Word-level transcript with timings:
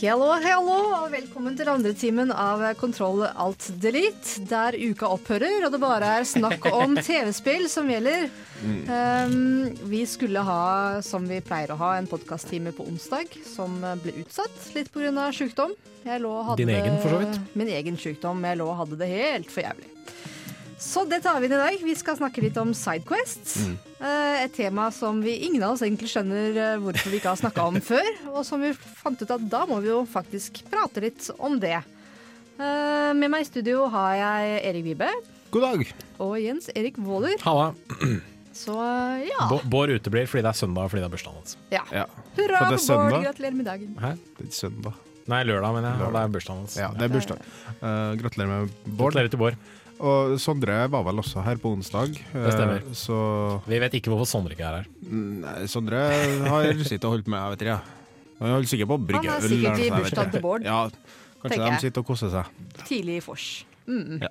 Hello, 0.00 0.32
hello, 0.40 0.79
velkommen 1.50 1.58
til 1.58 1.70
andre 1.72 1.92
timen 1.98 2.30
av 2.30 2.60
Kontroll 2.78 3.24
alt 3.26 3.64
delete, 3.82 4.42
der 4.46 4.76
uka 4.78 5.08
opphører 5.10 5.64
og 5.66 5.72
det 5.74 5.80
bare 5.82 6.10
er 6.20 6.26
snakk 6.28 6.62
om 6.70 6.94
TV-spill 6.94 7.66
som 7.66 7.90
gjelder. 7.90 8.28
Um, 8.62 9.66
vi 9.90 10.04
skulle 10.06 10.44
ha, 10.46 11.00
som 11.02 11.26
vi 11.26 11.40
pleier 11.42 11.72
å 11.74 11.78
ha, 11.80 11.96
en 11.98 12.06
podkast-time 12.06 12.70
på 12.76 12.86
onsdag, 12.86 13.34
som 13.42 13.80
ble 14.04 14.14
utsatt 14.22 14.70
litt 14.76 14.92
pga. 14.94 15.26
sjukdom. 15.34 15.74
Jeg 16.04 16.22
lå 16.22 16.30
og 16.30 16.52
hadde 16.52 16.62
Din 16.62 16.74
egen, 16.76 17.02
for 17.02 17.16
så 17.16 17.22
vidt. 17.24 17.42
Min 17.58 17.74
egen 17.74 17.98
sykdom. 17.98 18.46
Jeg 18.46 18.60
lå 18.60 18.70
og 18.70 18.78
hadde 18.84 19.00
det 19.00 19.10
helt 19.10 19.50
for 19.50 19.66
jævlig. 19.66 19.90
Så 20.78 21.02
det 21.10 21.24
tar 21.26 21.42
vi 21.42 21.50
inn 21.50 21.58
i 21.58 21.62
dag. 21.66 21.82
Vi 21.82 21.98
skal 21.98 22.20
snakke 22.20 22.46
litt 22.46 22.62
om 22.62 22.70
Sidequests. 22.76 23.58
Eh, 23.66 23.89
Et 24.00 24.52
tema 24.56 24.86
som 24.94 25.18
vi 25.20 25.34
ingen 25.44 25.62
av 25.66 25.74
oss 25.74 25.82
egentlig 25.84 26.08
skjønner 26.12 26.56
eh, 26.56 26.76
hvorfor 26.80 27.12
vi 27.12 27.18
ikke 27.20 27.32
har 27.34 27.40
snakka 27.40 27.66
om 27.68 27.76
før. 27.84 28.08
Og 28.32 28.40
som 28.48 28.62
vi 28.64 28.70
fant 28.74 29.20
ut 29.20 29.34
at 29.36 29.44
da 29.52 29.66
må 29.68 29.80
vi 29.84 29.90
jo 29.92 30.02
faktisk 30.08 30.62
prate 30.72 31.02
litt 31.04 31.26
om 31.38 31.58
det. 31.60 31.76
Eh, 32.60 33.10
Med 33.16 33.28
meg 33.32 33.44
i 33.44 33.48
studio 33.50 33.86
har 33.92 34.14
jeg 34.20 34.62
Erik 34.70 34.84
Vibe 34.88 35.10
God 35.50 35.64
dag. 35.66 35.84
og 36.22 36.34
Jens 36.40 36.70
Erik 36.74 36.96
Våler. 37.02 37.36
Halla. 37.44 37.72
Så 38.56 38.74
eh, 38.82 39.28
ja. 39.30 39.46
B 39.50 39.60
Bård 39.70 39.92
uteblir 39.94 40.26
fordi 40.30 40.42
det 40.44 40.50
er 40.54 40.58
søndag 40.58 40.88
og 40.88 40.90
fordi 40.92 41.04
det 41.04 41.08
er 41.10 41.14
bursdagen 41.14 41.38
hans. 41.40 41.56
ja. 41.72 41.84
Ja. 41.94 42.06
Hurra 42.36 42.64
For 42.72 43.04
Bård, 43.10 43.22
gratulerer 43.28 43.56
med 43.60 43.66
dagen. 43.68 43.94
Hæ? 44.00 44.14
Det 44.38 44.48
er 44.48 44.56
søndag. 44.56 44.96
Nei, 45.30 45.42
lørdag, 45.46 45.74
mener 45.76 45.92
jeg. 45.92 46.06
Og 46.08 46.14
det 46.16 46.20
er 46.24 46.32
bursdagen 46.34 46.62
hans. 46.64 46.76
Ja, 46.80 46.88
det 46.96 47.04
er 47.06 47.12
bursdag. 47.12 47.42
Uh, 47.78 48.16
gratulerer 48.18 48.48
med 48.50 48.72
Bård. 48.86 49.12
Gratulerer 49.12 49.30
til 49.30 49.38
Bård. 49.44 49.58
Og 50.00 50.36
Sondre 50.40 50.76
var 50.88 51.02
vel 51.04 51.20
også 51.20 51.42
her 51.44 51.58
på 51.60 51.74
onsdag. 51.76 52.14
Det 52.32 52.52
stemmer. 52.54 52.80
Eh, 52.80 52.94
så 52.96 53.16
Vi 53.68 53.78
vet 53.82 53.96
ikke 53.98 54.08
hvorfor 54.12 54.28
Sondre 54.30 54.54
ikke 54.56 54.64
er 54.64 54.78
her. 54.80 54.86
Nei, 55.12 55.66
Sondre 55.68 56.00
har 56.48 56.70
sittet 56.80 57.04
og 57.04 57.18
holdt 57.18 57.28
med, 57.28 57.36
jeg 57.42 57.56
vet 57.58 57.64
ikke. 57.66 57.78
Han 58.40 58.54
holder 58.56 58.70
sikkert 58.72 58.88
på 58.88 58.96
å 58.96 59.02
brygge 59.10 59.28
Han 59.28 59.36
er 59.36 59.44
øl. 59.44 59.52
sikkert 59.52 59.84
i 59.84 59.90
bursdagen 59.98 60.32
til 60.32 60.44
Bård. 60.46 60.64
Ja, 60.64 60.78
kanskje 61.42 61.60
de 61.66 61.80
sitter 61.84 62.00
og 62.00 62.08
koser 62.08 62.32
seg. 62.32 62.48
Tidlig 62.88 63.18
i 63.20 63.24
vors. 63.26 63.46
Mm. 63.90 64.24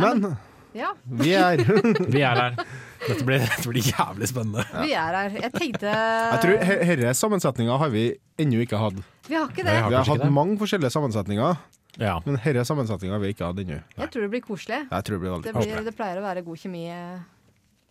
Men 0.00 0.36
Ja, 0.76 0.92
vi 1.08 1.32
er 1.34 1.58
Vi 2.14 2.20
er 2.22 2.36
her. 2.38 2.58
Dette 3.00 3.24
blir, 3.26 3.40
dette 3.42 3.64
blir 3.72 3.82
jævlig 3.88 4.28
spennende. 4.30 4.62
vi 4.84 4.92
er 4.92 5.16
her. 5.16 5.32
Jeg 5.40 5.52
tenkte 5.56 5.88
Jeg 5.88 6.42
tror 6.44 6.52
Denne 6.60 6.84
Herre 6.92 7.14
sammensetninga 7.16 7.78
har 7.80 7.88
vi 7.90 8.04
ennå 8.38 8.60
ikke 8.66 8.78
hatt. 8.78 9.00
Vi 9.26 9.34
har 9.40 9.48
ikke 9.48 9.64
det. 9.64 9.72
Vi 9.72 9.80
har 9.80 9.88
Vi 9.90 9.96
har 9.96 10.04
hatt 10.12 10.22
det. 10.26 10.30
mange 10.36 10.58
forskjellige 10.60 10.92
sammensetninger, 10.94 11.56
Ja. 12.00 12.14
men 12.24 12.38
herre 12.40 12.64
sammensetninga 12.64 13.18
vil 13.20 13.30
jeg 13.30 13.36
ikke 13.36 13.48
ha 13.50 13.52
ennå. 13.52 13.80
Jeg 13.98 14.12
tror 14.12 14.24
det 14.24 14.30
blir 14.32 14.44
koselig. 14.44 14.80
Jeg 14.88 15.06
tror 15.06 15.18
det 15.18 15.20
blir 15.20 15.34
Det, 15.44 15.52
veldig 15.52 15.74
blir, 15.76 15.84
det 15.90 15.96
pleier 15.98 16.20
å 16.20 16.24
være 16.24 16.42
god 16.46 16.60
kjemi, 16.62 16.84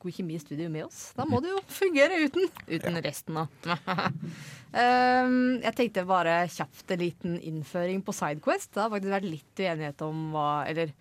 god 0.01 0.15
kjemi 0.15 0.37
i 0.37 0.41
studio 0.41 0.69
med 0.73 0.87
oss. 0.87 1.01
Da 1.17 1.27
må 1.29 1.41
det 1.45 1.51
jo 1.51 1.59
fungere 1.69 2.17
uten, 2.25 2.49
uten 2.69 3.01
resten, 3.05 3.37
av 3.37 3.47
um, 4.73 5.35
jeg 5.65 5.75
tenkte 5.77 6.07
bare 6.09 6.41
kjapt 6.49 6.95
en 6.95 7.03
liten 7.03 7.35
innføring 7.51 8.01
på 8.05 8.15
Sidequest. 8.17 8.73
Det 8.73 8.81
har 8.83 8.93
faktisk 8.93 9.13
vært 9.13 9.29
litt 9.29 9.61
uenighet 9.61 10.05
om 10.07 10.29
hva 10.33 10.49
Eller 10.69 10.95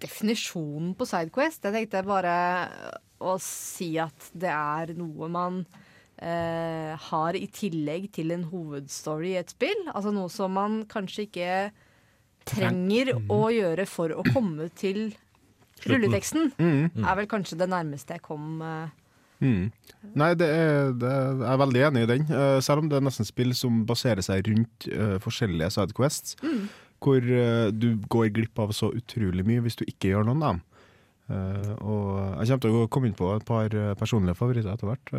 definisjonen 0.00 0.94
på 0.96 1.06
Sidequest. 1.06 1.62
Jeg 1.68 1.76
tenkte 1.76 2.02
bare 2.08 2.34
å 3.20 3.36
si 3.44 3.92
at 4.00 4.30
det 4.32 4.50
er 4.50 4.94
noe 4.96 5.28
man 5.30 5.60
uh, 5.62 6.96
har 7.10 7.36
i 7.36 7.46
tillegg 7.52 8.08
til 8.16 8.32
en 8.34 8.46
hovedstory 8.48 9.34
i 9.34 9.40
et 9.42 9.52
spill. 9.52 9.86
Altså 9.92 10.10
noe 10.16 10.32
som 10.32 10.56
man 10.56 10.80
kanskje 10.90 11.28
ikke 11.28 11.52
trenger 12.48 13.12
å 13.30 13.42
gjøre 13.52 13.86
for 13.88 14.14
å 14.14 14.24
komme 14.32 14.70
til 14.78 15.10
rulleteksten. 15.86 16.50
Mm. 16.60 17.04
Er 17.04 17.20
vel 17.20 17.28
kanskje 17.30 17.58
det 17.60 17.70
nærmeste 17.72 18.16
jeg 18.16 18.24
kom 18.24 18.60
eh, 18.64 18.96
Mm. 19.40 19.70
Nei, 20.20 20.34
det 20.36 20.46
er, 20.52 20.90
det 21.00 21.08
er, 21.08 21.28
jeg 21.40 21.48
er 21.48 21.60
veldig 21.62 21.82
enig 21.88 22.04
i 22.04 22.08
den. 22.10 22.26
Eh, 22.28 22.58
selv 22.64 22.82
om 22.82 22.90
det 22.90 22.98
er 22.98 23.04
nesten 23.06 23.28
spill 23.28 23.54
som 23.56 23.82
baserer 23.88 24.24
seg 24.24 24.48
rundt 24.48 24.88
uh, 24.92 25.16
forskjellige 25.24 25.70
sidequests, 25.76 26.36
hvor 27.00 27.24
uh, 27.24 27.68
du 27.72 27.94
går 28.12 28.30
glipp 28.36 28.60
av 28.60 28.74
så 28.76 28.90
utrolig 28.96 29.46
mye 29.48 29.64
hvis 29.64 29.80
du 29.80 29.86
ikke 29.86 30.12
gjør 30.12 30.28
noen 30.28 30.44
av 30.44 30.52
dem. 30.52 30.66
Uh, 31.30 31.72
og 31.86 32.06
jeg 32.42 32.50
kommer 32.50 32.64
til 32.64 32.78
å 32.80 32.86
komme 32.90 33.10
inn 33.10 33.18
på 33.18 33.28
et 33.36 33.46
par 33.48 33.76
personlige 34.00 34.36
favoritter 34.38 34.72
etter 34.72 34.90
hvert. 34.90 35.12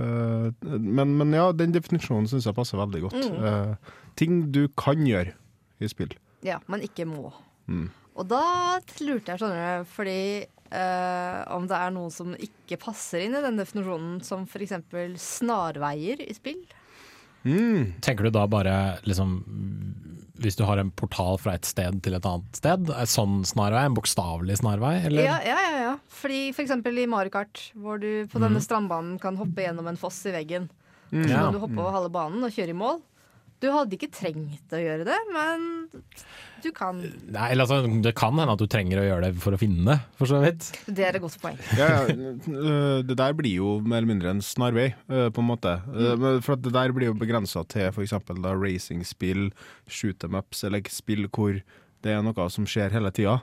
Men, 0.69 1.15
men 1.17 1.37
ja, 1.37 1.49
den 1.55 1.73
definisjonen 1.75 2.27
syns 2.29 2.49
jeg 2.49 2.57
passer 2.57 2.81
veldig 2.81 3.05
godt. 3.05 3.29
Eh, 3.31 3.93
ting 4.19 4.41
du 4.51 4.65
kan 4.77 5.05
gjøre 5.07 5.33
i 5.81 5.89
spill. 5.89 6.11
Ja, 6.45 6.59
men 6.67 6.81
ikke 6.85 7.05
må. 7.05 7.31
Mm. 7.67 7.89
Og 8.17 8.27
da 8.27 8.41
lurte 9.01 9.31
jeg, 9.31 9.39
skjønner 9.39 9.81
du, 9.83 9.89
fordi 9.93 10.17
eh, 10.45 11.39
om 11.55 11.67
det 11.69 11.77
er 11.77 11.93
noe 11.95 12.11
som 12.11 12.33
ikke 12.35 12.79
passer 12.81 13.23
inn 13.27 13.37
i 13.37 13.43
den 13.45 13.59
definisjonen, 13.61 14.19
som 14.25 14.43
f.eks. 14.49 14.73
snarveier 15.21 16.21
i 16.25 16.33
spill. 16.35 16.61
Mm. 17.45 17.93
Tenker 18.03 18.27
du 18.27 18.29
da 18.35 18.43
bare 18.45 18.99
liksom 19.01 19.31
Hvis 20.41 20.53
du 20.59 20.61
har 20.67 20.77
en 20.77 20.91
portal 20.93 21.39
fra 21.41 21.55
et 21.57 21.65
sted 21.65 21.95
til 22.05 22.13
et 22.13 22.25
annet 22.29 22.53
sted, 22.59 22.91
En 22.93 23.09
sånn 23.09 23.39
snarvei? 23.49 23.81
En 23.89 23.95
bokstavelig 23.97 24.59
snarvei? 24.59 24.91
Eller? 25.07 25.25
Ja, 25.25 25.39
ja, 25.45 25.55
ja, 25.65 25.79
ja. 25.87 25.95
Fordi 26.21 26.43
f.eks. 26.53 26.75
i 26.85 27.07
Mario 27.09 27.33
Kart, 27.33 27.63
hvor 27.73 27.97
du 28.01 28.27
på 28.29 28.41
denne 28.43 28.61
strandbanen 28.61 29.17
kan 29.21 29.39
hoppe 29.41 29.65
gjennom 29.65 29.89
en 29.89 29.97
foss 29.97 30.19
i 30.29 30.35
veggen. 30.35 30.69
Så 31.11 31.25
Ja. 31.27 31.41
kan 31.47 31.53
du 31.57 31.59
hoppe 31.63 31.79
over 31.81 31.91
halve 31.97 32.11
banen 32.13 32.45
og 32.45 32.53
kjøre 32.53 32.75
i 32.75 32.77
mål. 32.77 33.01
Du 33.61 33.67
hadde 33.69 33.93
ikke 33.97 34.09
trengt 34.09 34.73
å 34.73 34.79
gjøre 34.81 35.05
det, 35.05 35.17
men 35.33 35.65
du 36.63 36.69
kan. 36.73 36.97
Nei, 37.01 37.51
eller 37.53 37.65
altså, 37.65 37.99
det 38.01 38.13
kan 38.17 38.33
hende 38.37 38.55
at 38.55 38.61
du 38.61 38.65
trenger 38.69 39.01
å 39.01 39.05
gjøre 39.05 39.27
det 39.27 39.43
for 39.43 39.53
å 39.53 39.59
finne 39.61 39.85
det, 39.85 39.97
for 40.17 40.29
så 40.29 40.39
vidt. 40.41 40.69
Det 40.87 41.05
er 41.05 41.17
et 41.17 41.23
godt 41.23 41.37
poeng. 41.41 41.59
Ja, 41.77 41.91
øh, 42.09 43.01
det 43.05 43.17
der 43.19 43.35
blir 43.37 43.53
jo 43.53 43.75
mer 43.85 44.01
eller 44.01 44.11
mindre 44.13 44.33
en 44.33 44.41
snarvei, 44.45 44.91
øh, 45.09 45.29
på 45.33 45.43
en 45.43 45.49
måte. 45.51 45.75
Mm. 45.89 46.41
For 46.41 46.55
at 46.57 46.65
det 46.65 46.73
der 46.73 46.95
blir 46.95 47.11
jo 47.11 47.19
begrensa 47.21 47.63
til 47.69 47.91
f.eks. 47.91 48.17
racingspill, 48.41 49.51
shoot 49.85 50.17
them 50.25 50.37
ups, 50.39 50.65
eller 50.65 50.81
spill 50.89 51.29
hvor 51.29 51.61
det 52.03 52.11
er 52.15 52.21
noe 52.25 52.47
som 52.49 52.65
skjer 52.65 52.91
hele 52.95 53.11
tida. 53.13 53.37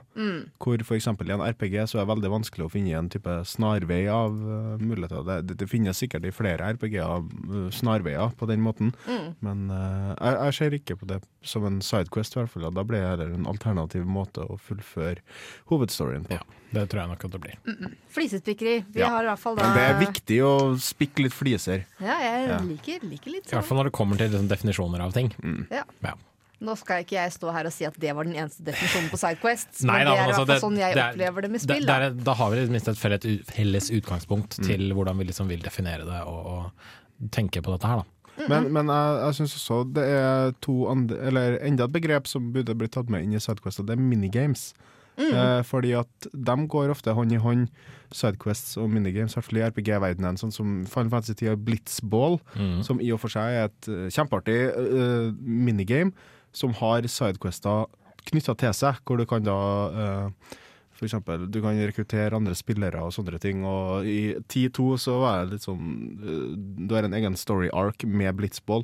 Hvor 0.59 0.81
f.eks. 0.83 1.07
i 1.07 1.31
en 1.35 1.43
RPG 1.45 1.75
så 1.87 1.99
er 1.99 2.03
det 2.05 2.11
veldig 2.13 2.31
vanskelig 2.33 2.65
å 2.67 2.71
finne 2.73 2.97
en 2.99 3.09
type 3.09 3.35
snarvei 3.47 4.01
av 4.11 4.35
uh, 4.35 4.77
muligheter. 4.81 5.23
Det, 5.27 5.37
det, 5.47 5.57
det 5.63 5.69
finnes 5.71 5.97
sikkert 5.97 6.25
i 6.27 6.33
flere 6.35 6.73
RPG-er 6.75 7.23
uh, 7.23 7.69
snarveier 7.71 8.33
på 8.39 8.49
den 8.49 8.61
måten, 8.65 8.93
men 9.39 9.69
uh, 9.71 10.13
jeg, 10.19 10.35
jeg 10.43 10.57
ser 10.59 10.77
ikke 10.79 10.99
på 10.99 11.09
det 11.09 11.21
som 11.41 11.65
en 11.69 11.79
sidequest, 11.81 12.35
i 12.35 12.41
hvert 12.41 12.51
fall. 12.51 12.69
Da 12.75 12.83
blir 12.83 12.99
det 13.03 13.09
heller 13.13 13.35
en 13.37 13.47
alternativ 13.49 14.03
måte 14.09 14.43
å 14.43 14.57
fullføre 14.59 15.23
hovedstoryen 15.71 16.25
på. 16.27 16.35
Ja, 16.39 16.43
det 16.75 16.87
tror 16.91 17.03
jeg 17.05 17.11
nok 17.13 17.23
at 17.29 17.35
det 17.35 17.41
blir. 17.45 17.59
Flisespikkeri. 18.13 18.77
Vi 18.93 18.99
Ja. 18.99 19.09
har 19.15 19.23
i 19.23 19.31
hvert 19.31 19.39
fall 19.39 19.55
da 19.55 19.63
Men 19.69 19.77
det 19.77 19.85
er 19.87 19.99
viktig 20.03 20.39
å 20.43 20.53
spikke 20.83 21.23
litt 21.25 21.33
fliser. 21.33 21.85
Ja, 21.99 22.17
jeg 22.19 22.49
Ja. 22.49 22.59
liker, 22.59 22.99
liker 23.07 23.31
litt 23.31 23.45
sånn. 23.45 23.53
I 23.53 23.55
hvert 23.55 23.63
sånn. 23.63 23.67
fall 23.69 23.77
når 23.79 23.89
det 23.89 23.95
kommer 23.95 24.17
til 24.17 24.29
liksom, 24.29 24.49
definisjoner 24.51 24.99
av 25.07 25.13
ting. 25.13 25.31
Ja. 25.71 25.83
Ja. 26.03 26.13
Nå 26.61 26.75
skal 26.75 27.05
ikke 27.05 27.15
jeg 27.15 27.31
stå 27.31 27.53
her 27.55 27.65
og 27.69 27.71
si 27.71 27.85
at 27.87 27.95
det 28.03 28.11
var 28.15 28.27
den 28.27 28.35
eneste 28.35 28.63
definisjonen 28.67 29.09
på 29.09 29.17
Sidequest, 29.21 29.83
Nei 29.87 29.99
men 30.01 30.07
da, 30.09 30.11
det 30.11 30.19
er 30.19 30.27
altså, 30.33 30.45
det- 30.49 30.57
sånn 30.61 30.77
jeg 30.77 30.93
det 30.97 31.03
er- 31.03 31.13
opplever 31.13 31.41
det 31.41 31.51
med 31.51 31.59
Det, 31.61 31.67
spill. 31.69 31.85
det 31.85 31.87
Da. 31.87 32.09
da 32.23 32.33
har 32.33 32.49
vi 32.51 32.57
i 32.57 32.65
det 32.65 32.69
minste 32.73 32.91
et 32.91 32.97
felles, 32.97 33.45
felles 33.47 33.89
utgangspunkt 33.91 34.59
til 34.65 34.91
hvordan 34.93 35.17
vi 35.17 35.23
liksom 35.29 35.47
vil 35.47 35.59
definere 35.63 36.03
det 36.05 36.21
og, 36.27 36.45
og 36.45 37.31
tenke 37.31 37.61
på 37.63 37.71
dette 37.77 37.87
her. 37.87 38.03
da. 38.03 38.47
Men, 38.47 38.71
men 38.71 38.87
jeg, 38.87 39.15
jeg 39.25 39.33
syns 39.39 39.55
også 39.59 39.93
det 39.93 40.03
er 40.07 40.53
to 40.61 40.87
andre 40.87 41.17
Eller 41.27 41.57
enda 41.59 41.83
et 41.83 41.91
begrep 41.91 42.25
som 42.27 42.53
burde 42.53 42.71
blitt 42.77 42.91
tatt 42.95 43.09
med 43.09 43.23
inn 43.23 43.33
i 43.33 43.39
Sidequest, 43.39 43.79
og 43.81 43.87
det 43.87 43.97
er 43.97 44.01
minigames. 44.01 44.73
Eh, 45.19 45.61
fordi 45.67 45.91
at 45.99 46.07
de 46.31 46.55
går 46.71 46.89
ofte 46.93 47.11
hånd 47.13 47.31
i 47.33 47.35
hånd, 47.35 47.67
Sidequests 48.15 48.77
og 48.79 48.89
minigames, 48.89 49.33
i 49.35 49.39
hvert 49.39 49.45
fall 49.49 49.59
i 49.59 49.65
RPG-verdenen, 49.69 50.37
sånn 50.39 50.53
som 50.55 50.85
Final 50.87 51.09
Fantasy 51.11 51.33
10 51.35 51.51
og 51.51 51.65
Blitzball, 51.65 52.39
som 52.81 53.01
i 53.03 53.11
og 53.11 53.19
for 53.19 53.27
seg 53.29 53.43
er 53.59 53.65
et 53.67 53.89
eh, 53.91 54.07
kjempeartig 54.15 54.55
uh, 54.71 55.31
minigame 55.43 56.13
som 56.55 56.73
har 56.79 57.05
sidequester 57.07 57.87
knytta 58.29 58.55
til 58.59 58.73
seg, 58.75 58.99
hvor 59.05 59.19
du 59.19 59.25
kan 59.29 59.45
da 59.45 59.59
eh, 59.89 60.57
for 60.99 61.07
eksempel, 61.07 61.45
du 61.47 61.61
kan 61.63 61.79
rekruttere 61.79 62.35
andre 62.35 62.53
spillere 62.59 62.99
og 62.99 63.13
sånne 63.15 63.39
ting. 63.39 63.63
Og 63.63 64.03
i 64.03 64.35
10-2 64.51 64.87
så 64.99 65.15
var 65.21 65.45
det 65.45 65.55
litt 65.55 65.63
sånn 65.63 65.93
eh, 66.19 66.57
Du 66.89 66.95
har 66.97 67.07
en 67.07 67.15
egen 67.15 67.39
story 67.39 67.69
arc 67.71 68.03
med 68.03 68.35
blitzball. 68.35 68.83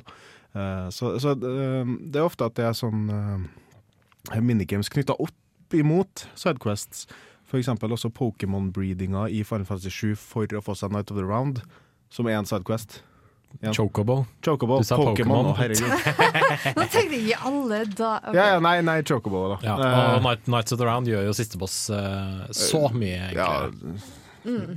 Eh, 0.56 0.88
så 0.96 1.12
så 1.20 1.34
eh, 1.36 1.92
det 2.00 2.22
er 2.22 2.24
ofte 2.24 2.48
at 2.48 2.56
det 2.56 2.64
er 2.70 2.78
sånn 2.78 3.10
minigames 4.40 4.88
knytta 4.90 5.18
opp 5.20 5.76
imot 5.76 6.24
sidequests. 6.38 7.04
For 7.46 7.60
eksempel 7.60 7.92
også 7.92 8.10
Pokémon-breedinga 8.16 9.28
i 9.28 9.44
Final 9.46 9.68
Fantasy 9.68 9.92
7 9.92 10.16
for 10.18 10.56
å 10.56 10.64
få 10.64 10.74
seg 10.74 10.96
Night 10.96 11.12
of 11.12 11.20
the 11.20 11.26
Round, 11.26 11.60
som 12.10 12.26
er 12.26 12.40
en 12.40 12.48
sidequest. 12.48 13.02
Ja. 13.60 13.72
Chocobo. 13.72 14.26
Chocobo, 14.44 14.78
Du 14.78 14.84
sa 14.84 14.96
Pokémon, 15.00 15.54
herregud. 15.56 15.88
Nå 16.76 16.84
tenkte 16.92 17.16
jeg 17.16 17.30
i 17.30 17.36
alle 17.38 17.78
da 17.88 18.10
okay. 18.20 18.36
Ja, 18.36 18.48
ja, 18.54 18.58
nei, 18.60 18.74
nei, 18.84 18.98
Chocobo, 19.06 19.46
da. 19.54 19.56
Ja, 19.64 19.76
Eh, 19.80 20.10
og 20.18 20.26
Night, 20.26 20.44
Nights 20.46 20.76
of 20.76 20.80
the 20.82 20.88
Round 20.88 21.08
gjør 21.08 21.24
jo 21.30 21.32
siste 21.36 21.56
boss 21.60 21.78
uh, 21.88 22.44
så 22.52 22.86
mye 22.92 23.30
ja, 23.32 23.48
enklere. 23.70 24.76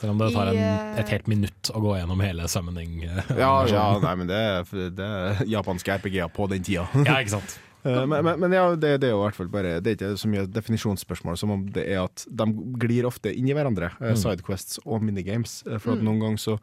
Selv 0.00 0.10
om 0.10 0.18
det 0.18 0.32
tar 0.34 0.50
en, 0.50 0.58
eh, 0.58 1.00
et 1.00 1.10
helt 1.14 1.26
minutt 1.30 1.70
å 1.70 1.80
gå 1.82 1.94
gjennom 2.00 2.20
hele 2.24 2.48
summoning. 2.50 3.04
eh, 3.06 3.32
ja, 3.38 3.52
ja, 3.70 3.86
nei, 4.04 4.14
men 4.18 4.30
det 4.30 4.36
er, 4.36 4.70
det 4.90 5.06
er 5.06 5.42
japanske 5.46 5.98
RPG-er 6.00 6.30
på 6.34 6.48
den 6.50 6.64
tida. 6.66 6.88
ja, 7.06 7.20
ikke 7.20 7.38
sant. 7.38 7.58
Eh, 7.80 8.02
men, 8.04 8.20
men, 8.20 8.36
men 8.36 8.52
ja, 8.52 8.66
det, 8.76 8.90
det 9.00 9.08
er 9.08 9.14
jo 9.14 9.22
i 9.22 9.24
hvert 9.24 9.36
fall 9.38 9.48
bare 9.48 9.68
Det 9.80 9.88
er 9.88 9.94
ikke 9.94 10.08
så 10.20 10.28
mye 10.28 10.42
definisjonsspørsmål 10.52 11.38
som 11.40 11.54
om 11.54 11.62
det 11.72 11.86
er 11.88 12.02
at 12.02 12.26
de 12.28 12.44
glir 12.76 13.06
ofte 13.08 13.32
inn 13.32 13.48
i 13.48 13.54
hverandre, 13.56 13.88
mm. 13.96 14.18
Sidequests 14.20 14.82
og 14.84 15.00
minigames. 15.00 15.62
eh, 15.64 15.78
For 15.80 15.94
at 15.94 16.02
noen 16.04 16.20
ganger 16.20 16.42
så 16.42 16.58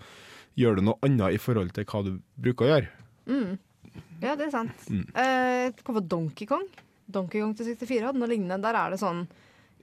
gjør 0.58 0.80
du 0.80 0.86
noe 0.90 1.00
annet 1.06 1.38
i 1.38 1.42
forhold 1.42 1.74
til 1.76 1.86
hva 1.86 2.04
du 2.08 2.14
bruker 2.42 2.66
å 2.66 2.72
gjøre. 2.74 2.94
Ja, 4.22 4.36
det 4.38 4.48
er 4.48 4.54
sant. 4.54 4.88
Mm. 4.90 5.04
Eh, 5.14 5.72
på 5.86 6.02
Donkey 6.02 6.48
Kong. 6.50 6.66
Donkey 7.08 7.42
Kong 7.44 7.54
til 7.58 7.70
64 7.70 8.10
hadde 8.10 8.22
noe 8.22 8.30
lignende. 8.32 8.62
Der 8.66 8.78
er 8.78 8.96
det 8.96 9.02
sånn 9.04 9.28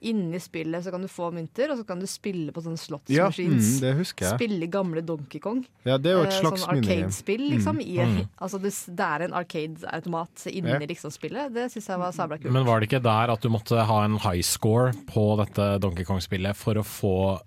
Inni 0.05 0.37
spillet 0.43 0.83
så 0.83 0.91
kan 0.91 1.01
du 1.01 1.07
få 1.09 1.29
mynter, 1.33 1.71
og 1.71 1.79
så 1.79 1.85
kan 1.87 1.97
du 1.97 2.05
spille 2.05 2.51
på 2.53 2.61
sånn 2.61 2.75
slottsmaskins. 2.77 3.37
Ja, 3.47 3.77
mm, 3.79 3.79
det 3.81 3.91
husker 3.97 4.25
jeg. 4.27 4.35
Spille 4.37 4.67
gamle 4.69 5.01
Donkey 5.01 5.39
Kong. 5.41 5.61
Ja, 5.87 5.95
det 5.97 6.11
er 6.11 6.17
jo 6.19 6.25
et 6.27 6.33
Eh, 6.35 6.41
slags 6.43 6.61
sånn 6.65 6.73
arcade-spill, 6.75 7.45
liksom. 7.55 7.79
I, 7.81 7.95
Mm. 8.03 8.27
altså 8.43 8.59
det, 8.61 8.73
er 8.99 9.23
en 9.25 9.33
arcade-automat 9.33 10.45
inni 10.51 10.69
Ja. 10.75 10.79
liksom 10.79 11.09
spillet. 11.15 11.53
Det 11.55 11.71
syns 11.71 11.87
jeg 11.87 11.97
var 11.97 12.11
sabla 12.11 12.37
kult. 12.37 12.51
Men 12.51 12.65
var 12.67 12.81
det 12.81 12.89
ikke 12.91 13.01
der 13.01 13.31
at 13.31 13.41
du 13.41 13.49
måtte 13.49 13.81
ha 13.87 14.03
en 14.03 14.19
high 14.19 14.43
score 14.43 14.91
på 15.07 15.37
dette 15.39 15.79
Donkey 15.79 16.03
Kong-spillet 16.03 16.55
for 16.55 16.75
å 16.75 16.83
få 16.83 17.39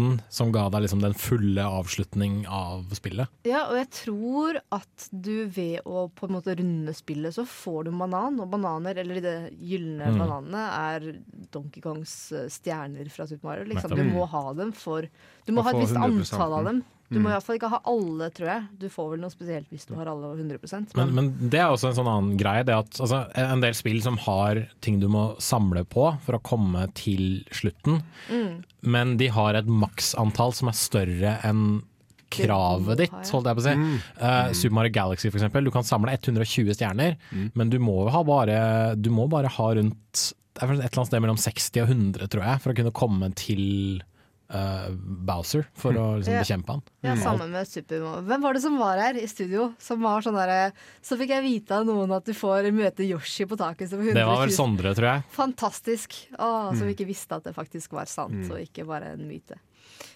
topprosenten 0.00 0.20
som 0.32 0.52
ga 0.52 0.68
deg 0.70 0.82
liksom 0.84 1.00
den 1.02 1.14
fulle 1.14 1.62
avslutning 1.64 2.46
av 2.48 2.84
spillet? 2.96 3.28
Ja, 3.44 3.66
og 3.70 3.76
jeg 3.76 3.88
tror 3.90 4.58
at 4.72 5.08
du 5.12 5.46
ved 5.46 5.80
å 5.84 6.08
på 6.14 6.28
en 6.28 6.34
måte 6.36 6.54
runde 6.58 6.94
spillet, 6.96 7.34
så 7.34 7.44
får 7.46 7.84
du 7.84 7.90
banan. 7.92 8.40
Og 8.40 8.50
bananer, 8.50 8.96
eller 8.98 9.20
de 9.20 9.34
gylne 9.60 10.06
Mm. 10.10 10.18
bananene, 10.18 10.62
er 10.72 11.18
Donkey 11.52 11.80
Kongs 11.80 12.32
eh, 12.32 12.48
stjerner 12.48 13.08
fra 13.10 13.26
Super 13.26 13.48
Mario. 13.48 13.64
Liksom. 13.64 13.90
Du 13.94 14.02
må 14.04 14.26
ha 14.28 14.52
dem 14.54 14.72
for 14.72 15.02
Du 15.46 15.52
må 15.52 15.62
ha 15.64 15.70
et 15.70 15.80
visst 15.82 15.96
antall 15.96 16.52
av 16.60 16.64
dem. 16.64 16.82
Du 17.10 17.18
Mm. 17.18 17.24
må 17.24 17.30
iallfall 17.32 17.56
ikke 17.58 17.68
ha 17.72 17.80
alle, 17.90 18.30
tror 18.30 18.46
jeg. 18.46 18.62
Du 18.78 18.88
får 18.88 19.10
vel 19.10 19.18
noe 19.20 19.30
spesielt 19.34 19.66
hvis 19.72 19.84
du 19.88 19.96
har 19.96 20.06
alle 20.06 20.28
100 20.36 20.94
Men, 20.94 21.12
men 21.12 21.50
det 21.50 21.58
er 21.58 21.66
også 21.72 21.88
en 21.88 21.96
sånn 21.98 22.06
annen 22.06 22.36
greie. 22.38 22.62
Det 22.64 22.72
at, 22.76 22.90
altså, 23.02 23.24
en 23.34 23.60
del 23.60 23.74
spill 23.74 24.00
som 24.00 24.16
har 24.16 24.68
ting 24.80 25.00
du 25.00 25.08
må 25.08 25.34
samle 25.42 25.82
på 25.84 26.04
for 26.22 26.38
å 26.38 26.40
komme 26.40 26.86
til 26.94 27.42
slutten, 27.50 28.02
Mm. 28.30 28.62
men 28.82 29.16
de 29.16 29.26
har 29.26 29.54
et 29.56 29.66
maksantall 29.66 30.54
som 30.54 30.68
er 30.68 30.72
større 30.78 31.40
enn 31.42 31.82
kravet 32.30 32.96
ditt, 33.00 33.10
holdt 33.32 33.48
jeg 33.50 33.56
på 33.58 33.62
å 33.64 33.66
si. 33.66 33.74
Mm. 33.74 33.96
Uh, 34.22 34.52
Super 34.54 34.74
Mario 34.76 34.92
Galaxy 34.94 35.30
for 35.32 35.38
eksempel, 35.40 35.64
du 35.66 35.72
kan 35.74 35.82
samle 35.82 36.12
120 36.14 36.76
stjerner, 36.78 37.16
Mm. 37.34 37.50
men 37.56 37.70
du 37.70 37.78
må, 37.80 38.08
ha 38.08 38.22
bare, 38.22 38.94
du 38.94 39.10
må 39.10 39.28
bare 39.28 39.48
ha 39.48 39.68
rundt 39.74 40.34
et 40.60 40.62
eller 40.62 40.82
annet 40.84 41.06
sted 41.08 41.20
mellom 41.22 41.36
60 41.38 41.82
og 41.82 41.88
100, 41.88 42.28
tror 42.28 42.44
jeg, 42.44 42.60
for 42.60 42.72
å 42.72 42.76
kunne 42.76 42.92
komme 42.92 43.34
til 43.34 44.00
eh, 44.50 44.88
Bowser, 45.30 45.66
for 45.74 45.92
å 45.94 46.06
liksom, 46.18 46.38
bekjempe 46.40 46.74
han. 46.74 46.82
Ja, 47.02 47.14
Mm. 47.14 47.22
Sammen 47.22 47.50
med 47.50 47.66
Super 47.68 48.00
Hvem 48.26 48.42
var 48.42 48.52
det 48.54 48.62
som 48.62 48.76
var 48.78 48.98
her 48.98 49.14
i 49.14 49.26
studio? 49.26 49.74
Som 49.78 50.02
var 50.02 50.20
sånn 50.22 50.34
der, 50.36 50.72
Så 51.02 51.16
fikk 51.18 51.28
jeg 51.30 51.42
vite 51.42 51.70
av 51.80 51.86
noen 51.86 52.10
at 52.16 52.24
du 52.24 52.32
får 52.32 52.70
møte 52.72 53.06
Yoshi 53.08 53.46
på 53.46 53.56
taket. 53.56 53.88
som 53.90 54.04
Det 54.04 54.14
var 54.26 54.46
vel 54.46 54.50
Sondre, 54.54 54.94
tror 54.94 55.08
jeg. 55.14 55.24
Fantastisk. 55.32 56.12
Å, 56.38 56.70
Mm. 56.72 56.78
som 56.78 56.88
ikke 56.88 57.06
visste 57.06 57.32
at 57.36 57.44
det 57.44 57.54
faktisk 57.54 57.92
var 57.92 58.04
sant, 58.06 58.50
og 58.50 58.58
ikke 58.58 58.86
bare 58.86 59.12
en 59.12 59.26
myte. 59.28 59.58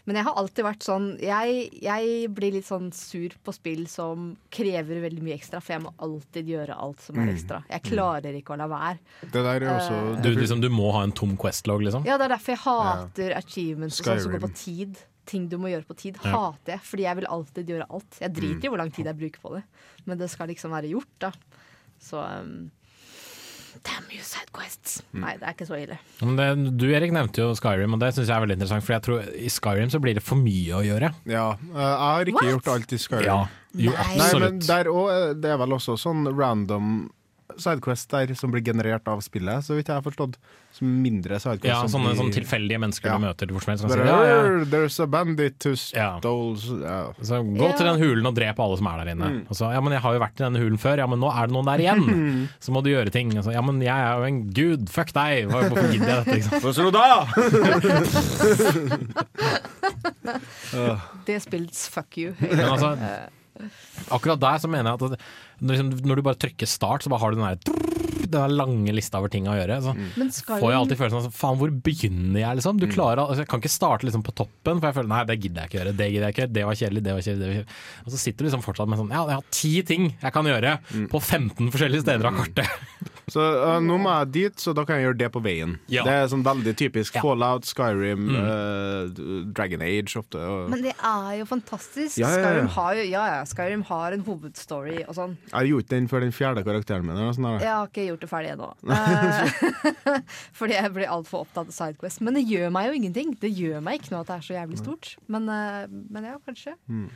Men 0.07 0.17
jeg 0.17 0.25
har 0.25 0.35
alltid 0.37 0.65
vært 0.65 0.83
sånn 0.85 1.07
jeg, 1.21 1.71
jeg 1.83 2.29
blir 2.35 2.53
litt 2.53 2.67
sånn 2.67 2.93
sur 2.93 3.31
på 3.45 3.55
spill 3.55 3.87
som 3.89 4.37
krever 4.51 5.01
veldig 5.01 5.23
mye 5.23 5.35
ekstra, 5.39 5.61
for 5.63 5.73
jeg 5.75 5.83
må 5.83 5.93
alltid 5.99 6.47
gjøre 6.47 6.77
alt 6.77 7.01
som 7.01 7.17
er 7.19 7.25
Mm. 7.27 7.35
ekstra. 7.35 7.63
Jeg 7.71 7.83
klarer 7.83 8.35
ikke 8.37 8.55
å 8.55 8.59
la 8.59 8.67
være. 8.69 8.99
Det 9.23 9.33
der 9.33 9.63
er 9.63 9.79
også 9.79 10.23
Du, 10.23 10.29
liksom, 10.35 10.61
du 10.61 10.69
må 10.69 10.93
ha 10.93 11.03
en 11.05 11.13
tom 11.13 11.37
Quest-log, 11.37 11.83
liksom. 11.83 12.05
Ja, 12.05 12.19
Det 12.19 12.27
er 12.31 12.37
derfor 12.37 12.53
jeg 12.53 12.59
hater 12.65 13.37
achievements 13.37 14.01
og 14.01 14.07
sånn 14.07 14.21
som 14.21 14.33
går 14.33 14.41
på 14.49 14.55
tid. 14.55 14.97
Ting 15.27 15.49
du 15.49 15.57
må 15.57 15.71
gjøre 15.73 15.87
på 15.87 15.97
tid, 15.97 16.19
Ja. 16.23 16.31
hater 16.53 16.73
jeg. 16.77 16.81
Fordi 16.83 17.03
jeg 17.03 17.17
vil 17.17 17.25
alltid 17.27 17.67
gjøre 17.67 17.87
alt. 17.91 18.19
Jeg 18.21 18.31
Mm. 18.31 18.35
driter 18.35 18.65
i 18.65 18.69
hvor 18.69 18.77
lang 18.79 18.91
tid 18.93 19.07
jeg 19.07 19.17
bruker 19.17 19.41
på 19.41 19.55
det, 19.55 19.65
men 20.05 20.19
det 20.19 20.29
skal 20.31 20.49
liksom 20.49 20.71
være 20.71 20.91
gjort, 20.91 21.09
da. 21.19 21.33
Så 21.99 22.21
um, 22.41 22.71
Damn 23.83 24.07
you, 24.15 24.23
Sidequests. 24.23 25.03
Mm. 25.13 25.25
Nei, 25.25 25.33
det 25.41 25.49
er 25.49 25.57
ikke 25.57 25.67
så 25.69 25.79
ille. 25.81 25.99
Men 26.23 26.37
det, 26.39 26.47
du 26.81 26.87
Erik 26.95 27.13
nevnte 27.15 27.43
jo 27.43 27.51
Skyrim, 27.59 27.97
og 27.97 28.01
det 28.03 28.13
syns 28.15 28.29
jeg 28.31 28.37
er 28.37 28.45
veldig 28.45 28.57
interessant. 28.61 28.87
For 28.87 28.95
jeg 28.97 29.05
tror 29.09 29.27
i 29.35 29.51
Skyrim 29.53 29.91
så 29.93 30.01
blir 30.05 30.17
det 30.19 30.25
for 30.25 30.41
mye 30.41 30.79
å 30.79 30.85
gjøre. 30.87 31.11
Ja, 31.31 31.49
eh, 31.59 31.83
jeg 31.83 31.99
har 32.05 32.31
ikke 32.33 32.41
What? 32.45 32.53
gjort 32.55 32.73
alt 32.77 32.95
i 32.95 33.01
Skyrim. 33.03 33.27
Ja, 33.27 33.41
jo 33.75 33.97
Nei. 33.99 34.09
Nei, 34.21 34.31
men 34.45 34.63
der 34.63 34.91
òg, 34.93 35.13
det 35.43 35.51
er 35.51 35.61
vel 35.65 35.77
også 35.77 35.99
sånn 36.01 36.29
random 36.31 36.95
sidequest 37.61 38.11
der 38.11 38.35
som 38.39 38.51
blir 38.53 38.63
generert 38.65 39.07
av 39.09 39.21
spillet, 39.25 39.65
så 39.67 39.75
vidt 39.79 39.89
jeg 39.91 39.97
har 39.99 40.03
forstått. 40.05 40.35
Som 40.75 40.89
mindre 41.05 41.37
sidequest. 41.39 41.71
Ja, 41.71 41.85
sånne, 41.87 42.11
blir- 42.11 42.19
sånne 42.19 42.35
tilfeldige 42.35 42.79
mennesker 42.83 43.07
Ja. 43.13 43.15
du 43.19 43.23
møter 43.29 43.47
hvor 43.55 43.63
som 43.63 43.71
helst. 43.71 43.85
Som 43.87 43.91
ja, 44.01 44.19
ja. 44.27 44.65
There's 44.67 44.99
a 45.03 45.07
bandit 45.07 45.63
who 45.65 45.75
stole 45.79 46.01
ja. 46.83 47.13
Så 47.23 47.39
gå 47.47 47.69
til 47.79 47.87
den 47.87 48.01
hulen 48.03 48.27
og 48.27 48.35
drep 48.35 48.59
alle 48.59 48.77
som 48.81 48.87
er 48.91 48.97
der 49.05 49.13
inne. 49.15 49.29
Mm. 49.31 49.47
Og 49.49 49.55
så, 49.55 49.71
ja, 49.73 49.81
men 49.81 49.93
jeg 49.95 50.03
har 50.03 50.13
jo 50.15 50.21
vært 50.25 50.41
i 50.41 50.45
denne 50.49 50.59
hulen 50.65 50.79
før, 50.83 50.97
ja, 50.99 51.07
men 51.07 51.19
nå 51.23 51.31
er 51.31 51.47
det 51.47 51.55
noen 51.55 51.69
der 51.71 51.79
igjen. 51.85 52.49
Så 52.65 52.73
må 52.75 52.83
du 52.83 52.91
gjøre 52.91 53.11
ting. 53.15 53.31
Så, 53.43 53.53
ja, 53.55 53.63
men 53.63 53.79
jeg 53.85 53.95
er 53.95 54.19
jo 54.19 54.25
en 54.33 54.41
gud, 54.51 54.89
fuck 54.91 55.13
deg. 55.15 55.47
Hvorfor 55.53 55.91
gidder 55.93 56.09
jeg 56.11 56.25
dette? 56.25 56.35
liksom? 56.41 56.59
Hva 56.61 56.73
sa 56.75 56.83
du 56.83 56.91
da?! 56.91 57.27
Det 61.27 61.41
spillets 61.43 61.89
fuck 61.93 62.19
you. 62.19 62.35
Men 62.41 62.61
altså, 62.69 62.97
akkurat 64.11 64.41
der 64.43 64.59
så 64.59 64.69
mener 64.71 64.91
jeg 64.91 65.13
at 65.13 65.21
når, 65.61 65.75
liksom, 65.75 65.93
når 66.09 66.21
du 66.21 66.27
bare 66.27 66.41
trykker 66.45 66.71
start, 66.71 67.05
så 67.05 67.13
bare 67.13 67.25
har 67.25 67.35
du 67.35 67.41
den 67.41 67.51
der 67.51 67.93
den 68.25 68.43
der 68.43 68.55
lange 68.57 68.93
lista 68.95 69.21
over 69.21 69.31
ting 69.33 69.47
å 69.49 69.57
gjøre. 69.57 69.79
Så 69.85 69.95
mm. 69.95 70.31
får 70.49 70.65
jeg 70.65 70.79
alltid 70.79 71.01
følelsen 71.01 71.29
av 71.29 71.37
faen, 71.37 71.59
hvor 71.61 71.73
begynner 71.87 72.41
jeg, 72.41 72.59
liksom? 72.61 72.81
Du 72.81 72.87
klarer, 72.91 73.23
altså, 73.25 73.45
jeg 73.45 73.51
kan 73.53 73.63
ikke 73.63 73.73
starte 73.73 74.09
liksom 74.09 74.25
på 74.27 74.35
toppen, 74.37 74.81
for 74.81 74.89
jeg 74.89 74.99
føler 74.99 75.11
nei, 75.13 75.23
det 75.29 75.39
gidder 75.41 75.65
jeg 75.65 75.71
ikke 75.71 75.81
gjøre. 75.81 75.97
Det 75.99 76.09
gidder 76.11 76.27
jeg 76.27 76.37
ikke 76.37 76.45
gjøre, 76.45 76.55
det 76.59 76.67
var 76.69 76.81
kjedelig, 76.81 77.05
det 77.05 77.17
var 77.17 77.27
kjedelig. 77.27 77.43
Det 77.45 77.51
var 77.51 77.59
kjedelig. 77.61 78.05
Og 78.05 78.15
så 78.15 78.23
sitter 78.25 78.41
du 78.41 78.49
liksom 78.49 78.65
fortsatt 78.65 78.91
med 78.91 79.03
sånn 79.03 79.13
ja, 79.15 79.27
jeg 79.31 79.41
har 79.41 79.59
ti 79.61 79.75
ting 79.87 80.09
jeg 80.13 80.35
kan 80.35 80.49
gjøre 80.51 80.79
på 81.13 81.21
15 81.21 81.75
forskjellige 81.75 82.07
steder 82.07 82.31
av 82.31 82.41
kartet. 82.41 83.13
Så 83.31 83.41
eh, 83.41 83.79
nå 83.85 83.97
må 84.03 84.13
jeg 84.13 84.31
dit, 84.35 84.61
så 84.61 84.75
da 84.77 84.85
kan 84.87 84.99
jeg 84.99 85.09
gjøre 85.09 85.19
det 85.23 85.29
på 85.35 85.43
veien. 85.45 85.77
Ja. 85.93 86.05
Det 86.07 86.15
er 86.15 86.27
sånn 86.33 86.45
veldig 86.47 86.75
typisk 86.79 87.17
Ja. 87.17 87.23
Fallout, 87.25 87.67
Skyrim, 87.69 88.29
eh, 88.37 89.23
Dragon 89.57 89.85
Age 89.85 90.19
ofte. 90.21 90.41
Og 90.41 90.71
Men 90.73 90.85
det 90.85 90.95
er 90.99 91.31
jo 91.41 91.49
fantastisk. 91.49 92.19
Ja, 92.21 92.29
ja, 92.29 92.39
ja. 92.39 92.45
Skyrim 92.45 92.71
har 92.77 92.99
jo 92.99 93.07
ja, 93.09 93.25
ja, 93.33 93.41
Skyrim 93.49 93.85
har 93.89 94.17
en 94.17 94.25
hovedstory 94.27 95.03
og 95.07 95.15
sånn. 95.17 95.37
jeg 95.49 95.57
har 95.57 95.71
gjort 95.71 95.91
den 95.95 96.09
før 96.11 96.27
den 96.27 96.35
fjerde 96.37 96.65
karakteren 96.67 97.07
min. 97.09 97.23
Jeg 97.61 97.71
har 97.71 97.89
ikke 97.89 98.09
gjort 98.11 98.25
det 98.27 98.31
ferdig 98.33 98.55
ennå. 98.57 98.73
Eh, 99.05 100.21
Fordi 100.59 100.77
jeg 100.77 100.91
blir 100.95 101.11
altfor 101.11 101.45
opptatt 101.45 101.69
av 101.69 101.75
Sidequest. 101.75 102.23
Men 102.25 102.39
det 102.39 102.45
gjør 102.49 102.73
meg 102.75 102.89
jo 102.89 102.97
ingenting. 102.99 103.35
Det 103.41 103.51
gjør 103.53 103.83
meg 103.85 104.01
ikke 104.01 104.15
noe 104.15 104.23
at 104.25 104.31
det 104.31 104.37
er 104.37 104.47
så 104.47 104.57
jævlig 104.57 104.81
stort. 104.81 105.11
Men, 105.31 105.49
uh, 105.51 105.85
men 105.89 106.29
ja, 106.29 106.37
kanskje. 106.47 106.75
Mm. 106.89 107.09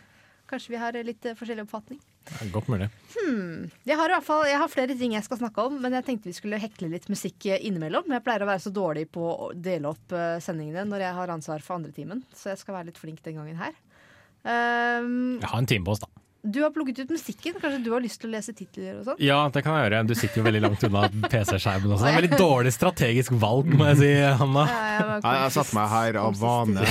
Kanskje 0.49 0.75
vi 0.75 0.81
har 0.81 0.97
litt 1.05 1.29
forskjellig 1.39 1.67
oppfatning. 1.67 2.01
Godt 2.53 2.69
mulig. 2.71 2.89
Jeg 3.89 3.99
har 3.99 4.09
i 4.11 4.15
hvert 4.15 4.27
fall 4.27 4.45
jeg 4.49 4.61
har 4.61 4.71
flere 4.73 4.95
ting 4.99 5.15
jeg 5.17 5.25
skal 5.27 5.41
snakke 5.41 5.65
om, 5.69 5.79
men 5.83 5.97
jeg 5.99 6.07
tenkte 6.07 6.31
vi 6.31 6.37
skulle 6.37 6.61
hekle 6.63 6.91
litt 6.93 7.09
musikk 7.11 7.49
innimellom. 7.57 8.09
Jeg 8.15 8.25
pleier 8.25 8.45
å 8.45 8.49
være 8.51 8.63
så 8.65 8.73
dårlig 8.75 9.07
på 9.15 9.25
å 9.25 9.51
dele 9.57 9.91
opp 9.91 10.15
eh, 10.17 10.39
sendingene 10.45 10.87
når 10.89 11.07
jeg 11.07 11.17
har 11.19 11.35
ansvar 11.35 11.65
for 11.65 11.79
andre 11.79 11.93
timen, 11.97 12.23
så 12.37 12.53
jeg 12.53 12.63
skal 12.63 12.79
være 12.79 12.91
litt 12.91 13.01
flink 13.01 13.21
den 13.27 13.41
gangen 13.41 13.59
her. 13.61 13.75
Um, 14.45 15.39
Jeg 15.43 15.51
har 15.51 15.59
en 15.59 15.69
time 15.69 15.85
på 15.89 15.97
oss, 15.97 16.05
da. 16.05 16.13
Du 16.43 16.63
har 16.63 16.71
plukket 16.71 16.99
ut 16.99 17.11
musikken. 17.11 17.57
Kanskje 17.61 17.81
du 17.83 17.91
har 17.91 18.03
lyst 18.03 18.21
til 18.23 18.31
å 18.31 18.33
lese 18.37 18.53
titler 18.57 19.01
og 19.01 19.07
sånn? 19.09 19.19
Ja, 19.23 19.41
det 19.53 19.63
kan 19.67 19.75
jeg 19.75 19.89
gjøre. 19.89 20.03
Du 20.07 20.15
sitter 20.15 20.41
jo 20.41 20.45
veldig 20.47 20.61
langt 20.63 20.85
unna 20.87 21.09
PC-skjermen 21.33 21.95
også. 21.97 22.07
Det 22.07 22.15
veldig 22.19 22.39
dårlig 22.39 22.73
strategisk 22.77 23.35
valg, 23.43 23.73
må 23.75 23.89
jeg 23.91 23.99
si, 24.01 24.13
Hanna. 24.43 24.65
Nei, 25.25 25.35
jeg 25.43 25.55
satte 25.57 25.79
meg 25.79 25.91
her 25.95 26.21
av 26.23 26.39
vane. 26.39 26.87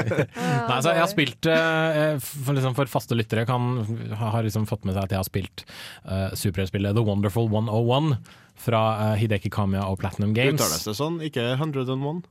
Nei, 0.70 0.78
så 0.84 0.92
jeg 0.92 1.00
har 1.00 1.10
spilt 1.10 1.48
eh, 1.50 2.02
for, 2.20 2.52
liksom, 2.58 2.76
for 2.78 2.92
faste 2.92 3.16
lyttere 3.16 3.46
kan, 3.48 3.80
har 4.20 4.44
liksom 4.44 4.68
fått 4.70 4.84
med 4.88 4.98
seg 4.98 5.06
at 5.06 5.16
jeg 5.16 5.22
har 5.22 5.28
spilt 5.28 5.64
uh, 6.04 6.28
superheltspillet 6.36 6.96
The 6.96 7.06
Wonderful 7.06 7.48
101 7.48 8.18
fra 8.62 8.84
uh, 9.00 9.16
Hideki 9.18 9.50
Kamiya 9.52 9.88
og 9.88 10.02
Platinum 10.04 10.36
Games. 10.36 10.60
Uttales 10.60 10.84
det 10.84 10.96
sånn? 11.00 11.18
Ikke 11.24 11.54
101? 11.56 12.22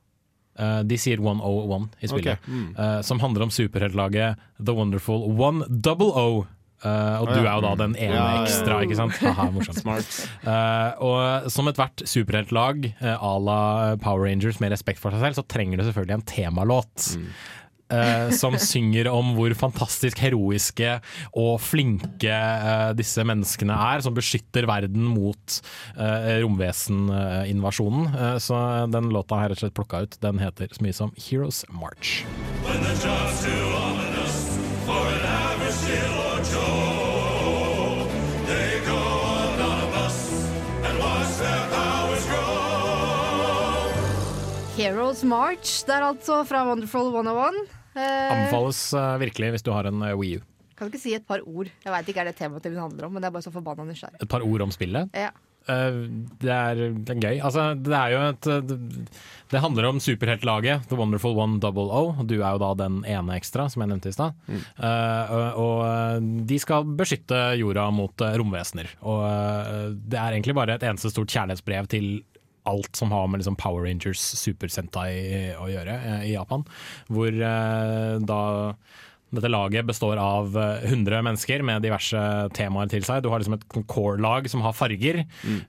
Eh, 0.58 0.80
de 0.84 0.98
sier 1.00 1.16
101 1.22 1.86
i 2.04 2.08
spillet, 2.10 2.38
Okay. 2.42 2.52
mm. 2.52 2.74
Uh, 2.76 2.98
som 3.02 3.20
handler 3.22 3.46
om 3.46 3.50
superheltlaget 3.50 4.36
The 4.60 4.74
Wonderful 4.76 5.24
100. 5.32 6.44
Uh, 6.82 7.22
og 7.22 7.28
Å, 7.30 7.34
du 7.36 7.44
ja. 7.44 7.52
er 7.52 7.54
jo 7.54 7.62
da 7.62 7.70
den 7.78 7.92
ene 7.94 8.16
Ja, 8.16 8.22
ja, 8.26 8.30
ja. 8.34 8.42
ekstra, 8.42 8.80
ikke 8.82 8.96
sant? 8.98 9.14
Haha, 9.22 9.44
morsomt. 9.54 9.78
Smart. 9.78 10.16
Eh, 10.42 11.02
og 11.06 11.46
som 11.54 11.70
ethvert 11.70 12.02
superheltlag 12.10 12.88
uh, 12.98 13.14
à 13.22 13.32
la 13.38 13.60
Power 14.02 14.26
Rangers 14.26 14.58
med 14.58 14.74
respekt 14.74 14.98
for 14.98 15.14
seg 15.14 15.22
selv, 15.22 15.38
så 15.38 15.46
trenger 15.46 15.78
du 15.78 15.86
selvfølgelig 15.86 16.18
en 16.18 16.26
temalåt. 16.26 17.12
Eh, 17.92 18.32
som 18.34 18.56
synger 18.60 19.10
om 19.12 19.34
hvor 19.36 19.54
fantastisk 19.58 20.22
heroiske 20.22 20.96
og 21.38 21.60
flinke 21.62 22.32
eh, 22.32 22.90
disse 22.98 23.24
menneskene 23.26 23.76
er, 23.92 24.04
som 24.04 24.16
beskytter 24.16 24.68
verden 24.70 25.06
mot 25.12 25.60
eh, 25.96 26.42
romveseninvasjonen. 26.42 28.08
Eh, 28.12 28.36
så 28.42 28.62
den 28.92 29.12
låta 29.14 29.38
har 29.38 29.48
jeg 29.48 29.54
rett 29.54 29.60
og 29.60 29.66
slett 29.66 29.78
plukka 29.78 30.04
ut. 30.06 30.18
Den 30.22 30.42
heter 30.42 30.72
så 30.72 30.86
mye 30.86 30.96
som 30.96 31.14
Heroes 31.18 31.64
March. 31.70 32.22
Heroes 44.72 45.22
March 45.22 45.84
der 45.86 46.02
altså, 46.02 46.44
fra 46.48 46.64
Wonderful 46.66 47.12
101. 47.14 47.81
Eh, 47.92 48.32
Anbefales 48.32 48.80
eh, 48.96 49.14
virkelig 49.26 49.54
hvis 49.56 49.66
du 49.66 49.72
har 49.74 49.88
en 49.90 50.02
uh, 50.04 50.14
Wii 50.18 50.40
U. 50.40 50.44
Kan 50.76 50.88
du 50.88 50.94
ikke 50.94 51.02
si 51.04 51.14
et 51.14 51.26
par 51.28 51.42
ord? 51.44 51.68
Jeg 51.84 51.92
veit 51.94 52.08
ikke 52.10 52.24
er 52.24 52.30
det 52.30 52.36
temaet 52.38 52.64
det 52.64 52.74
handler 52.74 53.06
om, 53.06 53.12
men 53.14 53.22
det 53.22 53.28
er 53.28 53.34
bare 53.34 53.44
så 53.44 53.52
forbanna 53.54 53.86
nysgjerrig. 53.86 54.22
Et 54.24 54.30
par 54.30 54.44
ord 54.46 54.64
om 54.64 54.72
spillet. 54.74 55.12
Ja. 55.14 55.30
Eh, 55.70 55.98
det, 56.42 56.50
er, 56.50 56.80
det 56.96 57.14
er 57.14 57.20
gøy. 57.20 57.36
Altså, 57.38 57.66
det 57.78 57.94
er 57.94 58.14
jo 58.14 58.22
et 58.30 58.48
det, 58.66 58.78
det 59.52 59.62
handler 59.62 59.90
om 59.90 60.00
superheltlaget 60.02 60.88
The 60.90 60.98
Wonderful 60.98 61.36
One 61.38 61.60
Double 61.62 61.86
O. 61.92 62.16
Du 62.26 62.38
er 62.40 62.56
jo 62.56 62.62
da 62.62 62.72
den 62.80 63.02
ene 63.08 63.36
ekstra, 63.38 63.68
som 63.70 63.84
jeg 63.84 63.92
nevnte 63.92 64.10
i 64.10 64.16
stad. 64.16 64.34
Eh, 64.48 65.36
og, 65.36 65.62
og 65.62 66.32
de 66.48 66.58
skal 66.62 66.88
beskytte 66.98 67.44
jorda 67.60 67.86
mot 67.94 68.24
eh, 68.24 68.36
romvesener. 68.40 68.90
Og 69.04 69.22
eh, 69.28 69.88
det 69.94 70.18
er 70.18 70.34
egentlig 70.34 70.56
bare 70.58 70.78
et 70.78 70.88
eneste 70.88 71.12
stort 71.12 71.30
kjærlighetsbrev 71.30 71.90
til 71.92 72.12
alt 72.68 72.96
som 72.96 73.12
har 73.12 73.26
med 73.26 73.42
liksom 73.42 73.56
Power 73.56 73.86
Rangers 73.86 74.20
Super 74.20 74.70
Sentai 74.72 75.54
å 75.58 75.68
gjøre 75.70 75.96
eh, 75.98 76.26
i 76.30 76.34
Japan. 76.34 76.66
Hvor 77.10 77.32
eh, 77.32 78.18
da 78.22 78.42
dette 79.32 79.48
laget 79.48 79.86
består 79.88 80.18
av 80.20 80.56
eh, 80.60 80.84
100 80.90 81.22
mennesker 81.24 81.62
med 81.64 81.82
diverse 81.86 82.20
temaer 82.56 82.90
til 82.92 83.04
seg. 83.06 83.22
Du 83.24 83.30
har 83.32 83.40
liksom 83.40 83.56
et 83.56 83.64
core-lag 83.88 84.48
som 84.52 84.60
har 84.64 84.74
farger, 84.76 85.22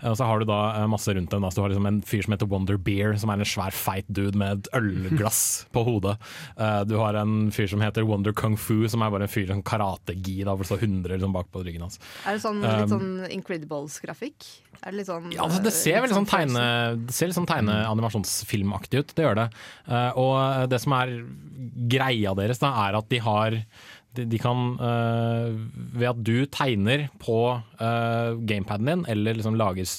og 0.04 0.18
så 0.20 0.28
har 0.28 0.44
du 0.44 0.48
da 0.50 0.60
eh, 0.82 0.88
masse 0.92 1.14
rundt 1.16 1.32
dem. 1.32 1.46
Da. 1.46 1.52
Så 1.54 1.62
du 1.62 1.64
har 1.66 1.72
liksom 1.74 1.88
en 1.90 2.02
fyr 2.04 2.26
som 2.28 2.36
heter 2.36 2.50
Wonder 2.52 2.78
Beer, 2.78 3.16
som 3.22 3.32
er 3.32 3.40
en 3.44 3.48
svær 3.48 3.72
feit 3.76 4.10
dude 4.12 4.36
med 4.40 4.66
et 4.66 4.72
ølglass 4.76 5.42
på 5.76 5.86
hodet. 5.88 6.18
Eh, 6.58 6.82
Du 6.90 6.98
har 7.00 7.16
en 7.22 7.48
fyr 7.56 7.70
som 7.72 7.82
heter 7.84 8.04
Wonder 8.10 8.36
Kung 8.36 8.58
Fu, 8.60 8.84
som 8.92 9.02
er 9.06 9.14
bare 9.16 9.30
en 9.30 9.32
fyr 9.32 9.48
som 9.50 9.64
karate-gi, 9.64 10.42
da, 10.44 10.54
hvor 10.58 10.66
det 10.68 10.72
står 10.74 10.84
100 10.84 11.16
liksom 11.16 11.34
bakpå 11.40 11.64
ryggen 11.64 11.86
hans. 11.88 12.00
Er 12.28 12.36
det 12.38 12.44
sånn, 12.44 12.60
litt 12.64 12.92
sånn 12.92 13.10
Incredibles-grafikk? 13.32 14.50
Er 14.84 14.92
det 14.92 14.98
litt 15.00 15.08
sånn 15.08 15.30
Ja, 15.32 15.46
altså, 15.48 15.62
det 15.64 15.72
ser 15.76 15.98
eh, 15.98 16.04
veldig 16.04 16.18
sånn 16.18 16.28
Frozen? 16.28 16.58
tegne, 16.58 17.06
det 17.08 17.16
ser 17.16 17.30
litt 17.32 17.38
sånn 17.40 17.48
tegne-animasjonsfilmaktig 17.48 19.00
ut, 19.04 19.14
det 19.16 19.24
gjør 19.26 19.38
det. 19.40 19.48
Eh, 19.88 20.20
og 20.20 20.68
det 20.72 20.80
som 20.84 20.96
er 20.98 21.14
greia 21.94 22.34
deres, 22.38 22.60
da, 22.62 22.74
er 22.88 22.98
at 23.00 23.08
de 23.12 23.20
har 23.24 23.53
de, 24.18 24.26
de 24.30 24.40
kan 24.42 24.76
eh, 24.78 25.54
Ved 25.98 26.10
at 26.12 26.20
du 26.26 26.46
tegner 26.54 27.08
på 27.22 27.38
eh, 27.82 28.40
gamepaden 28.46 28.90
din, 28.92 29.06
eller 29.10 29.40
liksom 29.40 29.58
lager, 29.60 29.90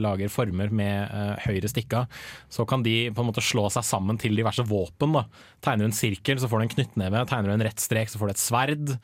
lager 0.00 0.32
former 0.32 0.72
med 0.74 1.08
eh, 1.08 1.44
høyre 1.46 1.70
stikka, 1.70 2.04
så 2.52 2.66
kan 2.68 2.84
de 2.84 3.10
på 3.14 3.22
en 3.22 3.30
måte 3.30 3.44
slå 3.44 3.66
seg 3.72 3.86
sammen 3.86 4.18
til 4.20 4.36
diverse 4.36 4.64
våpen. 4.66 5.14
Da. 5.16 5.24
Tegner 5.64 5.86
du 5.86 5.90
en 5.90 5.96
sirkel, 5.96 6.40
så 6.40 6.50
får 6.50 6.60
du 6.60 6.66
en 6.66 6.74
knyttneve. 6.74 7.24
Tegner 7.30 7.50
du 7.50 7.56
en 7.56 7.66
rett 7.66 7.80
strek, 7.82 8.10
så 8.12 8.20
får 8.20 8.30
du 8.30 8.34
et 8.34 8.42
sverd. 8.42 8.94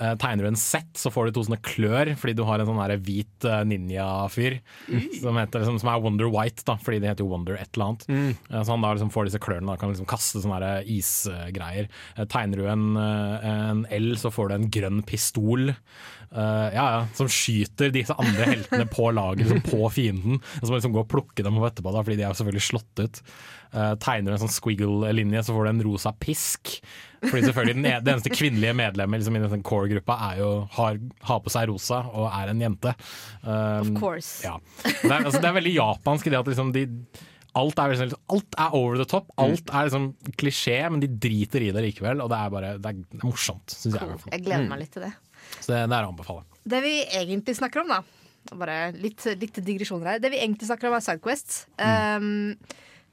Eh, 0.00 0.14
tegner 0.20 0.44
du 0.44 0.50
en 0.50 0.60
sett, 0.60 0.92
så 0.98 1.12
får 1.12 1.28
du 1.28 1.38
to 1.38 1.46
sånne 1.48 1.60
klør, 1.64 2.12
fordi 2.20 2.36
du 2.38 2.44
har 2.48 2.62
en 2.62 2.70
sånn 2.70 2.96
hvit 3.06 3.48
eh, 3.48 3.62
ninja-fyr 3.70 4.60
som, 5.20 5.38
liksom, 5.38 5.80
som, 5.80 5.92
er 5.92 6.02
Wonder 6.04 6.30
White, 6.32 6.64
da, 6.68 6.76
fordi 6.80 7.00
det 7.02 7.12
heter 7.12 7.26
jo 7.26 7.30
Wonder 7.32 7.58
et 7.60 7.70
eller 7.74 7.92
annet. 7.92 8.06
Eh, 8.10 8.60
Så 8.60 8.74
han 8.74 8.84
da 8.84 8.94
liksom 8.94 9.12
får 9.14 9.30
disse 9.30 9.42
klørne 9.42 9.74
og 9.74 9.80
kan 9.80 9.92
liksom 9.92 10.08
kaste 10.10 10.42
sånne 10.42 10.72
isgreier. 10.90 11.90
Eh, 12.16 12.26
Tegner 12.30 12.60
du 12.60 12.68
en, 12.70 12.88
eh, 13.00 13.50
en 13.50 13.84
L, 14.00 14.12
så 14.20 14.32
får 14.34 14.50
du 14.50 14.56
en 14.58 14.70
grønn 14.70 15.02
pistol. 15.06 15.74
Eh, 16.34 16.68
ja, 16.74 16.84
ja, 16.96 17.00
som 17.18 17.28
skyter 17.30 17.92
disse 17.94 18.14
andre 18.18 18.48
heltene 18.52 18.86
på 18.90 19.08
laget, 19.14 19.46
liksom 19.46 19.62
på 19.66 19.90
fienden. 19.94 20.40
Og 20.40 20.64
så 20.66 20.70
må 20.72 20.78
liksom 20.78 20.94
gå 20.96 21.02
og 21.04 21.08
plukke 21.10 21.44
dem 21.46 21.58
opp 21.60 21.70
etterpå, 21.70 21.92
da, 21.94 22.02
fordi 22.06 22.18
de 22.20 22.26
er 22.26 22.32
jo 22.32 22.38
selvfølgelig 22.40 22.66
slått 22.68 23.02
ut. 23.04 23.22
Uh, 23.70 23.92
tegner 24.02 24.32
du 24.32 24.34
en 24.34 24.40
sånn 24.42 24.50
squiggle-linje, 24.50 25.44
så 25.46 25.54
får 25.54 25.68
du 25.68 25.70
en 25.70 25.82
rosa 25.86 26.10
pisk. 26.18 26.72
Fordi 27.22 27.44
selvfølgelig 27.46 27.76
den, 27.76 27.86
e- 27.86 28.00
det 28.02 28.14
eneste 28.16 28.32
kvinnelige 28.34 28.74
medlemmet 28.74 29.20
liksom, 29.22 29.36
i 29.38 29.42
den 29.52 29.62
core-gruppa 29.66 30.16
er 30.32 30.40
jo, 30.40 30.48
har, 30.74 30.98
har 31.28 31.42
på 31.44 31.52
seg 31.54 31.68
rosa 31.70 32.00
og 32.10 32.26
er 32.34 32.50
en 32.50 32.64
jente. 32.64 32.94
Um, 33.44 33.92
Of 33.92 33.92
course. 34.00 34.32
ja. 34.42 34.56
Det, 34.82 35.06
er, 35.06 35.20
altså, 35.20 35.38
det 35.38 35.50
er 35.52 35.58
veldig 35.60 35.74
japansk 35.76 36.26
i 36.26 36.34
det 36.34 36.40
at 36.42 36.50
liksom 36.54 36.72
de 36.74 36.86
Alt 37.58 37.80
er, 37.82 37.90
liksom, 37.90 38.12
alt 38.30 38.54
er 38.62 38.74
over 38.78 38.94
the 39.00 39.04
top. 39.10 39.30
Alt 39.42 39.72
er 39.74 39.88
liksom 39.88 40.04
klisjé, 40.38 40.76
men 40.86 41.00
de 41.02 41.08
driter 41.10 41.64
i 41.66 41.72
det 41.74 41.82
likevel. 41.82 42.20
Og 42.22 42.28
det 42.30 42.36
er 42.38 42.52
bare 42.54 42.68
det 42.78 42.92
er, 42.92 43.00
det 43.10 43.18
er 43.18 43.24
morsomt, 43.26 43.74
syns 43.74 43.96
jeg. 43.96 44.04
i 44.04 44.06
hvert 44.12 44.22
fall. 44.22 44.34
Jeg 44.36 44.44
gleder 44.46 44.68
meg 44.70 44.78
litt 44.84 44.92
til 44.94 45.02
det. 45.02 45.10
Så 45.58 45.72
det, 45.72 45.84
det 45.90 45.96
er 45.96 46.06
å 46.06 46.12
anbefale. 46.12 46.46
Det 46.70 46.80
vi 46.84 46.96
egentlig 47.04 47.56
snakker 47.58 47.84
om, 47.84 47.94
da 47.96 48.02
Bare 48.56 48.90
litt, 48.96 49.24
litt 49.38 49.58
digresjoner 49.62 50.14
her. 50.14 50.22
Det 50.22 50.30
vi 50.32 50.40
egentlig 50.40 50.66
snakker 50.70 50.88
om, 50.88 50.96
er 50.96 51.04
Sidequest. 51.04 51.66
Um, 51.76 52.56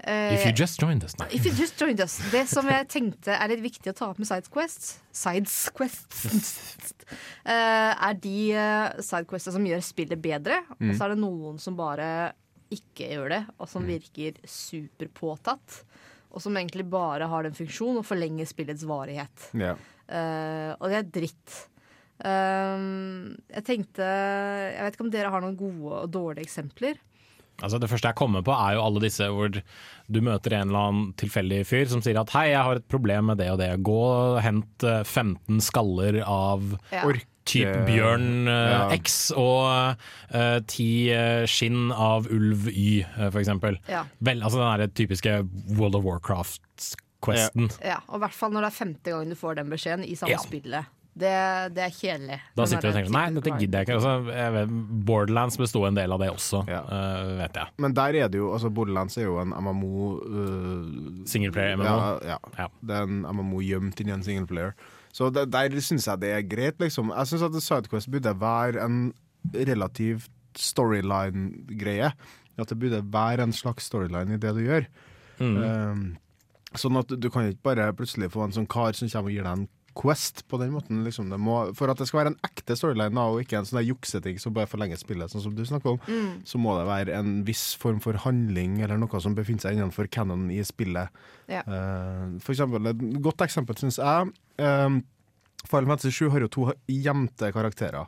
uh, 0.07 0.31
If 0.33 0.45
you 0.47 0.53
just 0.55 0.79
joined 0.81 1.03
us. 1.03 1.17
If 1.29 1.45
you 1.45 1.51
just 1.51 1.75
joined 1.81 1.99
us. 2.01 2.15
Det 2.31 2.45
som 2.49 2.67
jeg 2.71 2.87
tenkte 2.89 3.35
er 3.35 3.51
litt 3.51 3.61
viktig 3.65 3.91
å 3.91 3.97
ta 3.97 4.07
opp 4.13 4.21
med 4.23 4.29
Sidequest, 4.29 4.87
Sidesquest, 5.11 7.03
uh, 7.43 7.91
er 8.07 8.17
de 8.23 8.39
uh, 8.55 8.97
sidequestene 9.03 9.57
som 9.59 9.67
gjør 9.67 9.83
spillet 9.85 10.23
bedre. 10.23 10.63
Og 10.79 10.93
så 10.95 11.05
er 11.05 11.15
det 11.15 11.21
noen 11.21 11.59
som 11.61 11.77
bare 11.77 12.09
ikke 12.73 13.11
gjør 13.13 13.31
det, 13.35 13.43
og 13.59 13.69
som 13.71 13.85
virker 13.87 14.39
superpåtatt. 14.47 15.81
Og 16.35 16.43
som 16.43 16.55
egentlig 16.59 16.87
bare 16.91 17.27
har 17.29 17.45
den 17.45 17.55
funksjon 17.55 17.99
å 17.99 18.05
forlenge 18.05 18.47
spillets 18.47 18.83
varighet. 18.87 19.51
Yeah. 19.55 19.79
Uh, 20.07 20.71
og 20.79 20.91
det 20.91 21.01
er 21.01 21.11
dritt. 21.19 21.63
Um, 22.25 23.35
jeg 23.53 23.63
tenkte 23.67 24.01
Jeg 24.07 24.81
vet 24.87 24.95
ikke 24.97 25.05
om 25.05 25.11
dere 25.13 25.29
har 25.29 25.43
noen 25.43 25.57
gode 25.59 25.99
og 26.03 26.09
dårlige 26.13 26.47
eksempler. 26.47 26.97
Altså 27.61 27.79
Det 27.81 27.89
første 27.89 28.09
jeg 28.11 28.17
kommer 28.17 28.43
på, 28.45 28.53
er 28.53 28.75
jo 28.77 28.83
alle 28.85 29.01
disse 29.01 29.25
hvor 29.33 29.49
du 29.53 30.19
møter 30.21 30.53
en 30.59 30.67
eller 30.69 30.83
annen 30.91 31.07
tilfeldig 31.17 31.63
fyr 31.65 31.87
som 31.89 32.01
sier 32.05 32.19
at 32.21 32.29
'hei, 32.29 32.51
jeg 32.51 32.61
har 32.63 32.75
et 32.77 32.87
problem 32.87 33.25
med 33.31 33.37
det 33.39 33.49
og 33.51 33.57
det', 33.59 33.81
gå 33.81 33.97
og 33.97 34.41
hent 34.45 34.83
eh, 34.85 35.01
15 35.03 35.57
skaller 35.61 36.21
av 36.25 36.77
Ja. 36.91 37.05
Ork. 37.05 37.25
typ 37.47 37.85
bjørn 37.87 38.47
uh, 38.47 38.51
Ja. 38.53 38.89
X 38.91 39.31
og 39.31 39.95
eh, 40.35 40.59
ti 40.67 41.09
eh, 41.15 41.45
skinn 41.47 41.91
av 41.95 42.27
ulv 42.27 42.67
Y, 42.67 43.05
uh, 43.17 43.29
for 43.31 43.39
eksempel. 43.39 43.77
Ja. 43.87 44.03
Vel, 44.19 44.41
altså 44.43 44.59
den 44.59 44.79
der 44.81 44.87
typiske 44.93 45.47
World 45.79 45.95
of 45.95 46.03
Warcraft-questen. 46.03 47.71
Ja, 47.83 48.01
og 48.09 48.19
i 48.19 48.23
hvert 48.25 48.33
fall 48.35 48.51
når 48.51 48.61
det 48.67 48.71
er 48.73 48.77
femte 48.85 49.11
gangen 49.15 49.29
du 49.29 49.35
får 49.39 49.55
den 49.61 49.69
beskjeden 49.71 50.03
i 50.05 50.13
samme 50.15 50.31
Ja. 50.35 50.37
spillet. 50.43 50.85
Det, 51.17 51.33
det 51.73 51.81
er 51.87 51.93
kjedelig. 51.95 52.35
Da 52.59 52.65
sitter 52.69 52.85
du 52.85 52.89
og 52.91 52.97
tenker 52.97 53.13
nei, 53.15 53.23
dette 53.37 53.53
gidder 53.57 53.81
jeg 53.81 53.87
ikke. 53.87 53.95
Altså, 53.97 54.35
jeg 54.37 54.53
vet, 54.53 54.75
Borderlands 55.07 55.57
besto 55.57 55.81
en 55.87 55.97
del 55.97 56.13
av 56.13 56.21
det 56.21 56.29
også, 56.33 56.61
Ja. 56.69 56.81
uh, 56.85 57.31
vet 57.39 57.57
jeg. 57.61 57.73
Men 57.85 57.95
der 57.97 58.19
er 58.21 58.29
det 58.33 58.41
jo 58.41 58.51
altså 58.53 58.69
Borderlands 58.73 59.17
er 59.17 59.25
jo 59.25 59.39
en 59.41 59.55
MMO 59.55 60.03
uh, 60.21 61.25
Singleplayer 61.29 61.79
MMO. 61.79 61.87
Ja, 61.89 62.35
ja. 62.35 62.39
Ja. 62.59 62.67
Det 62.81 62.99
er 62.99 63.09
en 63.09 63.23
MMO 63.25 63.63
gjemt 63.65 64.03
inni 64.03 64.13
en 64.13 64.25
singleplayer. 64.25 64.75
Så 65.17 65.31
det, 65.33 65.47
der 65.53 65.73
syns 65.81 66.05
jeg 66.05 66.21
det 66.21 66.33
er 66.35 66.45
greit, 66.45 66.77
liksom. 66.83 67.09
Jeg 67.15 67.31
syns 67.31 67.47
at 67.47 67.57
Sidequest 67.65 68.11
burde 68.13 68.35
være 68.37 68.83
en 68.85 68.99
relativt 69.55 70.29
storyline-greie. 70.57 72.11
At 72.57 72.69
det 72.71 72.79
burde 72.81 73.01
være 73.13 73.45
en 73.45 73.53
slags 73.53 73.85
storyline 73.89 74.33
i 74.33 74.41
det 74.41 74.53
du 74.57 74.61
gjør. 74.65 74.87
Mm. 75.39 75.57
Um, 75.57 76.05
sånn 76.77 76.97
at 76.99 77.11
du 77.13 77.27
kan 77.33 77.47
ikke 77.49 77.65
bare 77.69 77.91
plutselig 77.97 78.31
få 78.33 78.47
en 78.47 78.55
sånn 78.55 78.69
kar 78.69 78.97
som 78.97 79.09
kommer 79.09 79.31
og 79.31 79.35
gir 79.35 79.45
deg 79.45 79.59
en 79.59 79.67
Quest 79.97 80.43
på 80.47 80.59
den 80.61 80.71
måten. 80.75 80.99
Liksom. 81.05 81.29
Det 81.33 81.39
må, 81.41 81.55
for 81.77 81.89
at 81.89 81.97
det 81.97 82.05
skal 82.09 82.19
være 82.21 82.31
en 82.35 82.39
ekte 82.45 82.75
storyline, 82.77 83.17
og 83.17 83.41
ikke 83.41 83.57
en 83.57 83.65
sånn 83.65 83.81
jukseting 83.87 84.37
som 84.39 84.53
bare 84.53 84.69
forlenger 84.69 84.99
spillet, 85.01 85.31
sånn 85.33 85.41
som 85.47 85.55
du 85.57 85.63
snakker 85.65 85.95
om, 85.95 85.99
Mm. 86.07 86.43
så 86.45 86.59
må 86.61 86.77
det 86.77 86.85
være 86.87 87.17
en 87.17 87.43
viss 87.47 87.73
form 87.75 87.99
for 88.03 88.13
handling 88.23 88.79
eller 88.85 88.97
noe 89.01 89.19
som 89.23 89.35
befinner 89.35 89.65
seg 89.65 89.77
innenfor 89.77 90.09
canon 90.13 90.49
i 90.53 90.61
spillet. 90.63 91.09
Ja. 91.49 91.63
Uh, 91.65 92.37
for 92.39 92.53
eksempel, 92.53 92.87
et 92.93 93.21
godt 93.25 93.41
eksempel 93.47 93.75
syns 93.79 93.97
jeg 93.97 94.31
um, 94.59 95.03
Final 95.67 95.87
Fantasy 95.89 96.11
7 96.13 96.29
har 96.31 96.39
jo 96.45 96.47
to 96.53 96.67
gjemte 96.87 97.49
karakterer. 97.51 98.05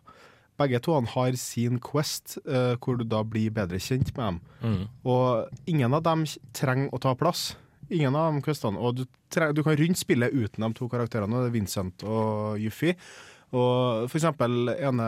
Begge 0.60 0.80
to 0.84 0.94
har 0.94 1.32
sin 1.40 1.80
Quest, 1.80 2.38
uh, 2.46 2.76
hvor 2.78 2.98
du 3.00 3.04
da 3.08 3.24
blir 3.24 3.50
bedre 3.56 3.80
kjent 3.80 4.12
med 4.18 4.26
dem. 4.26 4.40
Mm. 4.62 4.82
Og 5.06 5.50
ingen 5.66 5.94
av 5.94 6.04
dem 6.04 6.26
trenger 6.54 6.92
å 6.94 7.00
ta 7.00 7.16
plass. 7.16 7.56
Ingen 7.90 8.16
av 8.16 8.34
de 8.36 8.44
questene. 8.46 8.78
Og 8.78 9.00
du, 9.00 9.04
du 9.06 9.62
kan 9.66 9.78
rundt 9.80 10.00
spillet 10.00 10.34
uten 10.36 10.66
de 10.66 10.70
to 10.78 10.88
karakterene, 10.92 11.42
det 11.44 11.50
er 11.50 11.56
Vincent 11.56 12.06
og 12.06 12.60
Yuffie. 12.62 12.96
Og 13.50 14.06
for 14.12 14.20
eksempel 14.20 14.70
ene 14.76 15.06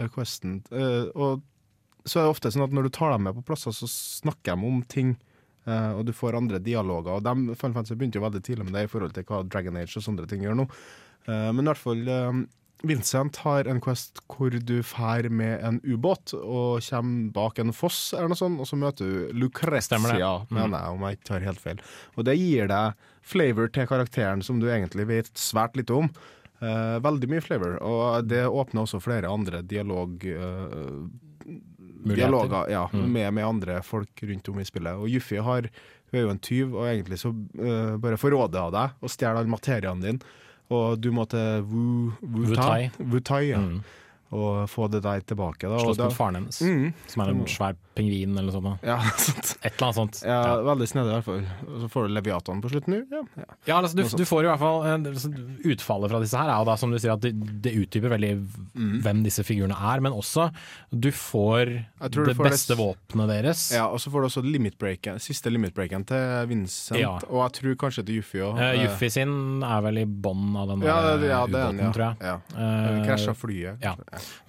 eh, 0.00 0.06
questen 0.14 0.54
eh, 0.72 1.10
Og 1.12 1.42
så 2.08 2.16
er 2.16 2.24
det 2.24 2.32
ofte 2.32 2.48
sånn 2.54 2.64
at 2.64 2.72
når 2.72 2.86
du 2.86 2.94
tar 2.96 3.12
dem 3.12 3.26
med 3.28 3.36
på 3.36 3.42
plasser, 3.50 3.74
så 3.76 3.84
snakker 3.92 4.56
de 4.56 4.70
om 4.70 4.78
ting. 4.88 5.10
eh, 5.68 5.90
og 5.92 6.06
du 6.08 6.14
får 6.16 6.38
andre 6.38 6.62
dialoger. 6.64 7.18
Og 7.18 7.26
de, 7.26 7.56
Final 7.60 7.84
begynte 7.90 8.16
jo 8.16 8.24
veldig 8.24 8.40
tidlig 8.46 8.64
med 8.64 8.78
det 8.78 8.86
i 8.86 8.92
forhold 8.92 9.12
til 9.12 9.28
hva 9.28 9.42
Dragon 9.44 9.76
Age 9.76 10.00
og 10.00 10.06
sånne 10.06 10.24
ting 10.30 10.46
gjør 10.46 10.56
nå. 10.62 10.68
Men 11.28 11.60
i 11.60 11.68
hvert 11.68 11.82
fall 11.82 12.06
Vincent 12.86 13.36
har 13.42 13.66
en 13.66 13.80
quest 13.82 14.20
hvor 14.30 14.54
du 14.54 14.76
fær 14.86 15.26
med 15.34 15.64
en 15.66 15.80
ubåt 15.82 16.30
og 16.38 16.78
kommer 16.86 17.32
bak 17.34 17.58
en 17.58 17.72
foss, 17.74 18.12
eller 18.14 18.30
noe 18.30 18.38
sånt, 18.38 18.60
og 18.62 18.68
så 18.70 18.78
møter 18.78 19.08
du 19.08 19.38
Lucrezia. 19.42 19.98
Mm. 19.98 20.54
mener 20.54 20.78
jeg, 20.78 20.94
om 20.94 21.02
jeg 21.08 21.18
ikke 21.18 21.28
tar 21.32 21.46
helt 21.48 21.62
feil. 21.64 21.80
Og 22.16 22.24
det 22.28 22.36
gir 22.38 22.70
deg 22.70 23.08
flavor 23.28 23.72
til 23.74 23.88
karakteren 23.90 24.44
som 24.46 24.60
du 24.62 24.68
egentlig 24.70 25.08
vet 25.10 25.32
svært 25.34 25.74
lite 25.76 25.96
om. 25.98 26.10
Eh, 26.62 26.98
veldig 27.02 27.28
mye 27.30 27.42
flavor, 27.42 27.76
og 27.82 28.28
det 28.30 28.44
åpner 28.46 28.84
også 28.86 29.02
flere 29.02 29.30
andre 29.30 29.62
dialog... 29.62 30.22
eh, 30.24 31.26
dialoger 32.08 32.70
ja, 32.70 32.88
Mm. 32.92 33.12
med, 33.12 33.34
med 33.34 33.44
andre 33.44 33.82
folk 33.82 34.22
rundt 34.22 34.48
om 34.48 34.60
i 34.60 34.64
spillet. 34.64 34.94
Og 34.96 35.08
Juffi 35.10 35.36
har, 35.42 35.66
hun 36.10 36.18
er 36.18 36.22
jo 36.22 36.30
en 36.30 36.38
tyv, 36.38 36.74
og 36.74 36.86
egentlig 36.86 37.18
så 37.18 37.32
eh, 37.58 37.96
bare 37.98 38.16
får 38.16 38.36
hun 38.38 38.50
deg 38.54 39.02
og 39.02 39.10
stjeler 39.10 39.42
all 39.42 39.50
materien 39.50 40.00
din. 40.00 40.20
Og 40.68 40.98
du 41.00 41.12
må 41.12 41.24
til 41.24 41.62
Wu, 41.64 42.12
Wutai. 42.22 42.90
Wutai. 42.90 43.06
Wutai 43.12 43.44
ja. 43.48 43.58
Mm. 43.58 43.80
Og 44.30 44.68
få 44.68 44.90
det 44.90 45.02
der 45.02 45.20
tilbake. 45.24 45.68
Da. 45.68 45.78
Slåss 45.80 45.98
mot 45.98 46.12
faren 46.12 46.34
hennes, 46.36 46.60
Mm. 46.60 46.92
som 47.06 47.22
er 47.24 47.30
en 47.30 47.44
svær 47.46 47.76
pingvin 47.96 48.36
eller 48.38 48.52
noe 48.52 48.60
sånt. 48.60 48.82
ja, 48.84 48.98
sånt. 49.16 49.54
Et 49.64 49.72
eller 49.72 49.86
annet 49.86 49.94
sånt. 49.96 50.22
ja, 50.24 50.42
Ja. 50.44 50.56
veldig 50.62 50.88
snedig 50.88 51.08
i 51.08 51.14
hvert 51.16 51.24
fall. 51.24 51.46
Så 51.80 51.88
får 51.90 52.08
du 52.08 52.14
Leviatan 52.14 52.60
på 52.62 52.68
slutten. 52.70 52.98
Ja. 53.10 53.22
Ja. 53.36 53.44
Ja, 53.66 53.80
altså, 53.82 53.96
du, 53.96 54.02
du 54.04 54.24
får 54.28 54.44
i 54.44 54.48
hvert 54.50 54.58
fall 54.60 54.84
eh, 54.86 55.10
altså, 55.10 55.32
Utfallet 55.64 56.10
fra 56.12 56.20
disse 56.20 56.36
her 56.38 56.48
er 56.52 56.58
jo 56.60 56.64
da 56.68 56.76
som 56.76 56.90
du 56.92 56.98
sier 56.98 57.12
at 57.16 57.20
det, 57.24 57.32
det 57.62 57.72
utdyper 57.74 58.12
veldig 58.16 58.34
Mm. 58.78 59.00
hvem 59.02 59.22
disse 59.24 59.42
figurene 59.42 59.74
er, 59.74 60.00
men 60.00 60.12
også 60.12 60.52
du 60.94 61.08
får 61.10 61.84
du 62.12 62.24
det 62.24 62.36
får 62.36 62.44
beste 62.50 62.74
s- 62.74 62.78
våpenet 62.78 63.26
deres. 63.28 63.72
ja, 63.74 63.86
Og 63.88 63.98
så 63.98 64.10
får 64.12 64.20
du 64.22 64.26
også 64.28 64.42
limit-breaken, 64.44 65.18
siste 65.18 65.50
limit-breaken 65.50 66.04
til 66.06 66.46
Vincent, 66.46 67.00
Ja. 67.00 67.16
og 67.28 67.50
jeg 67.50 67.52
tror 67.58 67.74
kanskje 67.88 68.04
til 68.06 68.20
Juffi 68.20 68.38
òg. 68.38 68.54
Uh, 68.54 68.84
Juffi 68.84 69.10
sin 69.10 69.62
er 69.64 69.80
vel 69.82 69.98
i 69.98 70.04
bånn 70.04 70.54
av 70.56 70.68
den 70.68 70.80
ja, 70.86 71.00
der, 71.02 71.18
det, 71.18 71.28
ja, 71.32 71.42
eh, 71.42 71.46
det 71.48 71.64
ubåten, 71.64 71.92
tror 71.92 72.04
jeg. 72.06 72.16
ja. 72.20 72.36
Uh, 72.54 73.06
Krasja 73.06 73.34
flyet. 73.34 73.82
ja. 73.82 73.94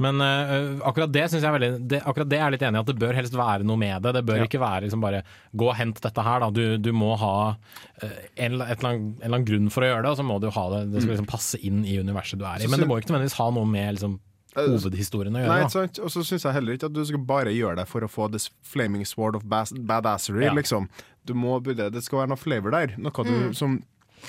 Men 0.06 0.22
uh, 0.22 0.80
akkurat 0.90 1.12
det 1.12 1.26
syns 1.32 1.44
jeg 1.44 1.50
er 1.50 1.56
veldig 1.58 1.88
det, 1.92 2.02
Akkurat 2.08 2.30
det 2.30 2.38
er 2.40 2.44
jeg 2.46 2.56
litt 2.58 2.66
enig 2.70 2.80
i, 2.80 2.84
at 2.86 2.92
det 2.92 2.98
bør 3.02 3.14
helst 3.20 3.36
være 3.38 3.64
noe 3.68 3.78
med 3.82 4.02
det. 4.06 4.14
Det 4.20 4.26
bør 4.30 4.38
Ja. 4.42 4.48
ikke 4.50 4.62
være 4.64 4.82
liksom 4.88 5.02
bare 5.02 5.24
gå 5.56 5.68
og 5.70 5.76
hent 5.80 6.02
dette 6.02 6.26
her, 6.30 6.40
da. 6.46 6.50
Du, 6.56 6.78
du 6.78 6.92
må 6.94 7.16
ha 7.18 7.34
uh, 7.56 8.18
en, 8.38 8.54
eller- 8.54 8.66
annet, 8.72 8.84
en 8.84 9.14
eller 9.22 9.36
annen 9.38 9.46
grunn 9.50 9.70
for 9.74 9.84
å 9.86 9.92
gjøre 9.92 10.04
det, 10.08 10.10
og 10.16 10.18
så 10.22 10.26
må 10.26 10.40
du 10.42 10.50
ha 10.50 10.66
det. 10.76 10.82
Det 10.94 11.04
skal 11.04 11.16
liksom 11.18 11.30
passe 11.30 11.60
inn 11.62 11.84
i 11.86 11.98
universet 12.00 12.40
du 12.40 12.46
er 12.46 12.60
i. 12.64 12.66
Mm. 12.68 12.72
Men 12.76 12.80
det 12.86 12.90
må 12.90 12.98
ikke 13.00 13.14
nødvendigvis 13.14 13.38
ha 13.42 13.50
noe 13.56 13.70
med 13.70 13.96
liksom, 14.00 14.18
hovedhistorien 14.58 15.36
å 15.36 15.38
Nei, 15.38 15.44
gjøre. 15.46 15.66
ikke 15.68 15.76
sant? 15.78 16.00
Og 16.04 16.10
så 16.12 16.24
syns 16.26 16.44
jeg 16.48 16.56
heller 16.56 16.74
ikke 16.76 16.88
at 16.90 16.96
du 16.98 17.04
skal 17.06 17.22
bare 17.30 17.52
gjøre 17.54 17.78
det 17.84 17.88
for 17.88 18.02
å 18.04 18.10
få 18.10 18.28
this 18.34 18.50
flaming 18.66 19.06
sword 19.06 19.38
of 19.38 19.46
badassery, 19.46 20.46
Ja. 20.48 20.54
liksom. 20.58 20.90
Du 21.26 21.36
må, 21.38 21.60
det 21.62 22.04
skal 22.04 22.24
være 22.24 22.32
noe 22.34 22.42
flavor 22.42 22.72
der. 22.74 22.96
Noe 22.98 23.24
du, 23.28 23.54
som 23.54 23.78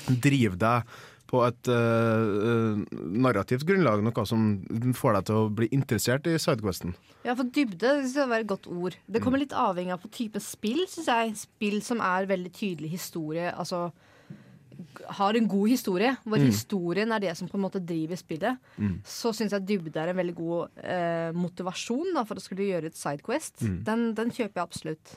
driver 0.07 0.57
deg 0.61 0.83
på 1.31 1.41
et 1.45 1.71
uh, 1.71 2.81
narrativt 2.91 3.65
grunnlag. 3.67 4.03
Noe 4.03 4.27
som 4.27 4.45
får 4.97 5.17
deg 5.17 5.29
til 5.29 5.39
å 5.39 5.49
bli 5.61 5.69
interessert 5.71 6.27
i 6.27 6.37
sidequesten. 6.41 6.93
Ja, 7.23 7.35
for 7.37 7.47
dybde 7.47 7.95
jeg 8.03 8.27
var 8.27 8.41
et 8.41 8.49
godt 8.49 8.67
ord. 8.71 8.97
Det 9.07 9.23
kommer 9.23 9.41
litt 9.41 9.55
avhengig 9.55 9.95
av 9.95 10.03
på 10.03 10.11
type 10.13 10.41
spill, 10.43 10.83
syns 10.91 11.11
jeg. 11.11 11.35
Spill 11.45 11.81
som 11.85 12.03
er 12.03 12.29
veldig 12.29 12.53
tydelig 12.57 12.91
historie, 12.97 13.51
altså 13.51 13.89
har 15.17 15.37
en 15.37 15.47
god 15.47 15.69
historie, 15.69 16.09
hvor 16.25 16.41
historien 16.41 17.11
er 17.13 17.21
det 17.23 17.33
som 17.37 17.49
på 17.49 17.57
en 17.57 17.65
måte 17.65 17.81
driver 17.85 18.17
spillet, 18.19 18.71
så 19.07 19.31
syns 19.35 19.53
jeg 19.55 19.67
dybde 19.69 19.99
er 20.01 20.11
en 20.11 20.17
veldig 20.17 20.35
god 20.37 20.81
eh, 20.83 21.29
motivasjon 21.37 22.15
da, 22.17 22.23
for 22.27 22.39
å 22.39 22.43
skulle 22.43 22.67
gjøre 22.69 22.91
et 22.91 22.97
sidequest. 22.97 23.61
Den, 23.85 24.11
den 24.17 24.33
kjøper 24.33 24.61
jeg 24.61 24.65
absolutt. 24.65 25.13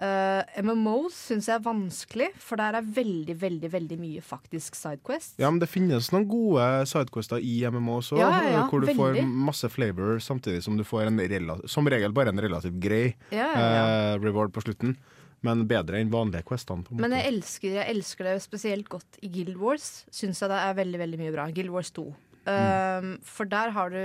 Uh, 0.00 0.40
MMOs 0.64 1.16
syns 1.28 1.48
jeg 1.50 1.58
er 1.58 1.64
vanskelig, 1.64 2.28
for 2.40 2.60
der 2.60 2.78
er 2.78 2.86
veldig, 2.96 3.34
veldig 3.40 3.70
veldig 3.72 3.98
mye 4.00 4.22
faktisk 4.24 4.76
sidequest. 4.78 5.34
Ja, 5.42 5.50
men 5.52 5.60
det 5.60 5.68
finnes 5.68 6.08
noen 6.14 6.24
gode 6.30 6.66
sidequester 6.88 7.42
i 7.44 7.58
MMOs 7.68 8.12
òg, 8.16 8.22
Ja, 8.22 8.30
ja, 8.38 8.52
ja, 8.56 8.62
hvor 8.70 8.84
du 8.84 8.88
får 8.96 9.20
masse 9.26 9.68
flavor 9.72 10.22
samtidig 10.22 10.62
som 10.64 10.78
du 10.80 10.84
får 10.86 11.10
en 11.10 11.20
som 11.68 11.88
regel 11.88 12.14
bare 12.16 12.32
en 12.32 12.40
relativt 12.40 12.78
grei 12.82 13.14
eh, 13.30 14.14
reward 14.22 14.52
på 14.54 14.64
slutten. 14.64 14.96
Men 15.42 15.64
bedre 15.66 15.98
enn 15.98 16.10
vanlige 16.10 16.46
questene. 16.46 16.86
på 16.86 16.94
en 16.94 17.02
Men 17.02 17.16
jeg 17.16 17.26
elsker, 17.32 17.72
jeg 17.80 17.90
elsker 17.90 18.28
det 18.28 18.36
spesielt 18.44 18.88
godt 18.88 19.18
i 19.22 19.30
Guild 19.32 19.56
Wars. 19.58 20.04
Syns 20.14 20.40
jeg 20.40 20.52
det 20.52 20.60
er 20.62 20.76
veldig 20.78 21.00
veldig 21.02 21.18
mye 21.18 21.32
bra. 21.34 21.48
Guild 21.50 21.72
Wars 21.74 21.90
2. 21.90 22.04
Um, 22.46 23.16
for 23.26 23.50
der 23.50 23.74
har 23.74 23.90
du 23.90 24.02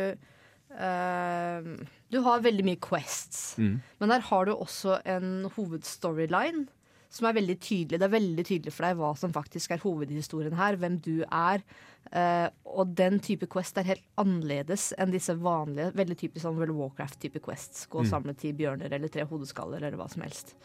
um, 0.72 1.70
Du 2.12 2.20
har 2.26 2.44
veldig 2.46 2.66
mye 2.68 2.82
quests. 2.82 3.58
Mm. 3.60 3.78
Men 4.00 4.16
der 4.16 4.26
har 4.30 4.48
du 4.48 4.56
også 4.56 5.00
en 5.06 5.48
hovedstoryline 5.56 6.68
som 7.14 7.28
er 7.30 7.38
veldig 7.38 7.56
tydelig. 7.64 8.00
Det 8.00 8.08
er 8.08 8.14
veldig 8.14 8.46
tydelig 8.46 8.74
for 8.76 8.88
deg 8.88 8.98
hva 9.00 9.12
som 9.18 9.34
faktisk 9.36 9.74
er 9.74 9.84
hovedhistorien 9.84 10.58
her. 10.60 10.78
Hvem 10.80 10.98
du 11.04 11.22
er. 11.28 11.64
Uh, 12.08 12.48
og 12.78 12.94
den 12.96 13.20
type 13.24 13.50
quest 13.52 13.80
er 13.80 13.88
helt 13.90 14.04
annerledes 14.20 14.94
enn 15.00 15.12
disse 15.12 15.34
vanlige, 15.44 15.90
veldig 15.98 16.16
typisk 16.20 16.46
sånn 16.46 16.60
World 16.60 16.72
of 16.76 16.82
Warcraft-type 16.84 17.42
quests. 17.44 17.88
Gå 17.92 18.04
og 18.04 18.08
samle 18.08 18.36
ti 18.38 18.54
bjørner 18.56 18.94
eller 18.96 19.12
tre 19.12 19.26
hodeskaller 19.28 19.84
eller 19.84 20.00
hva 20.00 20.08
som 20.12 20.24
helst. 20.24 20.56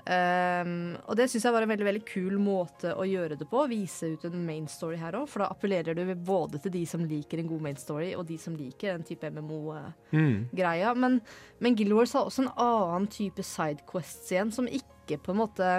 Um, 0.00 0.96
og 1.04 1.16
det 1.18 1.26
syns 1.30 1.44
jeg 1.44 1.52
var 1.54 1.64
en 1.64 1.70
veldig 1.70 1.86
veldig 1.86 2.02
kul 2.08 2.38
måte 2.40 2.94
å 2.96 3.04
gjøre 3.06 3.36
det 3.40 3.46
på. 3.50 3.62
Vise 3.70 4.12
ut 4.14 4.24
en 4.28 4.38
main 4.46 4.66
story 4.70 4.96
her 5.00 5.18
òg. 5.18 5.28
For 5.30 5.44
da 5.44 5.50
appellerer 5.52 5.96
du 5.98 6.02
både 6.14 6.60
til 6.64 6.74
de 6.78 6.84
som 6.88 7.04
liker 7.04 7.42
en 7.42 7.50
god 7.50 7.64
main 7.68 7.78
story, 7.80 8.12
og 8.16 8.26
de 8.28 8.38
som 8.40 8.56
liker 8.56 8.96
den 8.96 9.06
type 9.08 9.30
MMO-greia. 9.30 10.94
Mm. 10.94 11.00
Men, 11.04 11.20
men 11.60 11.76
Guild 11.78 11.96
Wars 11.98 12.16
har 12.16 12.28
også 12.28 12.46
en 12.46 12.52
annen 12.56 13.08
type 13.12 13.44
sidequests 13.44 14.32
igjen, 14.32 14.52
som 14.54 14.68
ikke 14.70 15.20
på 15.20 15.34
en 15.34 15.42
måte 15.44 15.70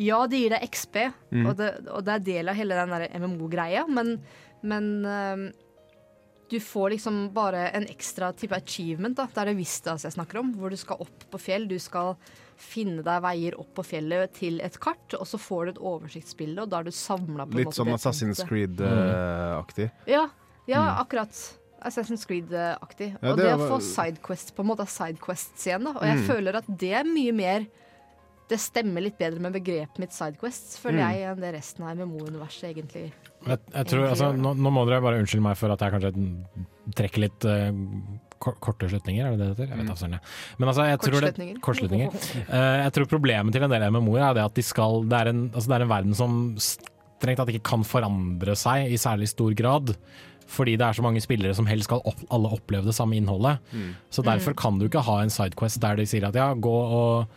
Ja, 0.00 0.22
det 0.30 0.38
gir 0.40 0.54
deg 0.54 0.62
XP, 0.70 0.96
Mm. 1.30 1.46
og, 1.46 1.56
det, 1.58 1.66
og 1.92 2.04
det 2.06 2.12
er 2.14 2.22
del 2.24 2.48
av 2.48 2.56
hele 2.56 2.74
den 2.78 2.94
der 2.94 3.20
MMO-greia, 3.20 3.84
men, 3.86 4.16
men 4.66 4.86
um, 5.04 5.42
du 6.50 6.56
får 6.60 6.90
liksom 6.96 7.18
bare 7.34 7.68
en 7.76 7.86
ekstra 7.86 8.32
type 8.34 8.56
achievement. 8.56 9.14
da 9.16 9.28
Det 9.30 9.38
er 9.38 9.50
det 9.52 9.58
Vistas 9.60 10.02
jeg 10.02 10.16
snakker 10.16 10.40
om, 10.40 10.54
hvor 10.56 10.70
du 10.72 10.76
skal 10.80 10.98
opp 11.04 11.26
på 11.30 11.38
fjell. 11.38 11.68
Du 11.70 11.78
skal 11.78 12.16
finne 12.60 13.02
deg 13.06 13.22
veier 13.24 13.56
opp 13.60 13.70
på 13.78 13.84
fjellet 13.88 14.32
til 14.36 14.60
et 14.64 14.76
kart, 14.82 15.14
og 15.18 15.26
så 15.28 15.38
får 15.40 15.64
du 15.64 15.70
et 15.74 15.80
oversiktsbilde, 15.90 16.62
og 16.66 16.70
da 16.72 16.80
er 16.82 16.84
du 16.90 16.92
samla 16.94 17.46
på 17.48 17.56
en 17.56 17.62
Litt 17.64 17.74
sånn 17.76 17.88
Assassin's. 17.94 18.42
Creed-aktig. 18.46 19.90
Ja, 20.10 20.26
ja 20.70 20.84
akkurat. 21.00 21.32
Assassin's 21.80 22.26
Creed-aktig. 22.28 23.14
Ja, 23.22 23.30
og 23.32 23.38
det 23.40 23.46
det, 23.46 23.52
er 23.54 23.60
å 23.64 23.68
få 23.72 23.78
sidequest 23.84 24.52
på 24.56 24.60
en 24.64 24.68
måte 24.68 24.84
er 24.84 24.92
sidequests 24.92 25.64
igjen, 25.66 25.84
da. 25.88 25.94
Og 25.96 26.04
jeg 26.04 26.18
Mm. 26.20 26.26
føler 26.28 26.56
at 26.60 26.66
det 26.78 26.92
er 26.92 27.04
mye 27.04 27.32
mer 27.32 27.66
Det 28.50 28.58
stemmer 28.58 29.00
litt 29.00 29.16
bedre 29.16 29.38
med 29.38 29.52
begrepet 29.54 29.96
mitt 30.02 30.10
sidequests, 30.10 30.76
føler 30.82 30.98
Mm. 30.98 31.12
jeg, 31.14 31.22
enn 31.30 31.40
det 31.40 31.54
resten 31.54 31.84
av 31.86 31.94
MMO-universet 31.96 32.74
egentlig 32.74 33.12
Jeg, 33.46 33.58
jeg 33.72 33.86
tror, 33.86 34.00
Egentlig 34.02 34.10
altså, 34.10 34.36
nå, 34.36 34.54
nå 34.58 34.70
må 34.74 34.82
dere 34.88 35.00
bare 35.00 35.20
unnskylde 35.22 35.42
meg 35.46 35.56
for 35.56 35.70
at 35.70 35.78
jeg 35.78 35.92
kanskje 35.92 36.12
trekker 36.96 37.20
litt 37.20 37.44
eh, 37.44 37.70
kor- 37.70 38.29
korte 38.40 38.88
slutninger, 38.88 39.26
er 39.26 39.36
det 39.36 39.40
det 39.40 39.48
heter? 39.50 39.72
Jeg 39.74 39.82
vet 39.82 40.00
da 40.00 40.20
Men 40.58 40.70
altså, 40.70 40.86
jeg 40.88 41.00
tror 41.04 41.16
det 41.20 41.30
Kortslutninger. 41.30 41.60
Kortslutninger. 41.60 42.14
Eh, 42.50 42.78
jeg 42.84 42.92
tror 42.96 43.06
problemet 43.10 43.54
til 43.54 43.62
en 43.62 43.70
del 43.70 43.84
MMO-er 43.92 44.30
er 44.30 44.38
det 44.38 44.46
at 44.48 44.56
de 44.56 44.62
skal, 44.64 45.04
det, 45.06 45.18
er 45.18 45.30
en, 45.30 45.42
altså 45.52 45.70
det 45.70 45.76
er 45.76 45.84
en 45.84 45.92
verden 45.92 46.16
som 46.16 46.32
strengt 46.58 47.40
tatt 47.40 47.52
ikke 47.52 47.68
kan 47.68 47.84
forandre 47.86 48.56
seg 48.58 48.90
i 48.90 48.98
særlig 49.00 49.28
stor 49.30 49.54
grad. 49.56 49.94
Fordi 50.50 50.74
det 50.80 50.82
er 50.82 50.96
så 50.96 51.04
mange 51.04 51.22
spillere 51.22 51.54
som 51.54 51.68
helst 51.70 51.86
skal 51.86 52.02
opp, 52.10 52.24
alle 52.34 52.50
oppleve 52.56 52.88
det 52.88 52.96
samme 52.96 53.14
innholdet. 53.18 53.60
Mm. 53.70 53.92
Så 54.10 54.24
derfor 54.26 54.56
kan 54.58 54.80
du 54.80 54.88
ikke 54.88 55.04
ha 55.06 55.20
en 55.22 55.30
sidequest 55.30 55.78
der 55.84 56.00
de 56.00 56.08
sier 56.10 56.26
at 56.26 56.38
ja, 56.38 56.48
gå 56.54 56.74
og 56.74 57.28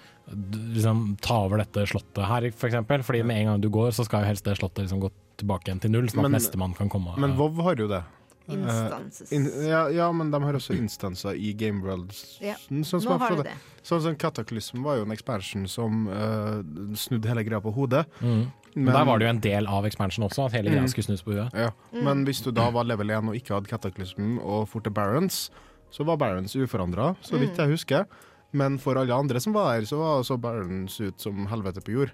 liksom, 0.74 1.06
ta 1.22 1.44
over 1.46 1.62
dette 1.62 1.86
slottet 1.92 2.26
her, 2.26 2.50
for 2.58 2.72
eksempel. 2.72 3.06
Fordi 3.06 3.22
med 3.28 3.44
en 3.44 3.52
gang 3.52 3.62
du 3.62 3.70
går, 3.74 3.92
så 3.94 4.08
skal 4.08 4.24
jo 4.24 4.32
helst 4.32 4.48
det 4.48 4.58
slottet 4.58 4.88
liksom 4.88 5.04
gå 5.04 5.12
tilbake 5.42 5.70
igjen 5.70 5.84
til 5.84 5.94
null, 5.94 6.10
sånn 6.10 6.26
at 6.30 6.36
nestemann 6.40 6.74
kan 6.78 6.90
komme. 6.92 7.14
Men 7.22 7.38
WoW 7.38 7.62
har 7.68 7.78
jo 7.78 7.90
det. 7.92 8.02
Instances. 8.48 9.32
In, 9.32 9.46
ja, 9.68 9.86
ja, 9.90 10.12
men 10.12 10.32
de 10.32 10.40
har 10.44 10.54
også 10.58 10.76
instanser 10.76 11.36
i 11.40 11.54
Game 11.54 11.82
Worlds. 11.86 12.40
Ja. 12.44 12.56
Sånn 12.70 13.02
som 13.02 13.14
Nå 13.14 13.18
har 13.20 13.36
de 13.38 13.44
det. 13.48 13.54
Sånn 13.84 14.02
som 14.04 14.16
Kataklysm 14.20 14.84
var 14.84 14.98
jo 15.00 15.06
en 15.08 15.12
expansion 15.16 15.68
som 15.68 16.08
uh, 16.08 16.60
snudde 16.96 17.28
hele 17.32 17.44
greia 17.48 17.62
på 17.64 17.74
hodet. 17.76 18.06
Mm. 18.22 18.52
Men 18.76 18.90
der 18.94 19.06
var 19.06 19.20
det 19.20 19.26
jo 19.28 19.30
en 19.30 19.40
del 19.44 19.68
av 19.70 19.86
expansion 19.86 20.26
også, 20.26 20.48
at 20.48 20.54
hele 20.58 20.72
greia 20.72 20.82
Mm. 20.82 20.90
skulle 20.90 21.06
snus 21.06 21.22
på 21.24 21.36
huet. 21.36 21.54
Ja. 21.54 21.70
Mm. 21.94 22.04
Men 22.04 22.26
hvis 22.26 22.42
du 22.44 22.52
da 22.52 22.70
var 22.72 22.84
level 22.90 23.12
1 23.12 23.30
og 23.30 23.36
ikke 23.38 23.54
hadde 23.54 23.70
Kataklysm 23.70 24.40
og 24.42 24.68
for 24.68 24.82
til 24.82 24.92
Barons, 24.92 25.50
så 25.94 26.04
var 26.06 26.18
Barons 26.18 26.56
uforandra, 26.56 27.16
så 27.22 27.36
Mm. 27.36 27.40
vidt 27.42 27.58
jeg 27.58 27.70
husker. 27.70 28.06
Men 28.54 28.78
for 28.78 29.00
alle 29.02 29.16
andre 29.18 29.40
som 29.42 29.54
var 29.56 29.72
her, 29.74 29.86
så 29.90 29.98
var 29.98 30.20
også 30.22 30.38
Barents 30.42 31.00
ut 31.02 31.20
som 31.20 31.48
helvete 31.50 31.82
på 31.82 31.96
jord. 31.96 32.12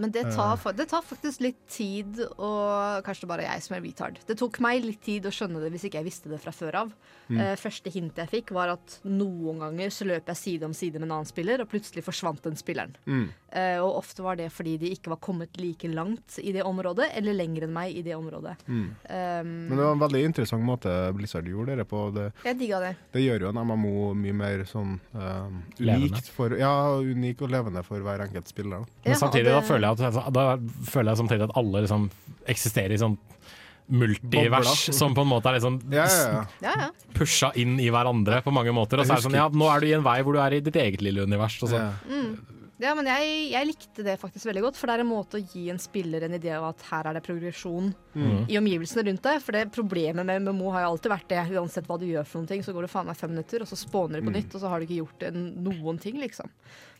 Men 0.00 0.10
det 0.10 0.24
Eh. 0.26 0.34
tar, 0.34 0.72
det 0.72 0.88
tar 0.88 1.02
faktisk 1.04 1.40
litt 1.44 1.60
tid, 1.68 2.18
og 2.38 3.04
kanskje 3.04 3.20
det 3.26 3.28
bare 3.28 3.44
jeg 3.44 3.62
som 3.62 3.76
er 3.76 3.82
retard. 3.84 4.18
Det 4.26 4.38
tok 4.38 4.58
meg 4.60 4.84
litt 4.84 5.02
tid 5.02 5.28
å 5.28 5.32
skjønne 5.34 5.60
det 5.60 5.70
hvis 5.74 5.84
ikke 5.84 6.00
jeg 6.00 6.08
visste 6.08 6.30
det 6.32 6.40
fra 6.40 6.50
før 6.52 6.74
av. 6.74 6.94
Mm. 7.28 7.38
Eh, 7.40 7.56
første 7.56 7.92
hint 7.92 8.16
jeg 8.16 8.28
fikk, 8.32 8.50
var 8.56 8.68
at 8.72 9.00
noen 9.04 9.60
ganger 9.60 9.92
så 9.92 10.06
løp 10.08 10.26
jeg 10.32 10.36
side 10.36 10.64
om 10.64 10.72
side 10.72 10.94
med 10.94 11.10
en 11.10 11.18
annen 11.18 11.28
spiller, 11.28 11.60
og 11.60 11.68
plutselig 11.68 12.04
forsvant 12.04 12.42
den 12.42 12.56
spilleren. 12.56 12.96
Mm. 13.06 13.28
Eh, 13.52 13.76
og 13.84 13.98
ofte 13.98 14.24
var 14.24 14.38
det 14.40 14.46
fordi 14.48 14.78
de 14.80 14.90
ikke 14.94 15.10
var 15.12 15.18
kommet 15.20 15.58
like 15.60 15.88
langt 15.92 16.38
i 16.40 16.54
det 16.54 16.62
området, 16.64 17.10
eller 17.18 17.36
lenger 17.36 17.66
enn 17.66 17.74
meg 17.74 17.92
i 17.92 18.04
det 18.04 18.14
området. 18.16 18.54
Mm. 18.64 18.86
Um, 18.88 19.50
Men 19.68 19.74
det 19.76 19.82
var 19.84 19.92
en 19.92 20.04
veldig 20.06 20.22
interessant 20.30 20.64
måte 20.64 20.94
Blizzard 21.12 21.50
gjorde 21.50 21.76
det 21.76 21.84
på. 21.90 22.06
Det, 22.16 22.30
jeg 22.46 22.58
digga 22.62 22.80
det. 22.80 22.92
det 23.12 23.24
gjør 23.26 23.44
jo 23.44 23.50
en 23.52 23.60
MMO 23.68 24.06
mye 24.16 24.36
mer 24.38 24.64
sånn 24.70 24.94
eh, 25.12 25.58
unikt 25.82 26.30
for 26.32 26.56
Ja, 26.56 26.72
unik 26.96 27.44
og 27.44 27.52
levende 27.52 27.82
for 27.84 28.00
hver 28.00 28.24
enkelt 28.24 28.48
spiller. 28.48 28.86
Da. 28.86 29.02
Men 29.04 29.12
Ja, 29.12 29.18
samtidig 29.20 29.52
da 29.52 29.60
føler 29.66 29.90
jeg 29.90 30.08
at, 30.08 30.32
da 30.32 30.46
føler 30.88 31.12
jeg 31.12 31.20
samtidig 31.20 31.46
at 31.50 31.54
alle 31.60 31.84
liksom 31.84 32.08
eksisterer 32.54 32.96
i 32.96 33.02
sånn 33.04 33.18
multivers 33.92 34.88
som 34.96 35.12
på 35.12 35.26
en 35.26 35.28
måte 35.28 35.50
er 35.50 35.58
liksom 35.58 35.76
Ja, 35.92 36.06
ja, 36.06 36.24
ja. 36.32 36.42
Ja, 36.64 36.74
ja. 36.86 37.12
pusha 37.12 37.52
inn 37.60 37.76
i 37.82 37.90
hverandre 37.92 38.40
på 38.40 38.54
mange 38.54 38.72
måter. 38.72 39.02
Og 39.02 39.04
så 39.04 39.18
er 39.18 39.20
det 39.20 39.26
sånn, 39.28 39.36
ja, 39.36 39.50
nå 39.52 39.68
er 39.74 39.84
du 39.84 39.90
i 39.90 39.94
en 39.98 40.06
vei 40.06 40.18
hvor 40.24 40.38
du 40.38 40.40
er 40.40 40.56
i 40.56 40.64
ditt 40.64 40.80
eget 40.80 41.04
lille 41.04 41.28
univers. 41.28 41.58
Og 41.60 41.74
så. 41.74 41.82
Ja. 41.82 41.92
Mm. 42.08 42.61
Ja, 42.82 42.92
men 42.98 43.06
jeg, 43.06 43.50
jeg 43.52 43.66
likte 43.68 44.02
det 44.04 44.16
faktisk 44.18 44.48
veldig 44.48 44.62
godt, 44.64 44.76
for 44.80 44.90
det 44.90 44.96
er 44.96 45.02
en 45.04 45.10
måte 45.12 45.38
å 45.38 45.44
gi 45.52 45.68
en 45.70 45.78
spiller 45.78 46.24
en 46.26 46.34
idé 46.34 46.50
av 46.56 46.64
at 46.72 46.82
her 46.90 47.06
er 47.12 47.14
det 47.18 47.22
progresjon 47.26 47.92
Mm. 48.12 48.42
i 48.50 48.58
omgivelsene 48.58 49.06
rundt 49.06 49.22
deg. 49.24 49.38
For 49.40 49.52
det 49.56 49.70
problemet 49.72 50.26
med 50.28 50.42
MMO 50.44 50.70
har 50.74 50.82
jo 50.84 50.90
alltid 50.92 51.12
vært 51.14 51.28
det. 51.30 51.44
Uansett 51.56 51.86
hva 51.88 51.96
du 51.98 52.04
gjør 52.04 52.26
for 52.28 52.40
noen 52.42 52.48
ting, 52.50 52.62
så 52.66 52.74
går 52.76 52.84
det 52.84 52.90
faen 52.92 53.06
meg 53.08 53.16
fem 53.16 53.30
minutter, 53.32 53.62
og 53.64 53.70
så 53.70 53.78
spåner 53.80 54.20
du 54.20 54.26
på 54.26 54.32
Mm. 54.34 54.36
nytt, 54.36 54.54
og 54.54 54.60
så 54.60 54.68
har 54.68 54.80
du 54.80 54.86
ikke 54.86 55.00
gjort 55.00 55.32
noen 55.32 55.98
ting, 56.02 56.18
liksom. 56.20 56.50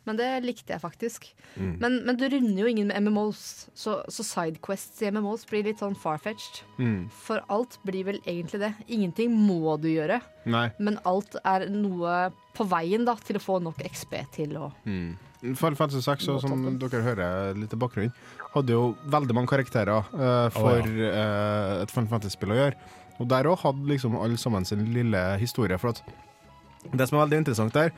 Men 0.08 0.18
det 0.18 0.28
likte 0.44 0.74
jeg 0.74 0.82
faktisk. 0.82 1.26
Mm. 1.54 1.74
Men, 1.82 1.98
men 2.06 2.18
du 2.18 2.26
runder 2.26 2.64
jo 2.64 2.70
ingen 2.70 2.90
med 2.90 3.06
MMOs, 3.06 3.42
så, 3.78 4.00
så 4.10 4.26
sidequests 4.26 5.02
i 5.02 5.10
MMOs 5.14 5.46
blir 5.50 5.66
litt 5.68 5.82
sånn 5.82 5.96
far-fetched. 5.98 6.62
Mm. 6.78 7.08
For 7.24 7.44
alt 7.52 7.78
blir 7.86 8.08
vel 8.10 8.22
egentlig 8.26 8.62
det. 8.64 8.72
Ingenting 8.88 9.34
må 9.34 9.76
du 9.82 9.90
gjøre, 9.92 10.20
Nei. 10.50 10.68
men 10.82 10.98
alt 11.08 11.36
er 11.44 11.68
noe 11.70 12.32
på 12.56 12.66
veien 12.68 13.06
da, 13.08 13.14
til 13.22 13.38
å 13.38 13.42
få 13.42 13.60
nok 13.64 13.84
XP 13.92 14.18
til 14.34 14.58
å 14.60 14.72
Mm. 14.86 15.14
Final 15.42 15.74
Fantasy 15.74 16.02
6, 16.04 16.22
så, 16.22 16.34
som 16.38 16.60
dere 16.78 17.00
hører 17.02 17.56
litt 17.58 17.72
i 17.74 17.78
bakgrunnen, 17.78 18.12
hadde 18.54 18.76
jo 18.76 18.92
veldig 19.10 19.34
mange 19.34 19.50
karakterer 19.50 20.06
uh, 20.14 20.46
for 20.54 20.86
eh, 20.86 21.82
et 21.82 21.90
Final 21.90 22.10
Fantasy-spill 22.12 22.54
å 22.54 22.58
gjøre. 22.60 22.90
Og 23.18 23.26
der 23.30 23.48
òg 23.50 23.58
hadde 23.64 23.88
liksom 23.90 24.14
alle 24.20 24.38
sammen 24.38 24.66
sin 24.68 24.84
lille 24.94 25.22
historie. 25.42 25.78
For 25.82 25.90
at 25.90 26.02
det 26.94 27.08
som 27.08 27.18
er 27.18 27.24
veldig 27.24 27.42
interessant 27.42 27.74
der, 27.74 27.90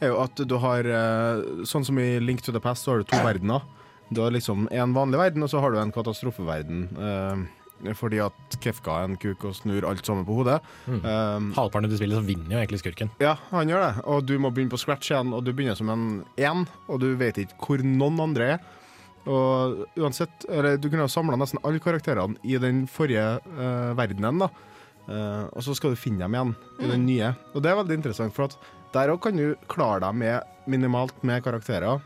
er 0.00 0.12
jo 0.12 0.18
at 0.22 0.42
du 0.48 0.56
har 0.62 0.86
eh, 0.86 1.64
Sånn 1.68 1.84
som 1.86 1.98
i 2.00 2.18
Link 2.22 2.42
to 2.42 2.52
the 2.52 2.60
Past, 2.62 2.84
så 2.86 2.94
har 2.94 3.02
du 3.02 3.08
to 3.10 3.20
verdener. 3.24 3.62
Du 4.10 4.20
har 4.24 4.32
liksom 4.34 4.66
en 4.74 4.94
vanlig 4.96 5.20
verden, 5.20 5.44
og 5.46 5.50
så 5.52 5.60
har 5.62 5.70
du 5.70 5.78
en 5.78 5.92
katastrofeverden. 5.94 6.86
eh, 6.98 7.48
fordi 7.96 8.18
at 8.20 8.56
Kefka 8.60 8.92
er 8.92 9.06
en 9.08 9.16
kuk 9.16 9.44
og 9.48 9.54
snur 9.56 9.86
alt 9.88 10.04
sammen 10.04 10.26
på 10.28 10.34
hodet. 10.36 10.58
Um, 10.84 11.46
Halvparten 11.56 11.86
av 11.86 11.92
det 11.94 11.96
spillet 11.96 12.18
så 12.18 12.26
vinner 12.26 12.52
jo 12.52 12.58
egentlig 12.60 12.80
skurken. 12.82 13.08
ja, 13.22 13.38
han 13.50 13.70
gjør 13.72 13.80
det. 13.86 14.02
Og 14.04 14.26
du 14.28 14.34
må 14.38 14.50
begynne 14.52 14.68
på 14.74 14.80
scratch 14.82 15.08
igjen, 15.14 15.32
og 15.32 15.46
du 15.46 15.54
begynner 15.54 15.78
som 15.78 15.88
en 15.88 16.04
én, 16.36 16.66
og 16.88 17.00
du 17.00 17.14
vet 17.16 17.40
ikke 17.40 17.56
hvor 17.64 17.84
noen 17.86 18.20
andre 18.20 18.50
er. 18.56 18.60
Og 19.30 19.86
uansett, 19.96 20.44
eller 20.48 20.76
Du 20.76 20.90
kunne 20.90 21.06
ha 21.06 21.08
samla 21.08 21.36
nesten 21.40 21.60
alle 21.64 21.80
karakterene 21.80 22.36
i 22.44 22.58
den 22.60 22.86
forrige 22.88 23.38
uh, 23.48 23.96
verdenen, 23.96 24.44
da. 24.44 24.50
Uh, 25.08 25.48
og 25.56 25.64
så 25.64 25.74
skal 25.74 25.94
du 25.94 25.96
finne 25.96 26.20
dem 26.20 26.36
igjen 26.36 26.52
i 26.84 26.90
den 26.92 27.06
nye. 27.08 27.32
Og 27.54 27.64
det 27.64 27.72
er 27.72 27.80
veldig 27.80 27.96
interessant, 27.96 28.36
for 28.36 28.50
at 28.50 28.58
der 28.94 29.12
òg 29.14 29.20
kan 29.22 29.36
du 29.38 29.54
klare 29.70 30.00
deg 30.04 30.14
med 30.14 30.42
minimalt 30.70 31.22
med 31.26 31.42
karakterer. 31.44 32.00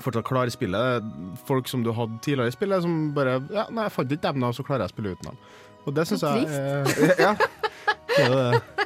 Fortsatt 0.00 0.24
klare 0.24 0.52
spillet. 0.52 1.04
Folk 1.48 1.68
som 1.68 1.82
du 1.84 1.90
hadde 1.92 2.16
tidligere 2.24 2.48
i 2.52 2.54
spillet, 2.54 2.84
som 2.84 3.10
bare 3.16 3.38
Ja, 3.52 3.66
nei, 3.70 3.84
jeg 3.88 3.92
fant 3.92 4.12
ikke 4.14 4.24
dem, 4.30 4.40
da, 4.40 4.52
så 4.56 4.64
klarer 4.64 4.86
jeg 4.86 4.92
å 4.92 4.94
spille 4.94 5.12
uten 5.16 5.28
dem. 5.32 5.42
Og 5.82 5.94
det 5.96 6.06
syns 6.08 6.22
jeg 6.24 6.46
eh, 6.48 7.18
Ja. 7.20 7.34
Det 8.12 8.24
er 8.28 8.32
det. 8.36 8.78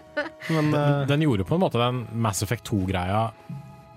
Men 0.55 0.69
den, 0.71 1.07
Den 1.11 1.23
gjorde 1.27 1.45
på 1.49 1.57
en 1.57 1.62
måte 1.65 1.81
den 1.83 2.05
Mass 2.23 2.43
Effect 2.47 2.69
2-greia 2.71 3.25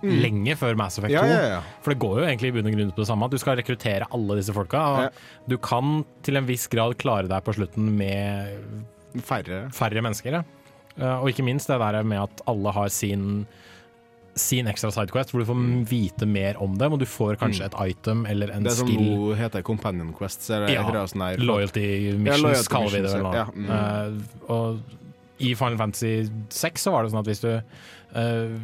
lenge 0.02 0.56
før 0.58 0.78
Mass 0.80 0.98
Effect 0.98 1.12
2. 1.14 1.22
Mm. 1.22 1.30
ja, 1.30 1.40
ja, 1.44 1.50
ja. 1.58 1.60
For 1.84 1.94
det 1.94 2.00
går 2.02 2.22
jo 2.22 2.26
egentlig 2.26 2.50
i 2.50 2.54
bunn 2.56 2.70
og 2.70 2.76
grunn 2.78 2.92
på 2.96 3.02
det 3.04 3.08
samme. 3.10 3.28
At 3.28 3.34
du 3.36 3.42
skal 3.42 3.58
rekruttere 3.60 4.08
alle 4.16 4.38
disse 4.40 4.54
folka. 4.56 4.80
Og 4.94 5.02
Ja. 5.04 5.10
Du 5.52 5.58
kan 5.62 6.00
til 6.26 6.40
en 6.40 6.48
viss 6.50 6.66
grad 6.72 6.96
klare 7.02 7.28
deg 7.30 7.44
på 7.46 7.54
slutten 7.58 7.92
med 8.00 9.22
Færre. 9.26 9.66
færre 9.76 10.02
mennesker. 10.06 10.40
Ja. 10.40 10.44
Eh, 10.98 11.20
Og 11.22 11.30
ikke 11.30 11.44
minst 11.46 11.68
det 11.68 11.80
der 11.80 12.04
med 12.04 12.22
at 12.24 12.42
alle 12.48 12.72
har 12.72 12.88
sin 12.90 13.46
sin 14.40 14.68
ekstra 14.72 14.88
sidequest, 14.94 15.32
hvor 15.34 15.42
du 15.42 15.46
får 15.50 15.58
vite 15.90 16.26
mer 16.26 16.56
om 16.64 16.78
dem, 16.78 16.94
og 16.94 17.00
du 17.02 17.06
får 17.06 17.36
kanskje 17.42 17.66
et 17.66 17.74
item 17.92 18.26
eller 18.26 18.48
en 18.54 18.64
skill. 18.64 18.70
Det 18.70 18.76
som 18.78 18.88
skill. 18.88 19.02
nå 19.10 19.34
heter 19.36 19.62
Companion 19.68 20.14
Quests. 20.16 20.48
Ja, 20.50 20.86
sånn 21.12 21.22
her, 21.26 21.38
Loyalty 21.44 22.14
missions, 22.16 22.44
loyalty 22.46 22.72
kaller 22.72 22.94
vi 22.94 23.02
det 23.04 23.12
vel 23.12 23.24
nå. 23.26 23.34
ja. 23.36 23.46
Mm. 23.52 23.68
uh, 23.68 24.54
og 24.56 24.80
i 25.44 25.52
Final 25.56 25.78
Fantasy 25.82 26.30
6 26.50 26.82
så 26.88 26.92
var 26.94 27.04
det 27.04 27.12
sånn 27.12 27.20
at 27.20 27.28
hvis 27.28 27.42
du 27.44 27.52
uh, 27.52 28.56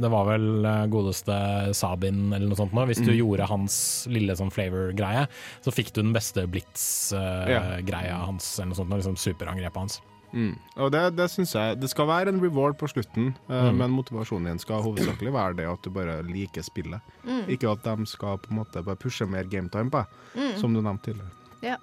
Det 0.00 0.10
var 0.14 0.24
vel 0.30 0.64
godeste 0.88 1.74
Sabin 1.76 2.32
eller 2.32 2.48
noe 2.48 2.56
sånt 2.56 2.72
nå. 2.72 2.86
Hvis 2.88 3.00
Mm. 3.02 3.06
du 3.10 3.12
gjorde 3.12 3.46
hans 3.50 4.06
lille 4.08 4.32
sånn 4.32 4.50
flavor-greie, 4.54 5.26
så 5.60 5.70
fikk 5.76 5.92
du 5.92 6.00
den 6.00 6.14
beste 6.14 6.46
blitz-greia 6.48 8.16
hans, 8.24 8.58
eller 8.58 8.70
noe 8.72 8.78
sånt, 8.80 8.90
liksom 8.96 9.16
superangrepet 9.20 9.76
hans. 9.76 10.00
Mm. 10.32 10.54
Og 10.76 10.92
det, 10.92 11.00
det 11.16 11.26
synes 11.30 11.50
jeg 11.54 11.76
Det 11.80 11.90
skal 11.90 12.06
være 12.08 12.28
en 12.32 12.40
reward 12.40 12.78
på 12.80 12.88
slutten, 12.88 13.34
eh, 13.50 13.66
Mm. 13.70 13.76
men 13.76 13.90
motivasjonen 13.90 14.46
din 14.48 14.58
skal 14.58 14.80
hovedsakelig 14.82 15.32
være 15.32 15.56
det 15.56 15.66
at 15.68 15.82
du 15.84 15.90
bare 15.90 16.22
liker 16.22 16.62
spillet. 16.64 17.00
Ikke 17.48 17.68
at 17.70 17.84
de 17.84 18.06
skal 18.06 18.38
på 18.38 18.50
en 18.50 18.56
måte 18.62 18.82
bare 18.82 18.96
pushe 18.96 19.26
mer 19.26 19.44
gametime 19.44 19.90
på 19.90 20.00
deg, 20.02 20.56
som 20.58 20.72
du 20.74 20.80
nevnte 20.80 21.12
tidligere. 21.12 21.78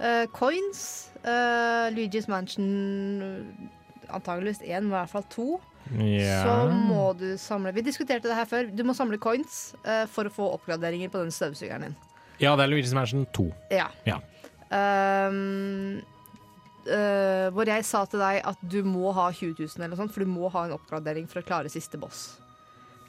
Eh, 0.00 0.26
Coins, 0.28 1.08
uh, 1.24 1.88
Luigi's 1.94 2.28
Mansion 2.28 3.22
uh, 3.22 4.14
Antageligvis 4.14 4.60
én, 4.60 4.82
men 4.84 4.90
i 4.92 4.96
hvert 4.98 5.08
fall 5.08 5.24
to. 5.30 5.60
Så 5.88 6.56
må 6.90 7.12
du 7.16 7.36
samle 7.38 7.72
Vi 7.72 7.80
diskuterte 7.80 8.28
det 8.28 8.34
her 8.36 8.44
før. 8.44 8.68
Du 8.76 8.82
må 8.84 8.92
samle 8.94 9.16
coins 9.18 9.74
uh, 9.86 10.04
for 10.06 10.28
å 10.28 10.32
få 10.34 10.50
oppgraderinger 10.58 11.08
på 11.08 11.22
den 11.22 11.30
støvsugeren 11.32 11.86
din. 11.88 11.96
Ja, 12.42 12.52
det 12.56 12.66
er 12.66 12.74
Luigi's 12.74 12.92
Mansion 12.94 13.24
2. 13.32 13.46
Ja. 13.72 13.86
Ja. 14.04 14.18
Ehm, 14.74 16.02
eh, 16.86 17.46
hvor 17.54 17.68
jeg 17.68 17.84
sa 17.86 18.04
til 18.10 18.22
deg 18.22 18.40
at 18.46 18.62
du 18.62 18.80
må 18.86 19.12
ha 19.16 19.28
20 19.32 19.54
000 19.58 19.76
eller 19.76 19.92
noe 19.94 20.00
sånt, 20.00 20.14
for 20.14 20.24
du 20.24 20.30
må 20.30 20.50
ha 20.54 20.66
en 20.66 20.76
oppgradering 20.76 21.28
for 21.30 21.42
å 21.42 21.46
klare 21.46 21.72
siste 21.72 22.00
boss. 22.00 22.38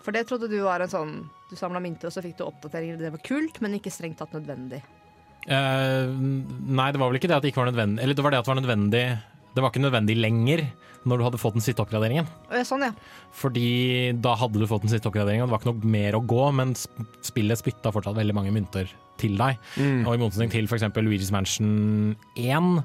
For 0.05 0.15
det 0.15 0.27
trodde 0.29 0.47
du 0.47 0.61
var 0.63 0.79
en 0.79 0.91
sånn 0.91 1.15
Du 1.51 1.55
samla 1.59 1.81
mynter, 1.83 2.07
og 2.07 2.15
så 2.15 2.21
fikk 2.23 2.37
du 2.39 2.45
oppdateringer. 2.45 2.99
Det 2.99 3.11
var 3.13 3.23
kult, 3.23 3.61
men 3.63 3.77
ikke 3.77 3.91
strengt 3.91 4.19
tatt 4.19 4.33
nødvendig. 4.35 4.81
Uh, 5.47 6.11
nei, 6.11 6.89
det 6.91 6.99
var 6.99 7.07
vel 7.07 7.19
ikke 7.21 7.29
det 7.31 7.37
at 7.37 7.45
det 7.45 7.53
ikke 7.53 7.61
var 7.61 7.69
nødvendig 7.69 8.01
Eller 8.03 8.17
det 8.17 8.23
var 8.25 8.33
det 8.33 8.39
at 8.41 8.43
det 8.43 8.51
var 8.51 8.57
nødvendig 8.57 9.03
Det 9.55 9.61
var 9.63 9.71
ikke 9.71 9.83
nødvendig 9.85 10.17
lenger 10.19 10.63
når 11.07 11.21
du 11.21 11.23
hadde 11.23 11.39
fått 11.39 11.55
den 11.55 11.63
siste 11.63 11.79
oppgraderingen. 11.79 12.25
Sånn, 12.67 12.83
ja. 12.83 12.89
Fordi 13.31 14.11
da 14.19 14.33
hadde 14.35 14.59
du 14.59 14.65
fått 14.67 14.83
den 14.83 14.91
siste 14.91 15.07
oppgraderingen, 15.07 15.45
og 15.45 15.47
det 15.47 15.53
var 15.53 15.61
ikke 15.61 15.69
noe 15.71 15.91
mer 15.93 16.17
å 16.17 16.23
gå, 16.33 16.41
men 16.57 16.73
spillet 16.75 17.61
spytta 17.61 17.93
fortsatt 17.95 18.17
veldig 18.17 18.35
mange 18.35 18.51
mynter 18.51 18.91
til 19.21 19.37
deg. 19.39 19.61
Og 20.03 20.09
i 20.11 20.19
motsetning 20.19 20.51
til 20.51 20.67
f.eks. 20.67 20.89
Luigi's 20.97 21.31
Mansion 21.31 22.17
1, 22.35 22.83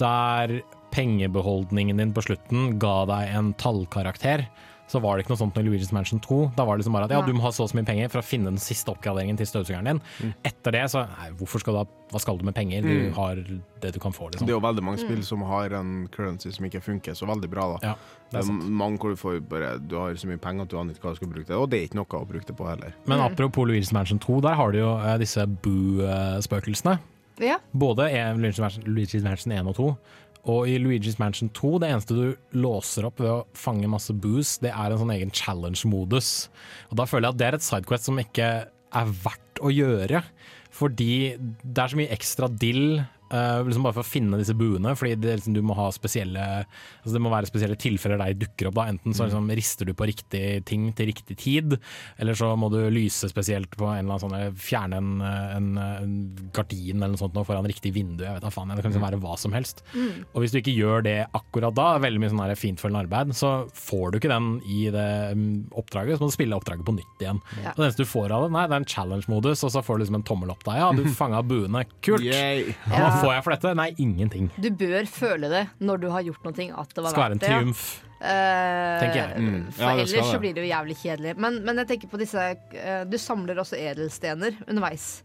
der 0.00 0.60
pengebeholdningen 0.94 1.96
din 2.02 2.12
på 2.16 2.24
slutten 2.26 2.74
ga 2.82 3.04
deg 3.06 3.36
en 3.38 3.52
tallkarakter, 3.60 4.46
så 4.90 4.98
var 4.98 5.14
det 5.14 5.22
ikke 5.22 5.30
noe 5.36 5.38
sånt 5.38 5.54
med 5.54 5.68
Luigi's 5.68 5.92
Mansion 5.94 6.18
2. 6.18 6.36
Da 6.56 6.64
var 6.66 6.74
det 6.74 6.82
liksom 6.82 6.96
bare 6.96 7.06
at 7.06 7.12
ja, 7.14 7.20
du 7.22 7.30
må 7.36 7.44
ha 7.44 7.52
så 7.54 7.62
og 7.62 7.70
så 7.70 7.76
mye 7.78 7.86
penger 7.86 8.08
for 8.10 8.18
å 8.18 8.26
finne 8.26 8.50
den 8.50 8.58
siste 8.58 8.90
oppgraderingen 8.90 9.38
til 9.38 9.46
støvsugeren 9.46 9.86
din. 9.86 10.00
Etter 10.42 10.74
det 10.74 10.80
så 10.90 11.04
nei, 11.06 11.28
hvorfor 11.38 11.62
skal 11.62 11.76
du 11.76 11.78
ha 11.84 11.86
Hva 12.10 12.18
skal 12.18 12.40
du 12.40 12.42
med 12.42 12.56
penger? 12.56 12.82
Du 12.82 13.12
har 13.14 13.38
det 13.38 13.92
du 13.94 14.00
kan 14.02 14.10
få, 14.10 14.26
Det 14.32 14.40
liksom. 14.40 14.48
er 14.50 14.56
jo 14.56 14.64
veldig 14.64 14.82
mange 14.82 14.98
spill 14.98 15.20
som 15.22 15.44
har 15.46 15.70
en 15.78 16.08
currency 16.10 16.50
som 16.50 16.66
ikke 16.66 16.80
funker 16.82 17.14
så 17.14 17.28
veldig 17.30 17.46
bra. 17.52 17.68
da 17.78 17.92
Ja, 17.92 17.94
Det 17.94 18.32
det 18.32 18.38
er 18.40 18.48
sant. 18.48 18.66
mange 18.82 18.98
hvor 18.98 19.14
du 19.14 19.20
får 19.20 19.38
bare 19.46 19.78
Du 19.78 19.94
har 19.94 20.10
så 20.18 20.26
mye 20.26 20.42
penger 20.42 20.62
at 20.66 20.68
du 20.74 20.76
aner 20.80 20.92
ikke 20.92 21.06
hva 21.06 21.14
du 21.14 21.20
skal 21.22 21.28
bruke 21.36 21.46
det 21.46 21.54
Og 21.60 21.70
det 21.70 21.78
er 21.78 21.86
ikke 21.86 22.00
noe 22.02 22.10
å 22.18 22.26
bruke 22.26 22.46
det 22.50 22.56
på 22.58 22.66
heller. 22.66 22.92
Men 23.06 23.20
apropos 23.20 23.62
Luigi's 23.70 23.92
Mansion 23.94 24.18
2, 24.18 24.40
der 24.42 24.54
har 24.58 24.72
du 24.72 24.78
jo 24.82 24.90
eh, 24.98 25.18
disse 25.22 25.46
Boo-spøkelsene. 25.46 26.98
Ja. 27.44 27.60
Både 27.72 28.08
i 28.12 28.18
Luigi's 28.36 28.60
Mansion, 28.62 28.84
Luigi's 28.88 29.24
Mansion 29.26 29.54
1 29.56 29.70
og 29.72 29.78
2. 29.78 29.88
Og 30.50 30.70
i 30.72 30.78
Luigi's 30.80 31.18
Mansion 31.20 31.50
2, 31.56 31.72
det 31.82 31.90
eneste 31.90 32.16
du 32.16 32.56
låser 32.56 33.04
opp 33.08 33.20
ved 33.20 33.30
å 33.32 33.42
fange 33.56 33.90
masse 33.92 34.14
booze, 34.16 34.56
det 34.64 34.72
er 34.72 34.92
en 34.92 35.02
sånn 35.02 35.12
egen 35.12 35.32
challenge-modus. 35.36 36.48
Og 36.88 37.00
da 37.00 37.06
føler 37.08 37.28
jeg 37.28 37.36
at 37.36 37.40
det 37.40 37.48
er 37.48 37.58
et 37.58 37.66
sidequest 37.66 38.08
som 38.08 38.20
ikke 38.22 38.50
er 38.70 39.12
verdt 39.24 39.60
å 39.60 39.72
gjøre. 39.74 40.22
Fordi 40.72 41.12
det 41.38 41.82
er 41.82 41.92
så 41.92 41.98
mye 41.98 42.14
ekstra 42.14 42.48
dill 42.48 43.02
eh, 43.32 43.60
liksom 43.66 43.86
bare 43.86 43.96
for 43.96 44.04
å 44.04 44.10
finne 44.10 44.40
disse 44.40 44.56
buene. 44.58 44.94
Fordi 44.98 45.16
det, 45.20 45.38
liksom, 45.40 45.56
du 45.56 45.62
må 45.66 45.76
ha 45.78 45.88
spesielle 45.94 46.44
altså 46.60 47.14
Det 47.14 47.22
må 47.22 47.32
være 47.32 47.48
spesielle 47.50 47.78
tilfeller 47.80 48.20
der 48.20 48.34
de 48.34 48.44
dukker 48.46 48.70
opp. 48.70 48.78
Da. 48.80 48.88
Enten 48.92 49.16
så 49.16 49.26
liksom, 49.26 49.50
rister 49.56 49.88
du 49.88 49.94
på 49.96 50.08
riktig 50.10 50.44
ting 50.68 50.90
til 50.96 51.10
riktig 51.10 51.36
tid, 51.40 51.76
eller 52.20 52.38
så 52.38 52.52
må 52.58 52.70
du 52.72 52.78
lyse 52.92 53.28
spesielt 53.30 53.72
på 53.78 53.88
en 53.88 54.04
eller 54.04 54.16
annen 54.16 54.24
sånn 54.24 54.58
Fjerne 54.60 54.98
en, 55.00 55.10
en, 55.22 55.68
en 55.80 56.14
gardin 56.54 56.98
eller 56.98 57.14
noe 57.14 57.20
sånt 57.20 57.36
nå 57.36 57.44
foran 57.46 57.68
riktig 57.68 57.92
vindu. 57.94 58.24
Jeg 58.26 58.36
vet 58.36 58.44
da 58.44 58.52
faen, 58.52 58.72
Det 58.74 58.82
kan 58.82 58.92
liksom 58.92 59.06
være 59.06 59.20
hva 59.22 59.36
som 59.40 59.54
helst. 59.56 59.82
Og 60.34 60.42
hvis 60.42 60.54
du 60.54 60.60
ikke 60.60 60.74
gjør 60.74 61.04
det 61.06 61.16
akkurat 61.36 61.74
da, 61.76 61.88
veldig 62.02 62.22
mye 62.22 62.32
sånn 62.32 62.56
fintfølgende 62.60 63.04
arbeid, 63.06 63.34
så 63.36 63.52
får 63.76 64.12
du 64.12 64.20
ikke 64.20 64.32
den 64.32 64.50
i 64.68 64.82
det 64.92 65.08
mm, 65.36 65.50
oppdraget. 65.80 66.18
Så 66.18 66.24
må 66.26 66.30
du 66.30 66.36
spille 66.36 66.58
oppdraget 66.58 66.86
på 66.86 66.94
nytt 66.96 67.24
igjen. 67.24 67.40
Ja. 67.60 67.72
Og 67.72 67.80
det 67.82 67.88
eneste 67.88 68.04
du 68.04 68.10
får 68.10 68.34
av 68.36 68.46
det, 68.46 68.52
nei, 68.56 68.66
det 68.70 68.76
er 68.76 68.82
en 68.84 68.90
challenge-modus, 68.94 69.64
og 69.66 69.74
så 69.74 69.84
får 69.84 69.98
du 69.98 70.04
liksom 70.04 70.20
en 70.20 70.26
tommel 70.30 70.52
opp 70.54 70.64
der. 70.66 70.80
Ja, 70.82 70.90
du 70.96 71.04
fanga 71.20 71.42
buene. 71.46 71.84
Kult! 72.04 72.26
Ja, 72.90 73.19
får 73.20 73.34
jeg 73.34 73.46
for 73.46 73.56
dette? 73.56 73.74
Nei, 73.78 73.88
ingenting. 74.02 74.52
Du 74.60 74.70
bør 74.82 75.08
føle 75.10 75.50
det 75.52 75.64
når 75.80 76.04
du 76.04 76.06
har 76.12 76.24
gjort 76.26 76.46
noe, 76.48 76.70
at 76.84 76.94
det 76.96 77.04
var 77.04 77.14
Skal 77.14 77.26
være 77.26 77.36
en 77.38 77.44
triumf. 77.44 77.50
ja. 77.50 77.58
triumf. 77.64 77.90
Eh, 78.20 79.00
Tenker 79.00 79.16
jeg. 79.16 79.40
Mm. 79.40 79.60
For 79.72 79.82
Ja, 79.82 79.92
det 79.96 80.04
ellers 80.04 80.30
så 80.34 80.40
blir 80.42 80.56
det 80.56 80.64
jo 80.66 80.68
jævlig 80.68 80.96
kjedelig. 81.00 81.34
Men, 81.40 81.60
men 81.64 81.80
jeg 81.80 81.88
tenker 81.88 82.10
på 82.12 82.20
disse 82.20 82.36
uh, 82.36 83.04
Du 83.08 83.16
samler 83.20 83.60
også 83.62 83.78
edelstener 83.80 84.58
underveis. 84.66 85.22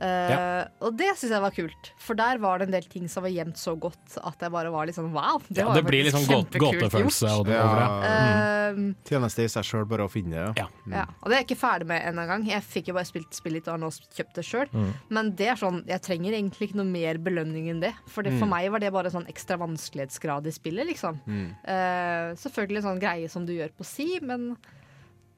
Eh, 0.00 0.64
Og 0.86 0.94
det 0.96 1.08
syns 1.18 1.32
jeg 1.34 1.42
var 1.42 1.50
kult, 1.50 1.88
for 1.98 2.14
der 2.14 2.38
var 2.38 2.58
det 2.60 2.68
en 2.68 2.74
del 2.76 2.84
ting 2.86 3.08
som 3.10 3.24
var 3.24 3.30
gjemt 3.34 3.56
så 3.58 3.72
godt 3.78 4.14
at 4.22 4.38
jeg 4.44 4.52
bare 4.54 4.70
var 4.70 4.86
litt 4.86 4.94
sånn 4.94 5.10
wow. 5.12 5.40
Det, 5.48 5.58
Ja, 5.64 5.72
det 5.74 5.82
blir 5.84 6.04
litt 6.06 6.14
sånn 6.14 6.26
gåtefølelse 6.54 7.26
gjort. 7.26 7.38
og 7.40 7.46
det 7.46 7.58
over 7.58 7.80
det. 7.82 7.88
Ja, 8.06 8.44
Eh, 8.68 8.78
tjeneste 9.08 9.42
i 9.42 9.48
seg 9.48 9.64
sjøl, 9.64 9.86
bare 9.88 10.04
å 10.04 10.10
finne 10.12 10.36
det. 10.52 10.60
Ja. 10.60 10.66
ja, 10.92 11.04
og 11.22 11.30
det 11.30 11.34
er 11.38 11.40
jeg 11.40 11.46
ikke 11.48 11.56
ferdig 11.62 11.86
med 11.88 12.02
ennå 12.04 12.20
engang. 12.26 12.44
Jeg 12.46 12.62
fikk 12.62 12.88
jo 12.90 12.94
bare 12.98 13.08
spilt 13.08 13.32
spillet 13.32 13.66
og 13.66 13.72
har 13.72 13.80
nå 13.80 13.88
kjøpt 13.90 14.34
det 14.36 14.44
sjøl. 14.44 14.68
Mm. 14.74 14.90
Men 15.08 15.30
det 15.34 15.48
er 15.48 15.56
sånn, 15.56 15.80
jeg 15.88 16.02
trenger 16.04 16.36
egentlig 16.36 16.68
ikke 16.68 16.76
noe 16.82 16.84
mer 16.92 17.16
belønning 17.16 17.70
enn 17.72 17.80
det. 17.80 17.94
For 18.06 18.22
det, 18.22 18.34
Mm. 18.34 18.38
for 18.38 18.46
meg 18.46 18.70
var 18.70 18.78
det 18.84 18.92
bare 18.92 19.10
sånn 19.10 19.26
ekstra 19.26 19.56
vanskelighetsgrad 19.58 20.46
i 20.46 20.50
spillet, 20.52 20.86
liksom. 20.86 21.18
Mm. 21.26 21.48
Eh, 21.64 22.34
selvfølgelig 22.36 22.76
en 22.84 22.88
sånn 22.92 23.00
greie 23.00 23.28
som 23.30 23.46
du 23.46 23.54
gjør 23.56 23.70
på 23.72 23.84
si, 23.88 24.18
men 24.20 24.56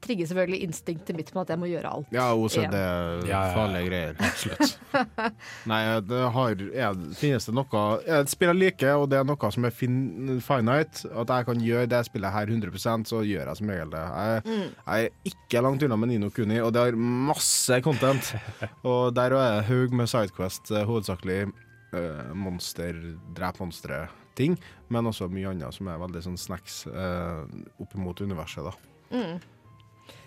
trigger 0.01 0.29
selvfølgelig 0.31 0.61
instinktet 0.65 1.17
mitt 1.17 1.29
med 1.35 1.43
at 1.43 1.53
jeg 1.53 1.61
må 1.61 1.69
gjøre 1.69 1.91
alt. 1.95 2.11
Ja, 2.13 2.31
OCD, 2.33 2.75
Ja. 2.75 2.81
Ja, 2.81 2.95
ja, 3.27 3.41
ja. 3.45 3.53
farlige 3.55 3.89
greier. 3.89 4.15
Absolutt. 4.19 4.77
Nei, 5.71 5.81
det 6.07 6.21
har, 6.35 6.63
jeg, 6.75 7.09
finnes 7.19 7.47
det 7.47 7.55
noe 7.55 7.83
Jeg 8.07 8.31
spiller 8.33 8.57
like, 8.57 8.93
og 8.97 9.07
det 9.11 9.19
er 9.19 9.27
noe 9.27 9.51
som 9.55 9.67
er 9.67 9.75
fin, 9.75 9.97
finite, 10.43 11.05
at 11.11 11.33
jeg 11.35 11.47
kan 11.49 11.65
gjøre 11.65 11.89
det 11.91 12.03
spillet 12.07 12.35
her 12.35 12.51
100% 12.51 13.09
så 13.11 13.21
gjør 13.27 13.51
jeg 13.51 13.59
som 13.61 13.71
regel 13.73 13.93
det. 13.93 14.03
Jeg, 14.05 14.59
jeg 14.81 15.09
er 15.09 15.33
ikke 15.33 15.63
langt 15.65 15.85
unna 15.87 15.99
med 15.99 16.11
Nino 16.13 16.31
Kuni, 16.33 16.59
og 16.63 16.73
det 16.75 16.85
har 16.85 16.97
masse 17.31 17.81
content. 17.85 18.33
og 18.89 19.13
der 19.17 19.35
er 19.35 19.37
det 19.61 19.67
haug 19.69 19.95
med 19.95 20.09
Sidequest, 20.11 20.71
eh, 20.73 20.85
hovedsakelig 20.87 21.39
øh, 21.47 22.33
monster, 22.37 22.97
drep 23.37 23.61
monstre-ting, 23.63 24.57
men 24.91 25.09
også 25.11 25.29
mye 25.31 25.51
annet 25.53 25.75
som 25.75 25.89
er 25.91 26.01
veldig 26.01 26.25
sånn 26.27 26.39
snacks 26.39 26.83
eh, 26.91 27.41
opp 27.83 27.97
mot 27.99 28.21
universet, 28.23 28.67
da. 28.67 28.75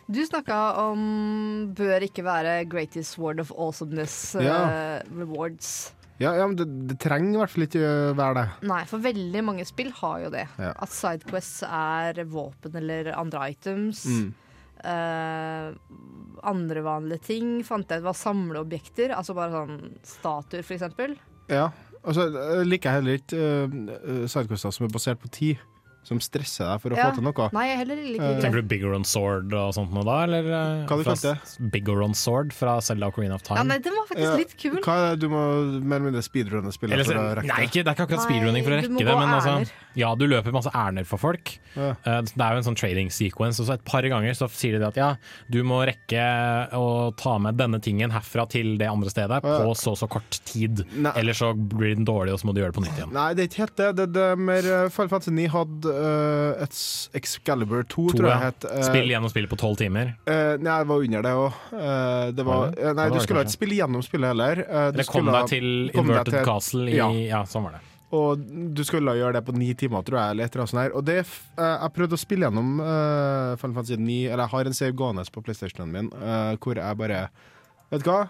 Du 0.07 0.21
snakka 0.27 0.57
om 0.85 1.05
bør 1.77 2.05
ikke 2.05 2.25
være 2.27 2.57
greatest 2.69 3.17
word 3.19 3.41
of 3.41 3.53
awesomeness 3.57 4.35
eh, 4.37 4.45
Ja. 4.45 5.01
rewards. 5.17 5.95
Ja, 6.21 6.35
ja 6.39 6.47
men 6.47 6.55
det, 6.59 6.67
det 6.91 6.99
trenger 7.03 7.35
i 7.35 7.41
hvert 7.43 7.51
fall 7.55 7.67
ikke 7.67 7.89
være 8.15 8.35
det. 8.39 8.45
Nei, 8.71 8.83
for 8.87 9.03
veldig 9.03 9.43
mange 9.49 9.65
spill 9.67 9.91
har 9.97 10.21
jo 10.27 10.31
det. 10.35 10.45
Ja. 10.61 10.71
At 10.85 10.93
sidequests 10.95 11.65
er 11.67 12.21
våpen 12.31 12.77
eller 12.79 13.11
andre 13.19 13.49
items. 13.51 14.05
Mm. 14.07 14.29
Uh, 14.85 15.73
andre 16.45 16.83
vanlige 16.85 17.25
ting 17.31 17.55
fant 17.67 17.89
jeg 17.91 18.03
ut 18.05 18.09
var 18.11 18.19
samleobjekter. 18.21 19.15
Altså 19.17 19.35
bare 19.35 19.57
sånn 19.57 19.81
statuer, 20.07 20.63
for 20.63 20.77
eksempel. 20.77 21.17
Ja, 21.51 21.71
altså 22.05 22.29
jeg 22.31 22.69
liker 22.69 22.99
heller 22.99 23.19
ikke 23.19 23.41
uh, 23.67 24.27
sidequests 24.31 24.77
som 24.79 24.87
er 24.87 24.93
basert 24.95 25.23
på 25.25 25.33
tid, 25.35 25.63
som 26.05 26.21
stresser 26.21 26.67
deg 26.69 26.81
for 26.83 26.91
å 26.91 26.97
Ja. 26.99 27.11
få 27.11 27.15
til 27.17 27.25
noe. 27.25 27.49
Nei, 27.53 27.67
jeg 27.69 27.79
heller 27.79 27.97
liker 27.97 28.25
Eh, 28.25 28.35
ikke 28.35 28.43
Tenker 28.45 28.61
du 28.63 28.69
Bigger 28.69 28.95
on 28.95 29.05
Sword 29.05 29.53
og 29.55 29.73
sånt 29.75 29.93
noe 29.93 30.05
da, 30.05 30.17
eller? 30.25 30.45
eh, 30.45 30.87
Hva 30.87 30.99
du 31.01 31.05
fra 31.05 31.69
Bigger 31.71 32.03
on 32.05 32.15
Sword 32.15 32.53
fra 32.53 32.79
Zelda 32.81 33.09
Ocarina 33.11 33.35
of 33.35 33.43
Time? 33.43 33.57
Ja, 33.59 33.63
nei, 33.65 33.79
den 33.79 33.93
var 33.97 34.07
faktisk 34.07 34.31
Ja, 34.31 34.37
litt 34.37 34.57
kul. 34.61 34.81
Hva 34.85 34.97
er 35.13 35.17
det 35.17 35.21
du 35.21 35.29
må 35.31 35.43
mer 35.83 35.97
eller 35.97 36.11
mindre 36.13 36.23
speedrunne 36.23 36.73
spillet 36.73 37.05
for 37.07 37.15
å 37.15 37.35
rekke 37.41 37.49
nei, 37.49 37.57
det? 37.57 37.71
ikke, 37.71 37.85
det 37.85 37.89
er 37.89 37.95
ikke 37.97 38.07
akkurat 38.09 38.27
speedrunning 38.29 38.65
for 38.65 38.71
å 38.71 38.81
rekke 38.83 38.99
det, 38.99 39.17
men 39.19 39.35
altså, 39.35 39.71
ja, 39.97 40.15
du 40.15 40.27
løper 40.29 40.53
masse 40.53 40.71
ærender 40.75 41.07
for 41.07 41.17
folk. 41.19 41.59
Ja. 41.75 41.91
Eh, 42.05 42.21
Det 42.23 42.41
er 42.41 42.53
jo 42.53 42.59
en 42.63 42.69
sånn 42.69 42.77
trading 42.77 43.11
sequence, 43.11 43.59
og 43.61 43.67
så 43.67 43.75
et 43.75 43.85
par 43.85 44.03
ganger 44.03 44.31
så 44.37 44.49
sier 44.51 44.79
de 44.79 44.85
at 44.87 44.95
ja, 44.97 45.17
du 45.51 45.63
må 45.65 45.81
rekke 45.87 46.69
å 46.75 47.15
ta 47.17 47.39
med 47.39 47.57
denne 47.57 47.81
tingen 47.81 48.11
herfra 48.15 48.47
til 48.49 48.77
det 48.79 48.89
andre 48.91 49.09
stedet 49.11 49.41
Ja. 49.43 49.59
på 49.65 49.73
så 49.75 49.95
så 49.97 50.09
kort 50.09 50.41
tid. 50.45 50.85
Nei. 50.95 51.13
eller 51.17 51.33
så 51.33 51.55
blir 51.55 51.95
den 51.95 52.05
dårlig, 52.05 52.33
og 52.33 52.41
så 52.41 52.45
må 52.47 52.55
du 52.55 52.61
gjøre 52.61 52.73
det 52.73 52.79
på 52.81 52.85
nytt 52.85 52.99
igjen. 52.99 53.13
Nei, 53.13 53.35
det 53.35 53.43
er 53.45 53.49
ikke 53.49 53.63
helt 53.65 53.77
det. 53.77 53.97
Det, 53.97 54.13
det 54.13 54.23
er 54.33 54.37
mer 54.37 54.89
Fall 54.91 55.09
Fantasy 55.09 55.31
9 55.31 55.49
hadde 55.49 55.94
eh, 56.01 56.65
et 56.65 56.77
Excalibur 57.21 57.85
2, 57.85 57.89
To, 57.95 58.19
tror 58.19 58.29
jeg 58.31 58.37
ja. 58.41 58.51
het. 58.51 58.67
Uh, 58.69 58.83
Spill 58.89 59.11
gjennom 59.13 59.33
spillet 59.33 59.51
på 59.53 59.59
tolv 59.61 59.79
timer. 59.81 60.13
Uh, 60.29 60.55
nei, 60.59 60.77
det 60.83 60.91
var 60.91 61.07
under 61.09 61.27
det 61.27 61.33
òg. 61.41 61.65
det 62.35 62.47
var, 62.47 62.69
nei, 62.69 62.75
det 62.75 62.95
du 62.95 63.01
var 63.01 63.17
det 63.17 63.25
skulle 63.25 63.47
ikke 63.47 63.57
spille 63.57 63.81
gjennom 63.81 64.05
spillet 64.07 64.33
heller. 64.35 64.63
Du 64.65 64.77
Eller 64.99 65.11
kom 65.11 65.33
deg 65.33 65.51
til 65.55 65.69
Inverted 65.95 66.39
til- 66.39 66.47
Castle 66.47 66.87
i 66.91 66.97
Ja. 66.99 67.11
Ja, 67.15 67.43
sånn 67.49 67.67
var 67.67 67.79
det. 67.79 67.83
Og 68.15 68.39
du 68.77 68.85
skulle 68.87 69.17
gjøre 69.19 69.35
det 69.39 69.43
på 69.47 69.55
ni 69.57 69.73
timer, 69.75 70.05
tror 70.07 70.21
jeg. 70.21 70.35
Eller 70.35 70.45
et 70.47 70.55
eller 70.55 70.63
annet 70.65 70.71
sånt 70.75 70.83
her. 70.85 70.95
Og 70.95 71.05
det, 71.09 71.17
jeg 71.59 71.95
prøvde 71.97 72.15
å 72.15 72.21
spille 72.21 72.47
gjennom 72.47 72.79
uh, 72.79 73.57
Final 73.59 73.75
Fantasy 73.81 73.99
9, 73.99 74.19
eller 74.29 74.45
jeg 74.45 74.53
har 74.55 74.71
en 74.71 74.79
save 74.79 74.97
gående 75.01 75.27
på 75.35 75.43
PlayStationen 75.43 75.91
min, 75.91 76.11
uh, 76.21 76.55
hvor 76.63 76.79
jeg 76.79 77.01
bare 77.01 77.27
Vet 77.91 78.03
du 78.05 78.11
hva? 78.11 78.23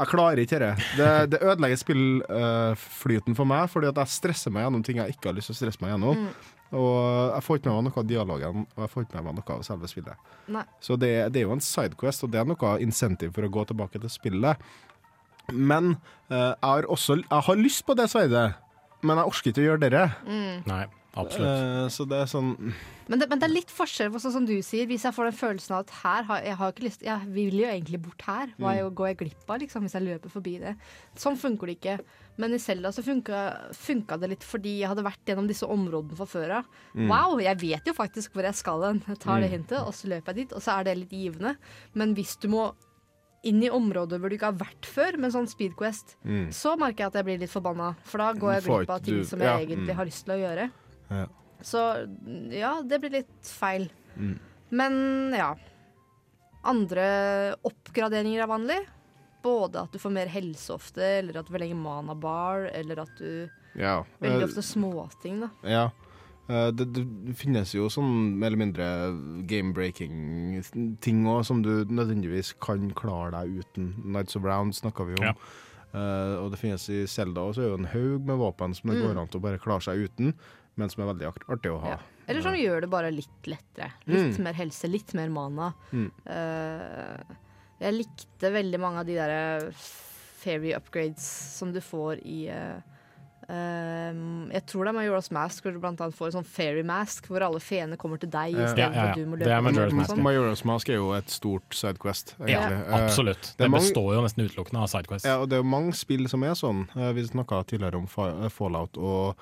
Jeg 0.00 0.08
klarer 0.08 0.40
ikke 0.40 0.58
dette. 0.58 0.86
Det, 0.98 1.08
det 1.34 1.38
ødelegger 1.44 1.78
spillflyten 1.78 3.36
for 3.38 3.46
meg, 3.46 3.68
fordi 3.70 3.90
at 3.90 4.00
jeg 4.02 4.10
stresser 4.14 4.54
meg 4.54 4.64
gjennom 4.66 4.82
ting 4.86 4.98
jeg 4.98 5.14
ikke 5.14 5.30
har 5.30 5.36
lyst 5.36 5.50
til 5.52 5.54
å 5.54 5.58
stresse 5.60 5.82
meg 5.84 5.92
gjennom. 5.94 6.24
Og 6.72 7.32
jeg 7.34 7.44
får 7.44 7.58
ikke 7.58 7.68
med 7.68 7.76
meg 7.76 7.90
noe 7.90 8.00
av 8.00 8.08
dialogen, 8.08 8.64
og 8.64 8.84
jeg 8.84 8.92
får 8.94 9.04
ikke 9.04 9.18
med 9.18 9.26
meg 9.28 9.36
noe 9.38 9.56
av 9.56 9.66
selve 9.66 9.90
spillet. 9.90 10.30
Nei. 10.54 10.64
Så 10.80 10.96
det, 11.00 11.12
det 11.34 11.42
er 11.42 11.46
jo 11.46 11.56
en 11.56 11.64
sidequest, 11.64 12.24
og 12.24 12.32
det 12.32 12.40
er 12.40 12.48
noe 12.48 12.72
insentiv 12.84 13.34
for 13.36 13.44
å 13.44 13.52
gå 13.52 13.66
tilbake 13.68 14.00
til 14.00 14.12
spillet. 14.12 14.72
Men 15.52 15.96
uh, 16.30 16.54
jeg 16.54 16.62
har 16.62 16.86
også 16.86 17.16
Jeg 17.18 17.44
har 17.48 17.58
lyst 17.58 17.82
på 17.84 17.96
det 17.98 18.06
sverdet, 18.12 18.52
men 19.02 19.18
jeg 19.18 19.32
orker 19.32 19.52
ikke 19.52 19.64
å 19.64 19.68
gjøre 19.70 19.90
det. 19.92 20.04
Nei, 20.70 20.84
absolutt. 21.20 21.48
Eh, 21.50 21.86
så 21.92 22.06
det 22.08 22.18
er 22.22 22.28
sånn 22.30 22.50
Men 23.10 23.20
det, 23.20 23.26
men 23.28 23.40
det 23.40 23.46
er 23.48 23.52
litt 23.52 23.72
forskjell 23.72 24.12
på 24.14 24.20
sånn 24.22 24.34
som 24.36 24.46
du 24.48 24.54
sier. 24.64 24.86
Hvis 24.88 25.04
jeg 25.04 25.14
får 25.16 25.28
den 25.28 25.38
følelsen 25.38 25.76
av 25.76 25.84
at 25.84 25.94
her 26.02 26.28
har 26.28 26.44
jeg 26.46 26.58
har 26.60 26.72
ikke 26.72 26.86
lyst 26.86 27.02
Jeg 27.06 27.30
vil 27.34 27.58
jo 27.60 27.68
egentlig 27.68 28.00
bort 28.04 28.22
her. 28.26 28.52
Hva 28.56 28.74
er 28.74 28.82
jo, 28.82 28.92
går 29.00 29.10
jeg 29.10 29.18
glipp 29.24 29.50
av 29.50 29.62
liksom, 29.62 29.86
hvis 29.86 29.96
jeg 29.98 30.06
løper 30.06 30.32
forbi 30.32 30.54
det? 30.62 30.76
Sånn 31.20 31.36
funker 31.40 31.68
det 31.68 31.76
ikke. 31.80 31.96
Men 32.40 32.56
i 32.56 32.60
Selda 32.62 32.92
så 32.94 33.04
funka, 33.04 33.42
funka 33.76 34.16
det 34.22 34.30
litt 34.32 34.46
fordi 34.46 34.78
jeg 34.80 34.92
hadde 34.92 35.04
vært 35.04 35.28
gjennom 35.28 35.50
disse 35.50 35.68
områdene 35.68 36.16
fra 36.16 36.28
før 36.30 36.56
av. 36.60 36.70
Wow, 36.96 37.36
jeg 37.42 37.60
vet 37.60 37.90
jo 37.90 37.96
faktisk 37.96 38.32
hvor 38.32 38.48
jeg 38.48 38.56
skal 38.56 38.86
hen. 38.88 39.02
Jeg 39.10 39.20
tar 39.26 39.42
det 39.42 39.52
hintet, 39.52 39.82
og 39.82 39.92
så 39.96 40.08
løper 40.14 40.32
jeg 40.32 40.46
dit. 40.46 40.56
Og 40.56 40.64
så 40.64 40.78
er 40.78 40.88
det 40.88 40.96
litt 41.02 41.12
givende. 41.12 41.56
Men 41.98 42.16
hvis 42.16 42.38
du 42.40 42.48
må 42.52 42.70
inn 43.42 43.62
i 43.62 43.70
områder 43.74 44.20
hvor 44.22 44.30
du 44.30 44.36
ikke 44.36 44.52
har 44.52 44.60
vært 44.60 44.86
før, 44.86 45.18
med 45.18 45.34
sånn 45.34 45.48
Speedquest, 45.50 46.16
så 46.54 46.76
merker 46.78 47.04
jeg 47.04 47.10
at 47.10 47.18
jeg 47.20 47.26
blir 47.26 47.40
litt 47.42 47.52
forbanna. 47.52 47.92
For 48.06 48.22
da 48.22 48.30
går 48.38 48.54
jeg 48.54 48.64
glipp 48.68 48.92
av 48.94 49.02
ting 49.02 49.18
du- 49.18 49.26
som 49.26 49.42
jeg 49.42 49.50
ja, 49.50 49.58
egentlig 49.58 49.90
mm. 49.90 49.98
har 49.98 50.08
lyst 50.08 50.24
til 50.24 50.34
å 50.36 50.40
gjøre. 50.42 50.68
Ja. 51.20 51.26
Så 51.62 51.78
ja, 52.50 52.72
det 52.82 52.98
blir 53.00 53.10
litt 53.20 53.46
feil. 53.46 53.84
Mm. 54.16 54.38
Men 54.70 54.96
ja. 55.36 55.52
Andre 56.64 57.04
oppgraderinger 57.66 58.42
er 58.44 58.50
vanlig. 58.50 58.78
Både 59.42 59.80
at 59.82 59.92
du 59.94 59.98
får 59.98 60.12
mer 60.14 60.26
helse 60.30 60.70
ofte, 60.74 61.02
eller 61.18 61.38
at 61.40 61.46
du 61.48 61.52
forlenger 61.54 61.78
mana 61.78 62.14
bar, 62.14 62.68
eller 62.72 63.00
at 63.02 63.14
du 63.18 63.48
ja. 63.74 64.04
Veldig 64.20 64.42
Eh, 64.42 64.46
ofte 64.46 64.62
småting, 64.62 65.40
da. 65.42 65.48
Ja. 65.66 65.84
Eh, 66.48 66.70
Det, 66.70 66.86
det 66.94 67.34
finnes 67.38 67.72
jo 67.74 67.86
sånn 67.90 68.36
mer 68.38 68.50
eller 68.52 68.60
mindre 68.66 68.86
game-breaking-ting 70.02 71.24
òg, 71.26 71.44
som 71.46 71.62
du 71.64 71.84
nødvendigvis 71.88 72.52
kan 72.62 72.90
klare 72.96 73.32
deg 73.34 73.62
uten. 73.64 73.92
Nights 74.04 74.36
of 74.36 74.44
Round 74.46 74.74
snakka 74.76 75.06
vi 75.08 75.14
om. 75.20 75.30
Ja. 75.32 75.34
Uh, 75.92 76.38
og 76.40 76.50
det 76.54 76.58
finnes 76.62 76.86
i 76.88 77.02
Zelda 77.06 77.42
så 77.52 77.60
er 77.60 77.66
jo 77.68 77.76
en 77.76 77.90
haug 77.92 78.22
med 78.24 78.38
våpen 78.40 78.72
som 78.74 78.88
det 78.90 78.96
Mm. 78.96 79.02
går 79.10 79.18
an 79.20 79.28
til 79.28 79.40
å 79.40 79.42
bare 79.42 79.58
klare 79.60 79.82
seg 79.84 80.06
uten, 80.08 80.32
men 80.76 80.88
som 80.90 81.02
er 81.04 81.12
veldig 81.14 81.32
artig 81.48 81.70
å 81.72 81.80
ha. 81.80 81.88
Ja. 81.96 81.98
Eller 82.28 82.40
som 82.42 82.54
gjør 82.54 82.80
det 82.84 82.90
bare 82.90 83.10
litt 83.10 83.42
lettere. 83.50 83.90
Litt 84.06 84.38
Mm. 84.38 84.42
mer 84.44 84.52
helse, 84.54 84.88
litt 84.88 85.12
mer 85.14 85.28
mana. 85.28 85.72
Mm. 85.92 86.10
Uh, 86.24 87.34
jeg 87.82 87.94
likte 87.98 88.52
veldig 88.54 88.78
mange 88.80 89.00
av 89.00 89.06
de 89.06 89.14
der 89.14 89.70
fairy 90.42 90.72
upgrades 90.74 91.22
som 91.58 91.72
du 91.72 91.80
får 91.80 92.20
i 92.24 92.48
uh, 92.50 92.78
eh, 93.48 94.12
Jeg 94.54 94.62
tror 94.70 94.84
det 94.86 94.92
er 94.92 94.96
Majora's 95.00 95.30
Mask, 95.34 95.62
hvor 95.64 95.72
du 95.74 95.80
blant 95.82 96.00
annet 96.00 96.14
får 96.16 96.30
en 96.30 96.36
sånn 96.38 96.46
fairy 96.48 96.82
mask, 96.86 97.26
hvor 97.30 97.42
alle 97.46 97.60
feene 97.62 97.98
kommer 98.00 98.18
til 98.22 98.30
deg 98.32 98.54
istedenfor 98.54 98.78
Ja, 98.78 99.04
ja, 99.06 99.10
at 99.10 99.18
du 99.18 99.26
må 99.26 99.38
Det 99.38 99.46
løpe. 99.46 99.56
er 99.58 99.66
Majora's 99.66 99.92
Mask, 99.98 100.10
sånn. 100.14 100.22
Majora's 100.26 100.64
Mask 100.64 100.88
er 100.94 100.94
jo 101.00 101.10
et 101.18 101.26
stort 101.34 101.74
sidequest, 101.78 102.34
Ja, 102.38 102.46
egentlig. 102.46 102.78
Eh, 102.86 102.94
absolutt. 103.02 103.42
det 103.42 103.58
Det 103.64 103.70
mange- 103.70 103.82
består 103.90 104.14
jo 104.14 104.22
nesten 104.22 104.46
utelukkende 104.48 104.82
av 104.82 104.88
Sidequest. 104.94 105.24
Ja, 105.26 105.36
og 105.42 105.48
det 105.48 105.58
er 105.58 105.62
jo 105.62 105.68
mange 105.68 105.92
spill 105.94 106.28
som 106.28 106.42
er 106.44 106.54
sånn. 106.54 106.88
Eh, 106.96 107.12
Vi 107.12 107.22
snakka 107.22 107.64
tidligere 107.66 107.96
om 107.96 108.04
eh, 108.44 108.48
Fallout 108.48 108.96
og 108.96 109.36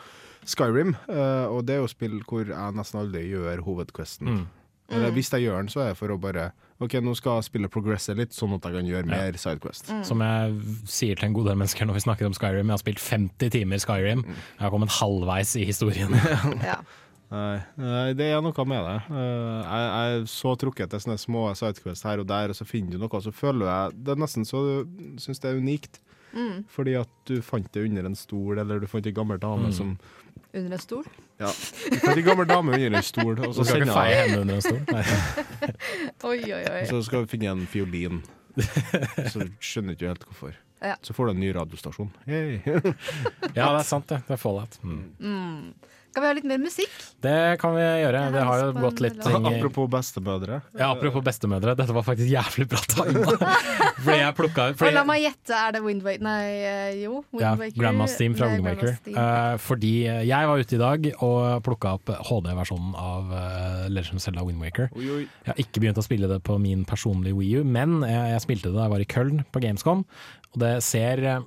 Skyrim, 0.46 0.94
eh, 1.08 1.46
og 1.50 1.66
det 1.66 1.74
er 1.76 1.82
jo 1.84 1.86
spill 1.92 2.20
hvor 2.26 2.46
jeg 2.48 2.74
nesten 2.74 3.00
aldri 3.00 3.26
gjør 3.30 3.60
hovedquesten. 3.66 4.28
Mm. 4.28 4.46
Eller 4.90 5.12
hvis 5.14 5.28
jeg 5.30 5.44
gjør 5.44 5.60
den, 5.60 5.68
så 5.70 5.80
er 5.84 5.88
det 5.92 5.98
for 6.00 6.10
å 6.10 6.16
bare 6.18 6.48
OK, 6.82 6.94
nå 7.04 7.12
skal 7.14 7.42
spillet 7.46 7.70
progresse 7.70 8.14
litt, 8.16 8.32
sånn 8.34 8.54
at 8.56 8.64
jeg 8.64 8.72
kan 8.74 8.86
gjøre 8.88 9.06
Ja. 9.06 9.16
mer 9.20 9.32
sidequest. 9.38 9.86
Mm. 9.92 10.00
Som 10.04 10.20
jeg 10.24 10.56
sier 10.88 11.14
til 11.20 11.28
en 11.28 11.32
god 11.36 11.46
del 11.46 11.56
mennesker 11.60 11.86
når 11.86 11.94
vi 11.94 12.00
snakker 12.00 12.26
om 12.26 12.32
Skyrim. 12.34 12.66
Jeg 12.66 12.74
har 12.74 12.82
spilt 12.82 12.98
50 13.04 13.50
timer 13.50 13.78
Skyrim. 13.78 14.24
Jeg 14.26 14.58
har 14.64 14.70
kommet 14.70 14.88
halvveis 14.90 15.54
i 15.60 15.64
historien. 15.68 16.10
Ja. 16.64 16.80
Nei, 17.30 18.10
det 18.18 18.26
er 18.34 18.40
noe 18.42 18.64
med 18.66 18.82
det. 18.82 18.96
Eh, 19.14 19.60
Jeg 19.62 19.84
jeg 19.86 20.14
er 20.18 20.24
så 20.26 20.56
trukket 20.58 20.90
til 20.90 20.98
sånne 21.04 21.18
små 21.22 21.44
sidequest 21.54 22.02
her 22.08 22.18
og 22.18 22.26
der, 22.26 22.48
og 22.50 22.56
så 22.58 22.66
finner 22.66 22.90
du 22.96 22.98
noe, 22.98 23.12
og 23.12 23.22
så 23.22 23.30
føler 23.32 23.66
jeg 23.70 24.02
Det 24.04 24.16
er 24.16 24.18
nesten 24.24 24.44
så 24.48 24.58
du 24.66 25.18
syns 25.22 25.38
det 25.38 25.52
er 25.52 25.60
unikt. 25.60 26.00
Mm. 26.34 26.64
Fordi 26.70 26.96
at 26.98 27.08
du 27.26 27.40
fant 27.42 27.70
det 27.74 27.84
under 27.86 28.06
en 28.06 28.16
stol, 28.18 28.58
eller 28.58 28.80
du 28.80 28.86
fant 28.90 29.06
ei 29.06 29.12
gammel 29.12 29.38
dame 29.38 29.68
Mm. 29.70 29.72
som 29.72 29.98
Under 30.52 30.72
en 30.74 30.82
stol. 30.82 31.04
Ja. 31.38 31.50
Fant 31.52 32.16
ei 32.18 32.24
gammel 32.26 32.48
dame 32.50 32.74
under 32.74 32.96
en 32.98 33.06
stol, 33.06 33.38
og 33.46 33.54
Så 33.54 33.64
skal 33.68 33.86
feie 33.86 34.16
henne 34.24 34.40
under 34.42 34.58
en 34.58 34.64
stol. 34.64 34.80
Nei. 34.90 35.04
Oi, 36.30 36.40
oi, 36.52 36.64
oi. 36.64 36.80
så 36.90 37.02
skal 37.06 37.22
vi 37.24 37.30
finne 37.36 37.52
en 37.54 37.62
fiolin. 37.70 38.18
Så 39.30 39.46
skjønner 39.62 39.94
ikke 39.94 40.10
helt 40.10 40.26
hvorfor. 40.26 40.56
Ja. 40.82 40.96
Så 41.04 41.14
får 41.14 41.28
du 41.28 41.32
en 41.36 41.40
ny 41.40 41.52
radiostasjon. 41.54 42.10
Ja, 42.26 42.80
det 42.82 43.62
er 43.62 43.86
sant, 43.86 44.08
det. 44.10 44.22
Det 44.26 44.34
er 44.34 44.40
Fallout. 44.40 44.78
Mm. 44.82 45.00
Mm. 45.20 45.90
Kan 46.14 46.24
vi 46.24 46.28
ha 46.28 46.34
litt 46.34 46.46
mer 46.48 46.58
musikk? 46.58 46.90
Det 47.22 47.36
kan 47.62 47.74
vi 47.76 47.82
gjøre. 47.84 48.22
Det 48.34 48.44
har 48.46 48.62
jo 48.62 48.68
har 48.72 48.82
gått 48.82 49.02
litt 49.04 49.18
ting 49.22 49.46
Apropos 49.50 49.86
bestemødre. 49.92 50.60
ja, 50.74 50.88
Apropos 50.90 51.22
bestemødre, 51.24 51.76
dette 51.78 51.94
var 51.94 52.06
faktisk 52.06 52.30
jævlig 52.32 52.66
bra 52.72 52.80
tima. 52.90 53.36
Fordi 54.04 54.16
jeg 54.16 54.34
plukka 54.38 54.66
fordi, 54.80 54.94
la 54.96 55.04
meg 55.04 55.20
gjette, 55.26 55.52
er 55.52 55.74
det 55.76 55.82
Windwaker 55.84 56.22
Nei, 56.24 56.44
eh, 56.64 57.02
jo. 57.02 57.20
ja, 57.36 57.52
Wind 57.52 57.60
Waker. 57.60 57.80
Grandma's 57.82 58.16
Team 58.16 58.34
fra 58.38 58.48
Windwaker. 58.48 58.94
Theme. 59.04 59.24
Eh, 59.26 59.56
fordi 59.60 59.92
jeg 60.08 60.50
var 60.50 60.64
ute 60.64 60.76
i 60.76 60.80
dag 60.80 61.08
og 61.26 61.60
plukka 61.66 61.94
opp 61.98 62.12
HD-versjonen 62.30 62.96
av 62.96 63.34
uh, 63.34 63.84
Legend 63.92 64.20
of 64.20 64.24
Zelda 64.24 64.46
Windwaker. 64.46 64.88
Jeg 64.96 65.28
har 65.50 65.60
ikke 65.60 65.84
begynt 65.84 66.00
å 66.00 66.06
spille 66.06 66.30
det 66.30 66.40
på 66.46 66.56
min 66.62 66.86
personlige 66.88 67.36
Wii 67.36 67.60
U, 67.60 67.68
men 67.68 68.00
jeg, 68.06 68.34
jeg 68.34 68.44
spilte 68.46 68.70
det 68.70 68.78
da 68.78 68.88
jeg 68.88 68.94
var 68.96 69.04
i 69.04 69.10
Köln 69.10 69.44
på 69.52 69.62
Gamescom. 69.62 70.06
Og 70.54 70.62
det 70.64 70.72
ser 70.86 71.22
eh, 71.26 71.44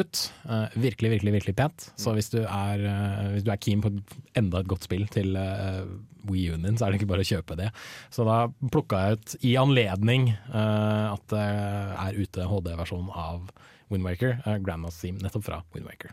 ut. 0.00 0.22
Uh, 0.44 0.66
virkelig, 0.74 1.10
virkelig 1.16 1.32
virkelig 1.38 1.54
pent. 1.56 1.86
Så 1.96 2.10
Mm. 2.10 2.14
hvis 2.18 2.30
du 2.30 2.40
er, 2.42 2.84
uh, 2.84 3.28
hvis 3.34 3.44
du 3.46 3.50
er 3.52 3.56
keen 3.60 3.82
på 3.84 3.92
enda 4.36 4.60
et 4.60 4.68
godt 4.70 4.84
spill 4.84 5.06
til 5.08 5.36
uh, 5.36 5.84
Wii 6.30 6.50
U-en 6.50 6.62
din, 6.62 6.76
så 6.76 6.86
er 6.86 6.90
det 6.92 7.00
ikke 7.02 7.10
bare 7.12 7.24
å 7.24 7.30
kjøpe 7.30 7.56
det. 7.56 7.70
Så 8.10 8.24
da 8.24 8.48
plukka 8.72 9.00
jeg 9.04 9.18
ut 9.18 9.36
i 9.44 9.54
anledning 9.60 10.30
uh, 10.52 11.12
at 11.14 11.26
det 11.28 11.44
er 11.44 12.20
ute 12.20 12.48
HD-versjonen 12.48 13.10
av 13.14 13.50
Windwaker, 13.92 14.40
uh, 14.46 14.56
Grandmas 14.58 15.00
Theme, 15.02 15.20
nettopp 15.20 15.44
fra 15.44 15.62
Windwaker. 15.74 16.10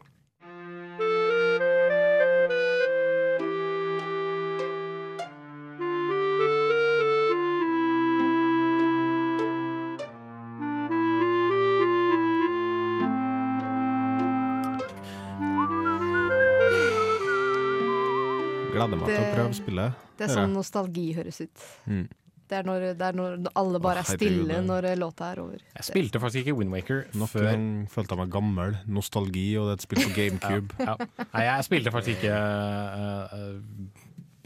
Gleder 18.92 19.02
meg 19.02 19.08
til 19.08 19.22
å 19.22 19.28
Det- 19.28 19.36
prøve 19.38 19.54
spillet. 19.58 19.94
Det 20.18 20.28
er 20.30 20.34
sånn 20.36 20.54
nostalgi 20.54 21.06
høres 21.16 21.40
ut. 21.42 21.64
Mm. 21.88 22.08
Det 22.52 22.58
er 22.60 22.64
når, 22.68 22.82
det 23.00 23.02
er 23.08 23.14
når 23.16 23.46
alle 23.56 23.80
bare 23.80 24.00
er 24.04 24.04
stille 24.04 24.46
det- 24.48 24.66
når 24.68 24.84
eh, 24.84 24.96
låta 25.00 25.32
er 25.32 25.40
over. 25.40 25.58
Jeg 25.78 25.84
spilte 25.88 26.20
faktisk 26.20 26.44
ikke 26.46 26.58
Windwaker 26.58 27.06
Nok 27.16 27.30
før 27.32 27.48
en 27.48 27.86
gang 27.86 27.88
følte 27.88 28.10
jeg 28.10 28.18
meg 28.20 28.30
gammel. 28.30 28.78
Nostalgi, 28.88 29.56
og 29.58 29.70
det 29.70 29.72
er 29.72 29.80
et 29.80 29.82
spill 29.88 30.04
på 30.04 30.16
GameCube. 30.20 30.74
ja. 30.80 30.96
Nei, 31.34 31.44
jeg 31.48 31.64
spilte 31.64 31.92
faktisk 31.96 32.18
ikke 32.20 32.36
uh, 32.36 33.56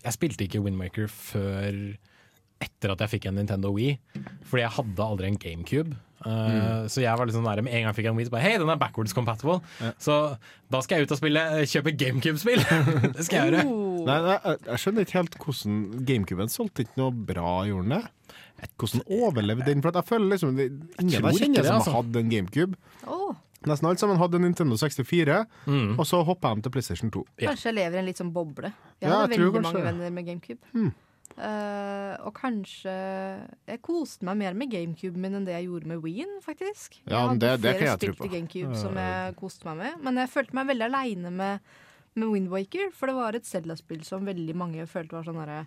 Jeg 0.03 0.13
spilte 0.13 0.45
ikke 0.45 0.61
Windmaker 0.61 1.07
før 1.09 1.97
etter 2.61 2.91
at 2.93 2.99
jeg 2.99 3.09
fikk 3.19 3.25
en 3.27 3.35
Nintendo 3.35 3.71
Wii. 3.73 3.97
Fordi 4.45 4.61
jeg 4.61 4.69
hadde 4.77 5.01
aldri 5.03 5.27
en 5.27 5.37
GameCube. 5.37 5.95
Eh, 6.25 6.85
Så 6.87 7.01
jeg 7.01 7.17
var 7.17 7.25
liksom 7.27 7.43
der 7.43 7.61
med 7.61 7.73
en 7.73 7.83
gang 7.83 7.89
jeg 7.93 7.95
fikk 7.95 8.07
en 8.11 8.15
Wii, 8.17 8.25
så 8.25 8.31
bare 8.31 8.41
Hei, 8.41 8.57
den 8.57 8.69
er 8.69 8.77
backwards 8.77 9.13
compatible. 9.13 9.59
Så 9.99 10.37
da 10.71 10.79
skal 10.81 10.97
jeg 10.99 11.07
ut 11.09 11.11
og 11.11 11.17
spille 11.17 11.41
kjøpe 11.65 11.97
GameCube-spill! 11.97 12.61
det 13.17 13.25
skal 13.25 13.35
jeg 13.41 13.51
gjøre. 13.51 13.65
Nei, 14.05 14.17
nei, 14.25 14.35
jeg, 14.45 14.59
jeg 14.69 14.81
skjønner 14.83 15.05
ikke 15.07 15.17
helt 15.19 15.37
hvordan 15.43 15.79
GameCuben 16.09 16.51
solgte 16.53 16.85
ikke 16.85 16.99
noe 17.01 17.11
bra, 17.31 17.53
gjorde 17.69 17.89
den 17.89 17.95
det? 17.97 18.69
Hvordan 18.79 19.01
overlevde 19.21 19.65
den? 19.67 19.81
For 19.83 19.89
at 19.91 19.99
jeg 20.01 20.09
føler 20.13 20.29
liksom 20.35 20.55
det, 20.57 20.67
Ingen 21.01 21.11
jeg 21.11 21.23
ikke 21.23 21.39
kjenner 21.41 21.61
det, 21.61 21.65
som 21.71 21.79
altså. 21.81 21.95
hadde 21.97 22.21
en 22.23 22.29
GameCube. 22.31 22.77
Oh. 23.07 23.33
Nesten 23.65 23.87
alle 23.89 23.97
sammen 23.97 24.19
hadde 24.21 24.37
en 24.37 24.45
Nintendo 24.45 24.77
64, 24.77 25.39
Mm. 25.65 25.95
og 25.99 26.05
så 26.05 26.19
hoppa 26.23 26.51
de 26.55 26.61
til 26.67 26.71
PlayStation 26.75 27.09
2. 27.11 27.23
Ja. 27.41 27.49
Kanskje 27.49 27.71
jeg 27.71 27.75
lever 27.79 27.97
i 27.97 27.99
en 28.03 28.05
litt 28.11 28.21
sånn 28.21 28.31
boble. 28.35 28.69
Jeg 29.01 29.09
Ja, 29.09 29.15
har 29.23 29.27
veldig 29.27 29.51
kanskje 29.57 29.73
mange 29.73 29.83
venner 29.89 30.11
med 30.19 30.25
GameCube. 30.29 30.61
Mm. 30.77 30.93
Uh, 31.35 32.15
og 32.23 32.31
kanskje 32.37 32.93
Jeg 33.67 33.81
koste 33.83 34.23
meg 34.23 34.37
mer 34.39 34.53
med 34.55 34.69
GameCube 34.71 35.19
min 35.19 35.33
enn 35.35 35.43
det 35.47 35.55
jeg 35.57 35.65
gjorde 35.67 35.89
med 35.89 35.99
Wii-en, 36.05 36.37
faktisk. 36.45 36.99
Ja, 37.03 37.09
jeg 37.09 37.27
hadde 37.27 37.39
det 37.41 37.49
det 37.65 37.73
flere 37.81 37.95
spilte 37.97 38.15
spill 38.15 38.29
til. 38.29 38.31
GameCube 38.37 38.77
som 38.79 38.95
jeg 39.01 39.35
koste 39.41 39.67
meg 39.67 39.81
med. 39.81 39.97
Men 40.05 40.21
jeg 40.21 40.31
følte 40.31 40.55
meg 40.55 40.69
veldig 40.71 40.85
aleine 40.87 41.31
med, 41.41 41.59
med 42.15 42.29
Wind 42.31 42.49
Waker, 42.49 42.91
for 42.93 43.07
det 43.07 43.15
var 43.15 43.35
et 43.35 43.43
Zelda-spill 43.45 44.03
som 44.03 44.25
veldig 44.25 44.55
mange 44.55 44.85
følte 44.87 45.11
var 45.19 45.23
sånn 45.23 45.41
herre 45.43 45.65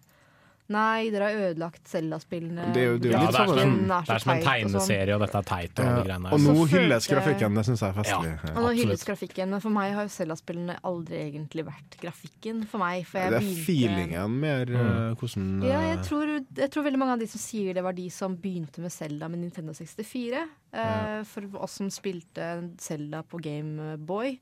Nei, 0.70 1.08
dere 1.08 1.24
har 1.30 1.38
ødelagt 1.54 1.86
Zelda-spillene. 1.88 2.74
Det 2.74 2.82
er 2.82 2.86
jo- 2.90 2.98
det 2.98 3.08
er 3.08 3.12
Ja, 3.14 3.20
litt 3.24 3.30
det 3.32 3.40
er 3.40 3.46
som, 3.46 3.56
sånn- 3.56 3.62
en, 3.62 3.90
er 3.90 4.02
så 4.02 4.04
det 4.04 4.14
er 4.14 4.18
som 4.18 4.30
en 4.30 4.36
og 4.36 4.44
sånn. 4.44 4.52
tegneserie, 4.52 5.14
og 5.14 5.20
dette 5.24 5.38
er 5.38 5.42
teit 5.48 5.78
og 5.80 6.06
ja, 6.06 6.14
og 6.16 6.20
nå 6.20 6.38
Så 6.38 6.68
hylles 6.68 7.06
følte- 7.08 7.14
grafikken, 7.14 7.54
det 7.54 7.64
syns 7.64 7.80
jeg 7.80 7.88
er 7.88 8.02
festlig. 8.02 8.32
Ja. 8.44 8.50
Og 8.52 8.60
nå 8.66 8.74
hylles 8.76 9.04
grafikken, 9.08 9.48
men 9.48 9.60
for 9.60 9.70
meg 9.70 9.94
har 9.94 10.02
jo 10.02 10.08
Zelda-spillene 10.08 10.76
aldri 10.84 11.32
egentlig 11.32 11.64
vært 11.64 11.96
grafikken. 12.02 12.66
For 12.68 12.76
meg, 12.78 13.06
for 13.06 13.18
jeg 13.18 13.30
Det 13.30 13.36
er 13.38 13.40
begynte- 13.40 13.64
feelingen 13.64 14.30
mer 14.30 14.66
Mm. 14.66 14.76
eh, 14.76 15.14
hvordan 15.14 15.62
Ja, 15.64 15.80
eh, 15.80 15.96
jeg 15.96 16.04
tror, 16.04 16.46
jeg 16.54 16.70
tror 16.70 16.84
veldig 16.84 16.98
mange 16.98 17.12
av 17.12 17.18
de 17.18 17.26
som 17.26 17.40
sier 17.40 17.72
det, 17.72 17.82
var 17.82 17.92
de 17.94 18.08
som 18.10 18.36
begynte 18.36 18.78
med 18.80 18.92
Zelda 18.92 19.26
med 19.26 19.40
Nintendo 19.40 19.72
64. 19.72 20.44
Uh, 20.74 21.22
for 21.24 21.40
oss 21.62 21.72
som 21.72 21.88
spilte 21.88 22.76
Zelda 22.76 23.22
på 23.22 23.40
Gameboy, 23.40 24.32
uh, 24.32 24.38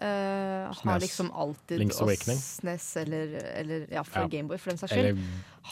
har 0.00 1.00
liksom 1.00 1.30
alltid 1.32 1.80
Link's 1.80 2.02
Awakening. 2.02 2.38
SNES 2.38 2.96
eller, 2.96 3.34
eller 3.54 3.86
ja, 3.92 4.04
Ja. 4.14 4.26
Gameboy, 4.26 4.58
for 4.58 4.70
den 4.70 4.78
saks 4.80 4.92
skyld, 4.92 5.18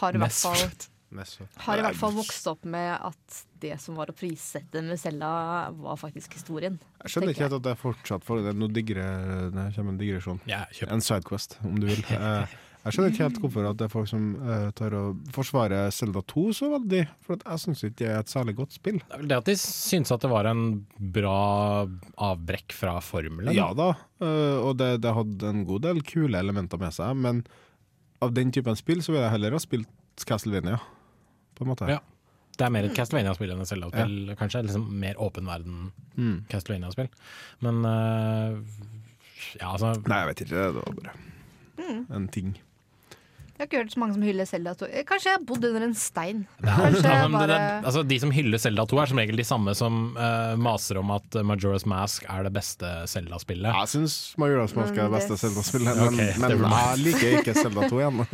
har 0.00 0.14
i 0.14 0.20
hvert 0.20 0.32
fall 0.32 0.64
har 1.66 1.78
i 1.78 1.82
hvert 1.82 1.98
fall 1.98 2.12
vokst 2.14 2.46
opp 2.46 2.64
med 2.70 2.92
at 3.02 3.40
det 3.60 3.74
som 3.82 3.96
var 3.98 4.12
å 4.12 4.14
prissette 4.14 4.82
med 4.84 5.00
Zelda, 5.00 5.70
var 5.74 5.98
faktisk 5.98 6.36
historien. 6.38 6.78
Jeg 7.02 7.14
skjønner 7.14 7.34
ikke 7.34 7.46
helt 7.48 7.56
at 7.58 7.64
det 7.66 7.72
er 7.74 7.80
fortsatt 7.80 8.24
for 8.26 8.40
det 8.44 8.52
er 8.52 8.60
noe 8.60 8.70
digre, 8.72 9.06
det 9.50 9.66
kommer 9.74 9.96
en 9.96 10.00
digresjon. 10.00 10.38
Ja. 10.48 10.64
En 10.86 11.02
sidequest, 11.04 11.58
om 11.66 11.80
du 11.80 11.88
vil. 11.90 12.04
Eh, 12.20 12.58
Jeg 12.80 12.94
skjønner 12.96 13.10
ikke 13.12 13.24
helt 13.26 13.38
hvorfor 13.42 13.66
at 13.68 13.76
det 13.76 13.84
er 13.84 13.92
folk 13.92 14.08
som 14.08 14.22
uh, 14.40 14.70
tar 14.72 14.94
og 14.96 15.18
forsvarer 15.36 15.90
Zelda 15.92 16.22
2 16.32 16.44
så 16.56 16.68
veldig. 16.72 17.00
For 17.26 17.36
at 17.36 17.42
jeg 17.44 17.60
syns 17.64 17.82
ikke 17.84 17.98
det 18.00 18.06
er 18.08 18.20
et 18.22 18.32
særlig 18.32 18.54
godt 18.56 18.72
spill. 18.78 19.00
Det 19.02 19.12
er 19.16 19.20
vel 19.20 19.28
det 19.28 19.36
at 19.42 19.50
de 19.50 19.56
syns 19.60 20.12
at 20.14 20.22
det 20.24 20.30
var 20.32 20.48
en 20.48 20.62
bra 21.12 21.34
avbrekk 22.30 22.72
fra 22.72 22.94
formelen. 23.04 23.52
Ja 23.56 23.66
da, 23.76 23.90
uh, 24.24 24.58
og 24.64 24.78
det, 24.80 24.94
det 25.04 25.12
hadde 25.18 25.50
en 25.52 25.66
god 25.68 25.84
del 25.88 26.00
kule 26.08 26.40
elementer 26.40 26.80
med 26.80 26.94
seg, 26.96 27.12
men 27.20 27.42
av 28.24 28.32
den 28.36 28.52
typen 28.52 28.76
spill 28.80 29.04
så 29.04 29.12
vil 29.12 29.22
jeg 29.26 29.34
heller 29.34 29.56
ha 29.56 29.60
spilt 29.60 30.24
Castlevania, 30.28 30.80
på 31.56 31.64
en 31.64 31.70
måte. 31.72 31.86
Ja. 31.88 32.00
Det 32.56 32.66
er 32.66 32.72
mer 32.74 32.84
et 32.84 32.92
Castlevania-spill 32.96 33.52
enn 33.54 33.62
et 33.64 33.68
Zelda-spill, 33.70 34.34
kanskje. 34.36 34.60
Liksom 34.66 34.82
mer 35.00 35.16
åpen 35.22 35.46
verden 35.48 35.86
Mm. 36.20 36.42
Castlevania-spill. 36.52 37.06
Men 37.64 37.78
uh, 37.88 38.58
ja, 39.56 39.70
altså 39.70 39.94
Nei, 40.04 40.18
jeg 40.20 40.28
vet 40.32 40.42
ikke, 40.44 40.56
det 40.56 40.72
var 40.80 40.98
bare 41.00 41.14
Mm. 41.80 42.02
en 42.12 42.26
ting. 42.28 42.50
Jeg 43.60 43.66
har 43.66 43.68
ikke 43.68 43.80
hørt 43.82 43.92
så 43.92 44.00
mange 44.00 44.14
som 44.16 44.22
hyller 44.24 44.46
Zelda 44.48 44.72
2. 44.80 44.86
Eh, 44.88 45.02
Kanskje 45.04 45.28
jeg 45.28 45.36
har 45.36 45.42
bodd 45.44 45.64
under 45.68 45.82
en 45.84 45.92
stein. 46.00 46.38
Ja, 46.64 46.76
Kanskje 46.80 47.10
ja, 47.12 47.26
men 47.28 47.34
bare... 47.36 47.48
det, 47.52 47.58
altså, 47.90 48.02
de 48.08 48.16
som 48.22 48.30
hyller 48.32 48.62
Zelda 48.62 48.86
2, 48.88 49.00
er 49.02 49.10
som 49.10 49.20
regel 49.20 49.36
de 49.36 49.44
samme 49.44 49.74
som 49.76 49.98
uh, 50.16 50.54
maser 50.56 50.96
om 51.02 51.12
at 51.12 51.36
Majora's 51.44 51.84
Mask 51.92 52.24
er 52.24 52.48
det 52.48 52.54
beste 52.56 52.88
Zelda-spillet. 53.12 53.68
Jeg 53.68 53.90
syns 53.92 54.16
Majora's 54.40 54.72
Mask 54.78 54.96
er 54.96 55.04
det 55.10 55.12
beste 55.18 55.36
det- 55.36 55.42
Zelda-spillet, 55.44 56.00
okay, 56.06 56.30
men, 56.40 56.56
men 56.64 56.74
jeg 56.78 57.04
liker 57.04 57.36
ikke 57.42 57.54
Zelda 57.60 57.84
2 57.92 58.00
igjen. 58.00 58.24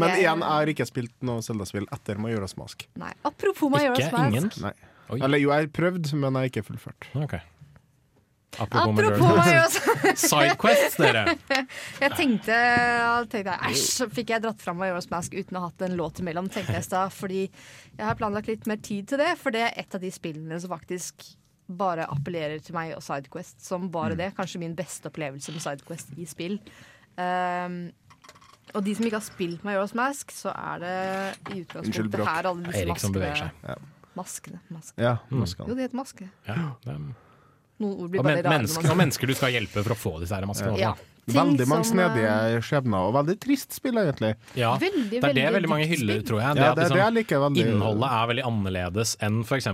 Men 0.00 0.08
Jeg- 0.08 0.22
igjen, 0.22 0.40
jeg 0.40 0.48
har 0.56 0.70
ikke 0.72 0.84
spilt 0.88 1.12
noe 1.28 1.42
Zelda-spill 1.44 1.84
etter 1.92 2.16
Majora's 2.16 2.56
Mask. 2.56 2.86
Nei. 2.96 3.12
Apropos 3.28 3.68
Majora's 3.76 4.00
Ikke 4.06 4.16
Mask. 4.16 4.32
ingen? 4.32 4.48
Nei. 4.64 4.72
Oi. 5.12 5.18
Eller 5.20 5.42
jo, 5.42 5.50
jeg 5.52 5.66
har 5.66 5.72
prøvd, 5.76 6.08
men 6.16 6.30
jeg 6.30 6.38
har 6.40 6.48
ikke 6.48 6.62
fullført. 6.64 7.08
Ok. 7.20 7.34
Apropos, 8.60 8.90
Apropos 8.92 9.36
Majora's. 9.36 9.76
Majora's 10.32 10.96
dere! 11.00 11.22
Jeg 12.02 12.10
tenkte, 12.18 12.56
tenkte 13.32 13.54
æsj, 13.70 13.84
så 13.96 14.06
fikk 14.12 14.32
jeg 14.34 14.42
dratt 14.44 14.60
fram 14.60 14.76
Majora's 14.82 15.08
Mask 15.12 15.32
uten 15.38 15.56
å 15.56 15.62
ha 15.64 15.70
hatt 15.70 15.84
en 15.86 15.96
låt 15.96 16.20
imellom, 16.20 16.50
tenkte 16.52 16.74
jeg 16.76 16.84
i 16.84 16.88
stad. 16.88 17.14
Fordi 17.16 17.40
jeg 17.46 18.04
har 18.04 18.18
planlagt 18.20 18.50
litt 18.52 18.68
mer 18.68 18.82
tid 18.84 19.08
til 19.08 19.22
det, 19.22 19.30
for 19.40 19.54
det 19.56 19.62
er 19.70 19.80
et 19.80 19.96
av 19.96 20.04
de 20.04 20.10
spillene 20.12 20.58
som 20.60 20.74
faktisk 20.74 21.24
bare 21.72 22.04
appellerer 22.12 22.60
til 22.60 22.76
meg 22.76 22.92
og 22.98 23.00
Sidequest 23.06 23.64
som 23.64 23.88
bare 23.94 24.18
det. 24.18 24.32
Kanskje 24.36 24.60
min 24.60 24.76
beste 24.76 25.08
opplevelse 25.08 25.54
med 25.54 25.64
Sidequest 25.64 26.12
i 26.20 26.28
spill. 26.28 26.58
Um, 27.16 27.86
og 28.76 28.84
de 28.84 28.92
som 28.96 29.04
ikke 29.08 29.18
har 29.18 29.24
spilt 29.24 29.64
Majora's 29.66 29.96
Mask, 29.96 30.30
så 30.32 30.52
er 30.52 30.84
det 30.84 30.94
i 31.56 31.62
utgangspunktet 31.64 32.22
her 32.28 32.48
alle 32.52 32.68
disse 32.68 32.84
maskene. 32.88 33.80
Maskene, 34.12 34.60
maskene. 34.68 35.00
Ja, 35.06 35.16
Mm. 35.30 35.38
maskene. 35.40 35.68
Jo, 35.70 35.74
det 35.74 35.86
heter 35.88 35.96
maske. 35.96 36.26
Ja, 36.46 36.54
det 36.84 36.92
er, 36.92 36.98
Noen 37.82 38.04
ord 38.04 38.12
blir 38.12 38.22
bare 38.22 38.38
men, 38.38 38.44
rare. 38.46 38.58
mennesker, 38.60 38.90
og 38.92 39.00
mennesker 39.00 39.32
du 39.32 39.34
skal 39.38 39.56
hjelpe 39.56 39.82
for 39.82 39.94
å 39.94 39.98
få 39.98 40.14
disse 40.22 40.36
her 40.38 40.46
maskene. 40.48 40.78
Ja. 40.80 40.94
Veldig 41.30 41.68
mange 41.70 41.86
som, 41.86 41.98
eh, 42.02 42.08
snedige 42.10 42.62
skjebner, 42.66 42.98
og 43.06 43.12
veldig 43.14 43.36
trist 43.38 43.72
spill, 43.76 43.94
egentlig. 43.94 44.32
Ja, 44.58 44.72
Veldig, 44.76 45.20
det 45.20 45.22
er 45.22 45.34
det 45.36 45.52
veldig 45.54 45.68
mange 45.70 45.86
hyller, 45.86 46.18
spill. 46.18 46.22
tror 46.26 46.40
jeg. 46.42 46.56
Ja, 46.58 46.70
at 46.72 46.76
det, 46.76 46.82
liksom 46.82 46.96
det 46.96 47.04
er 47.04 47.12
like 47.14 47.38
veldig 47.44 47.62
Innholdet 47.62 48.08
er 48.10 48.26
veldig 48.32 48.44
annerledes 48.48 49.12
enn 49.22 49.36
f.eks. 49.46 49.68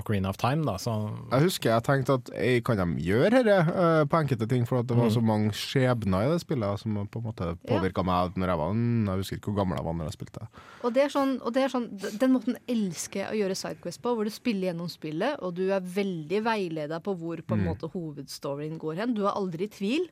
Ocarina 0.00 0.28
of 0.30 0.38
Time. 0.40 0.64
Da, 0.64 0.76
så 0.80 0.94
Jeg 1.32 1.42
husker 1.44 1.70
jeg 1.74 1.84
tenkte 1.84 2.16
at 2.16 2.30
jeg 2.32 2.64
kan 2.64 2.80
de 2.80 3.04
gjøre 3.04 3.30
dette 3.44 3.58
eh, 3.74 4.04
på 4.08 4.20
enkelte 4.22 4.48
ting, 4.48 4.64
for 4.66 4.80
at 4.80 4.88
det 4.88 4.96
var 4.96 5.10
så 5.12 5.20
mange 5.20 5.52
skjebner 5.52 6.24
i 6.24 6.32
det 6.32 6.40
spillet 6.40 6.80
som 6.80 6.96
på 7.12 7.20
en 7.20 7.26
måte 7.28 7.50
påvirka 7.68 8.04
meg 8.06 8.32
når 8.40 8.48
jeg 8.54 8.60
var 8.62 8.72
Jeg 8.74 9.20
husker 9.20 9.36
ikke 9.36 9.52
hvor 9.52 9.60
gammel 9.62 9.78
jeg 9.78 9.84
var 9.84 9.98
når 9.98 10.08
jeg 10.08 10.16
spilte. 10.16 10.48
Og 10.84 10.94
det 10.96 11.02
er 11.04 11.12
sånn, 11.12 11.34
og 11.44 11.52
det 11.56 11.64
er 11.66 11.72
sånn 11.72 11.88
Den 12.20 12.32
måten 12.32 12.56
elsker 12.68 13.20
jeg 13.24 13.28
å 13.32 13.38
gjøre 13.42 13.58
Sidequest 13.58 14.00
på, 14.04 14.14
hvor 14.16 14.24
du 14.24 14.32
spiller 14.32 14.70
gjennom 14.72 14.88
spillet, 14.88 15.36
og 15.44 15.54
du 15.58 15.68
er 15.72 15.84
veldig 15.84 16.40
veileda 16.44 17.00
på 17.04 17.14
hvor 17.20 17.36
på 17.44 17.54
en 17.58 17.64
måte 17.68 17.90
hovedstoryen 17.92 18.78
går 18.80 19.02
hen. 19.02 19.14
Du 19.14 19.26
er 19.26 19.36
aldri 19.36 19.68
i 19.68 19.72
tvil. 19.72 20.08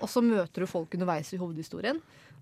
Og 0.00 0.08
så 0.08 0.22
møter 0.24 0.64
du 0.64 0.66
folk 0.70 0.94
underveis 0.96 1.32
i 1.34 1.38
hovedhistorien. 1.40 2.00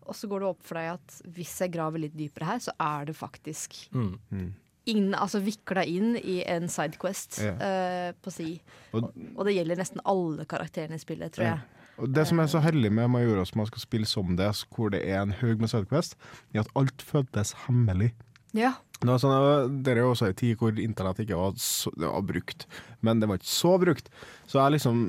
Og 0.08 0.16
så 0.16 0.28
går 0.30 0.40
det 0.40 0.48
opp 0.48 0.62
for 0.64 0.78
deg 0.80 0.94
at 0.94 1.18
hvis 1.36 1.58
jeg 1.60 1.72
graver 1.74 2.00
litt 2.00 2.16
dypere 2.16 2.44
her, 2.54 2.62
så 2.64 2.72
er 2.80 3.08
det 3.10 3.16
faktisk 3.18 3.74
mm. 3.92 4.52
inn, 4.88 5.10
altså 5.14 5.40
vikla 5.44 5.84
inn 5.84 6.14
i 6.22 6.38
en 6.48 6.68
Sidequest 6.72 7.42
Ja. 7.44 7.52
uh, 7.60 8.12
på 8.22 8.32
si. 8.32 8.54
Og- 8.92 9.12
Og, 9.36 9.42
det 9.44 9.54
gjelder 9.58 9.76
nesten 9.76 10.00
alle 10.04 10.46
karakterene 10.48 10.96
i 10.96 11.02
spillet, 11.02 11.32
tror 11.32 11.44
jeg. 11.44 11.60
Og 11.98 12.12
Det 12.14 12.26
som 12.28 12.38
er 12.38 12.46
så 12.46 12.60
heldig 12.62 12.92
med 12.92 13.10
Majoras 13.10 13.54
man 13.58 13.66
skal 13.66 13.80
spille 13.80 14.06
som 14.06 14.36
det, 14.36 14.48
hvor 14.70 14.90
det 14.90 15.02
er 15.04 15.20
en 15.20 15.32
haug 15.32 15.58
med 15.58 15.68
Sidequest, 15.68 16.14
er 16.54 16.60
at 16.60 16.68
alt 16.76 17.02
føltes 17.02 17.52
hemmelig. 17.66 18.12
Ja. 18.56 18.76
Det 18.98 19.06
var 19.06 19.20
sånn, 19.22 19.82
det 19.86 19.92
er 19.92 20.00
jo 20.02 20.10
også 20.10 20.26
en 20.26 20.38
tid 20.38 20.58
hvor 20.58 20.78
internett 20.82 21.20
ikke 21.22 21.36
var 21.38 21.52
så 21.62 21.92
det 21.94 22.08
var 22.08 22.24
brukt, 22.26 22.64
men 23.06 23.20
det 23.22 23.28
var 23.30 23.38
ikke 23.38 23.50
så 23.52 23.76
brukt. 23.78 24.08
Så 24.50 24.58
jeg 24.58 24.74
liksom 24.74 25.02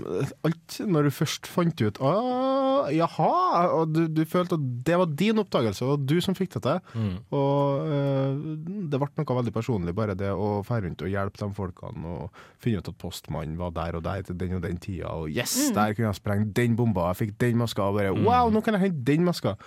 alt, 0.46 0.76
Når 0.84 1.08
du 1.08 1.16
først 1.16 1.48
fant 1.48 1.82
ut 1.82 1.98
Å, 2.04 2.12
jaha, 2.94 3.30
og 3.80 3.96
du, 3.96 4.04
du 4.12 4.22
følte 4.30 4.60
at 4.60 4.68
det 4.86 5.00
var 5.02 5.10
din 5.18 5.42
oppdagelse, 5.42 5.88
og 5.88 6.06
du 6.06 6.20
som 6.22 6.38
fikk 6.38 6.60
det 6.60 6.64
til. 6.68 7.02
Mm. 7.02 7.18
Og 7.40 7.90
øh, 7.96 8.46
det 8.94 9.02
ble 9.02 9.10
noe 9.24 9.40
veldig 9.40 9.56
personlig, 9.58 9.96
bare 9.98 10.18
det 10.20 10.30
å 10.38 10.62
fære 10.68 10.86
rundt 10.86 11.04
og 11.08 11.12
hjelpe 11.16 11.42
de 11.42 11.50
folkene 11.58 12.14
og 12.14 12.46
finne 12.62 12.84
ut 12.84 12.94
at 12.94 13.02
postmannen 13.02 13.58
var 13.58 13.74
der 13.74 13.98
og 13.98 14.06
der 14.06 14.22
til 14.28 14.38
den 14.38 14.60
og 14.60 14.66
den 14.68 14.78
tida, 14.78 15.16
og 15.18 15.34
yes, 15.34 15.58
der 15.74 15.98
kunne 15.98 16.12
jeg 16.12 16.22
sprenge 16.22 16.52
den 16.62 16.78
bomba, 16.78 17.10
jeg 17.10 17.24
fikk 17.24 17.38
den 17.42 17.62
maska, 17.64 17.90
og 17.90 17.98
bare 17.98 18.14
wow, 18.22 18.54
nå 18.54 18.62
kan 18.62 18.78
jeg 18.78 18.90
hente 18.90 19.08
den 19.10 19.26
maska. 19.26 19.58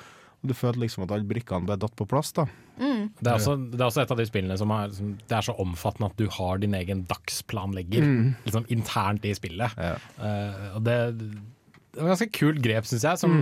Du 0.42 0.54
følte 0.58 0.82
liksom 0.82 1.04
at 1.06 1.12
alle 1.14 1.28
brikkene 1.28 1.68
ble 1.68 1.76
datt 1.78 1.94
på 1.98 2.06
plass, 2.10 2.32
da. 2.34 2.48
Det, 2.78 3.28
er 3.28 3.36
også, 3.36 3.54
det 3.70 3.78
er 3.78 3.86
også 3.86 4.02
et 4.02 4.12
av 4.14 4.18
de 4.18 4.26
spillene 4.26 4.56
som 4.58 4.72
er, 4.74 4.90
som, 4.96 5.12
det 5.28 5.36
er 5.38 5.44
så 5.46 5.54
omfattende 5.62 6.08
at 6.10 6.18
du 6.18 6.26
har 6.34 6.58
din 6.62 6.74
egen 6.74 7.04
dagsplanlegger 7.06 8.06
liksom 8.46 8.66
internt 8.74 9.26
i 9.28 9.34
spillet. 9.38 9.76
Ja. 9.78 9.92
Uh, 10.18 10.64
og 10.78 10.86
det, 10.88 10.96
det 11.20 12.00
er 12.00 12.02
et 12.02 12.10
ganske 12.10 12.30
kult 12.34 12.58
grep, 12.64 12.88
syns 12.88 13.04
jeg, 13.06 13.20
som 13.20 13.38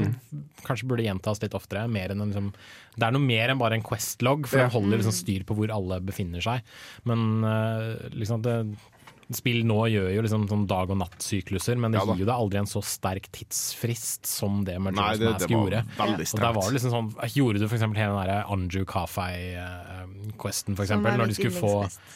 kanskje 0.66 0.88
burde 0.90 1.06
gjentas 1.06 1.40
litt 1.44 1.56
oftere. 1.56 1.86
Mer 1.88 2.12
enn 2.12 2.24
en, 2.24 2.32
liksom, 2.34 2.52
det 2.98 3.06
er 3.08 3.14
noe 3.16 3.24
mer 3.24 3.52
enn 3.54 3.60
bare 3.62 3.78
en 3.78 3.86
Quest-logg, 3.86 4.48
for 4.50 4.60
Ja. 4.60 4.66
den 4.66 4.74
holder 4.76 5.00
liksom 5.00 5.16
styr 5.22 5.46
på 5.48 5.56
hvor 5.56 5.72
alle 5.72 6.00
befinner 6.04 6.44
seg. 6.44 6.66
Men 7.08 7.44
uh, 7.46 8.10
liksom 8.12 8.42
det 8.44 8.56
Spill 9.32 9.60
nå 9.64 9.76
gjør 9.92 10.08
jo 10.16 10.22
liksom 10.26 10.48
sånn 10.50 10.66
dag- 10.66 10.90
og 10.90 10.98
nattsykluser, 10.98 11.78
men 11.78 11.92
det 11.92 12.00
Ja 12.00 12.06
gir 12.10 12.24
jo 12.24 12.26
deg 12.26 12.34
aldri 12.34 12.58
en 12.58 12.66
så 12.66 12.80
sterk 12.82 13.28
tidsfrist 13.30 14.26
som 14.26 14.64
det 14.66 14.74
Majora's 14.82 15.20
Mask 15.22 15.48
gjorde. 15.48 15.84
Og 16.00 16.40
der 16.40 16.52
var 16.56 16.66
det 16.66 16.74
liksom 16.80 16.90
sånn, 16.90 17.10
Gjorde 17.36 17.58
du 17.62 17.66
eksempel 17.78 17.96
hele 18.00 18.16
den 18.16 18.26
der 18.26 18.44
Anju 18.50 18.84
Kafei-questen, 18.84 20.74
eksempel, 20.84 21.12
er 21.12 21.18
når 21.20 21.30
du 21.30 21.34
skulle, 21.38 21.54
få, 21.54 21.72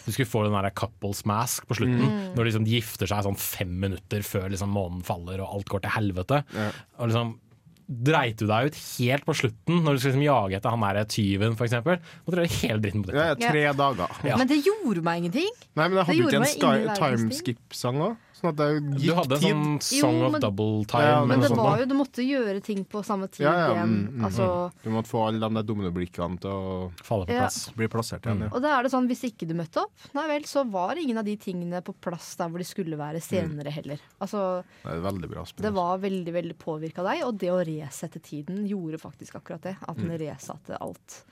du 0.07 0.13
skulle 0.13 0.29
få 0.31 0.43
den 0.49 0.57
der 0.57 0.71
couples 0.75 1.25
mask 1.29 1.67
på 1.69 1.77
slutten, 1.79 2.03
Mm. 2.05 2.35
når 2.35 2.43
de 2.43 2.51
liksom 2.51 2.67
gifter 2.67 3.07
seg 3.07 3.25
sånn 3.25 3.39
fem 3.39 3.71
minutter 3.81 4.21
før 4.27 4.51
liksom 4.51 4.69
månen 4.75 5.03
faller 5.05 5.41
og 5.41 5.55
alt 5.55 5.69
går 5.71 5.81
til 5.87 5.91
helvete. 5.91 6.45
Ja. 6.55 6.71
Og 6.99 7.09
liksom 7.09 7.39
dreit 7.87 8.39
du 8.41 8.47
deg 8.49 8.71
ut 8.71 8.79
helt 8.99 9.27
på 9.27 9.35
slutten, 9.37 9.83
når 9.85 9.97
du 9.97 10.01
skulle 10.01 10.15
liksom 10.15 10.25
jage 10.25 10.59
etter 10.59 10.75
han 10.75 10.85
der 10.99 11.09
tyven, 11.11 11.57
eksempel. 11.67 12.01
Måtte 12.25 12.37
du 12.37 12.43
gjøre 12.45 12.61
hele 12.63 12.81
dritten 12.85 13.05
på 13.05 13.11
nytt. 13.13 13.21
ja, 13.21 13.51
tre 13.53 13.65
dager. 13.81 14.21
Ja. 14.25 14.39
Men 14.41 14.51
det 14.51 14.61
gjorde 14.65 15.05
meg 15.05 15.25
ingenting. 15.25 15.51
Nei, 15.75 15.89
men 15.89 15.99
jeg 16.01 16.09
hadde 16.11 16.19
gjorde 16.23 16.53
ikke 16.55 16.73
en 16.75 17.03
timeskip-sang 17.03 18.01
òg? 18.09 18.17
Sånn 18.35 18.51
at 18.51 18.57
det 18.59 18.99
Du 18.99 19.13
hadde 19.15 19.37
en 19.39 19.43
sånn 19.45 19.83
Song 19.83 20.17
Jo, 20.19 20.27
of 20.27 20.41
Double 20.43 20.85
Time. 20.91 21.03
Ja, 21.07 21.25
Men 21.25 21.41
det 21.41 21.51
sånt 21.53 21.61
var 21.63 21.77
da. 21.77 21.83
jo, 21.85 21.87
du 21.87 21.95
måtte 21.95 22.25
gjøre 22.27 22.63
ting 22.67 22.85
på 22.85 23.03
samme 23.07 23.29
tid 23.31 23.45
Ja, 23.47 23.53
ja, 23.55 23.69
igjen. 23.77 23.93
mm, 23.95 24.17
mm, 24.19 24.25
Altså, 24.27 24.73
Du 24.83 24.91
måtte 24.91 25.09
få 25.13 25.23
alle 25.29 25.39
de 25.49 25.63
dominobrikkene 25.63 26.41
til 26.43 26.51
å 26.51 26.93
Falle 27.03 27.27
på 27.27 27.33
Ja. 27.33 27.45
plass. 27.47 27.71
bli 27.77 27.87
plassert 27.89 28.23
igjen. 28.27 28.41
Ja. 28.41 28.49
og 28.53 28.61
da 28.63 28.79
er 28.79 28.83
det 28.83 28.91
sånn, 28.93 29.07
hvis 29.07 29.23
ikke 29.31 29.47
du 29.47 29.55
møtte 29.55 29.85
opp, 29.85 29.93
nei 30.15 30.27
vel, 30.27 30.43
så 30.43 30.69
var 30.69 30.97
ingen 30.99 31.17
av 31.19 31.25
de 31.25 31.37
tingene 31.37 31.81
på 31.83 31.95
plass 32.01 32.35
der 32.37 32.49
hvor 32.49 32.59
de 32.59 32.65
skulle 32.65 32.97
være 32.99 33.23
senere 33.23 33.71
heller. 33.71 34.01
Altså, 34.21 34.65
Det 34.83 34.93
er 34.93 35.01
veldig 35.01 35.31
bra 35.31 35.45
det 35.57 35.73
var 35.73 35.99
veldig, 35.99 36.33
veldig 36.33 36.57
påvirka 36.59 37.03
deg, 37.05 37.23
og 37.25 37.39
det 37.39 37.51
å 37.51 37.65
resette 37.65 38.21
tiden 38.21 38.67
gjorde 38.67 38.99
faktisk 38.99 39.37
akkurat 39.41 39.63
det. 39.63 39.77
At 39.87 39.97
den 39.97 40.11
resatte 40.19 40.77
alt. 40.81 41.25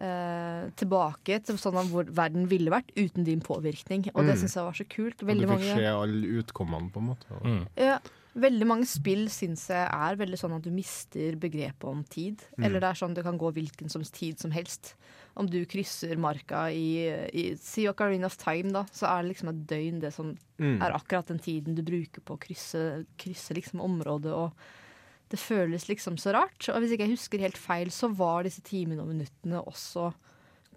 Eh, 0.00 0.70
tilbake 0.80 1.42
til 1.44 1.58
sånn 1.60 1.76
hvor 1.90 2.04
verden 2.08 2.46
ville 2.48 2.70
vært 2.72 2.88
uten 2.96 3.22
din 3.26 3.40
påvirkning. 3.44 4.06
Og 4.14 4.24
det 4.24 4.36
Mm. 4.36 4.40
syns 4.40 4.54
jeg 4.54 4.64
var 4.64 4.72
så 4.72 4.88
kult. 4.88 5.20
Og 5.22 5.28
Veldig 5.28 5.40
du 5.40 5.46
fikk 5.46 5.58
mange 5.58 5.76
se 5.76 5.84
alle 5.84 6.26
utkommene, 6.40 6.90
på 6.90 6.96
en 7.02 7.06
måte. 7.10 7.26
Mm. 7.44 7.66
Ja, 7.76 7.98
veldig 8.34 8.66
mange 8.66 8.86
spill 8.86 9.26
syns 9.28 9.66
jeg 9.68 9.90
er 9.92 10.16
veldig 10.16 10.38
sånn 10.38 10.56
at 10.56 10.62
du 10.62 10.70
mister 10.70 11.36
begrepet 11.36 11.84
om 11.84 12.02
tid. 12.04 12.38
Mm. 12.56 12.64
Eller 12.64 12.80
det 12.80 12.88
er 12.88 12.94
sånn 13.06 13.12
det 13.14 13.24
kan 13.24 13.36
gå 13.38 13.52
hvilken 13.52 13.90
som 13.90 14.02
tid 14.02 14.38
som 14.40 14.50
helst. 14.52 14.94
Om 15.36 15.46
du 15.50 15.66
krysser 15.66 16.16
marka 16.16 16.70
i, 16.72 17.04
i 17.34 17.54
Si 17.56 17.84
Ocarina 17.86 18.24
of 18.24 18.38
Time, 18.38 18.72
da, 18.72 18.84
så 18.84 19.06
er 19.06 19.22
det 19.22 19.36
liksom 19.36 19.48
et 19.50 19.66
døgn 19.66 20.00
det 20.00 20.14
som 20.14 20.38
Mm. 20.58 20.80
er 20.82 20.92
akkurat 20.92 21.26
den 21.26 21.38
tiden 21.40 21.74
du 21.74 21.82
bruker 21.82 22.20
på 22.22 22.36
å 22.36 22.40
krysse, 22.40 23.04
krysse 23.18 23.52
liksom 23.54 23.80
området. 23.80 24.32
Og 24.32 24.52
det 25.30 25.38
føles 25.38 25.86
liksom 25.88 26.16
så 26.18 26.32
rart. 26.34 26.68
Og 26.72 26.80
hvis 26.82 26.92
ikke 26.96 27.06
jeg 27.06 27.14
husker 27.16 27.38
helt 27.44 27.58
feil, 27.60 27.90
så 27.94 28.10
var 28.14 28.42
disse 28.48 28.62
timene 28.66 29.02
og 29.04 29.12
minuttene 29.12 29.62
også 29.62 30.10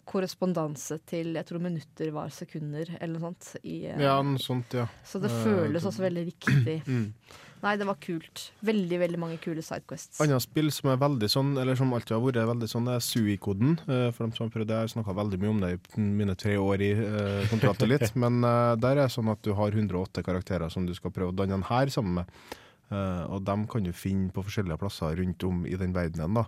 korrespondanse 0.05 0.97
til 1.07 1.31
jeg 1.37 1.47
tror 1.47 1.61
minutter 1.63 2.11
var 2.11 2.31
sekunder, 2.33 2.89
eller 2.99 3.19
noe 3.19 3.29
sånt. 3.31 3.53
I, 3.63 3.85
eh, 3.87 4.01
Ja, 4.03 4.17
noe 4.21 4.41
sånt, 4.41 4.73
ja. 4.75 4.87
så 5.05 5.21
det 5.21 5.31
Eh, 5.31 5.43
føles 5.45 5.81
det- 5.81 5.89
også 5.91 6.03
veldig 6.09 6.25
riktig. 6.33 6.83
Mm. 6.93 7.13
Nei, 7.63 7.77
det 7.77 7.85
var 7.87 7.95
kult. 7.95 8.51
Veldig 8.61 8.97
veldig 8.99 9.17
mange 9.17 9.37
kule 9.39 9.61
sidequests. 9.63 10.19
Annet 10.19 10.41
spill 10.43 10.69
som 10.69 10.89
er 10.91 10.97
veldig 10.99 11.29
sånn, 11.31 11.57
eller 11.57 11.75
som 11.79 11.93
alltid 11.93 12.11
har 12.11 12.19
vært 12.19 12.49
veldig 12.49 12.67
sånn, 12.67 12.89
er 12.91 12.99
Sui-koden. 12.99 13.77
Eh, 13.87 14.11
For 14.11 14.25
dem 14.27 14.33
som 14.35 14.49
har 14.49 14.51
prøvd 14.51 14.67
det, 14.67 14.79
jeg 14.83 14.89
snakka 14.97 15.15
veldig 15.15 15.39
mye 15.39 15.49
om 15.49 15.61
det 15.61 15.79
i 15.97 16.01
mine 16.01 16.35
tre 16.35 16.57
år 16.59 16.81
i 16.81 16.91
uh, 16.91 17.47
Kontroll 17.47 17.87
litt. 17.87 18.13
Men 18.19 18.43
uh, 18.43 18.75
der 18.75 18.97
er 18.97 19.07
det 19.07 19.11
sånn 19.15 19.31
at 19.31 19.41
du 19.41 19.53
har 19.53 19.71
108 19.71 20.21
karakterer 20.27 20.69
som 20.69 20.85
du 20.85 20.93
skal 20.93 21.11
prøve 21.15 21.31
å 21.31 21.35
danne 21.39 21.53
en 21.55 21.63
hær 21.63 21.87
sammen 21.87 22.15
med. 22.15 22.25
Eh, 22.91 23.25
og 23.31 23.43
dem 23.47 23.67
kan 23.69 23.85
du 23.85 23.93
finne 23.95 24.31
på 24.33 24.43
forskjellige 24.45 24.79
plasser 24.81 25.15
rundt 25.19 25.45
om 25.47 25.65
i 25.65 25.77
den 25.79 25.95
verdenen. 25.95 26.41
da. 26.41 26.45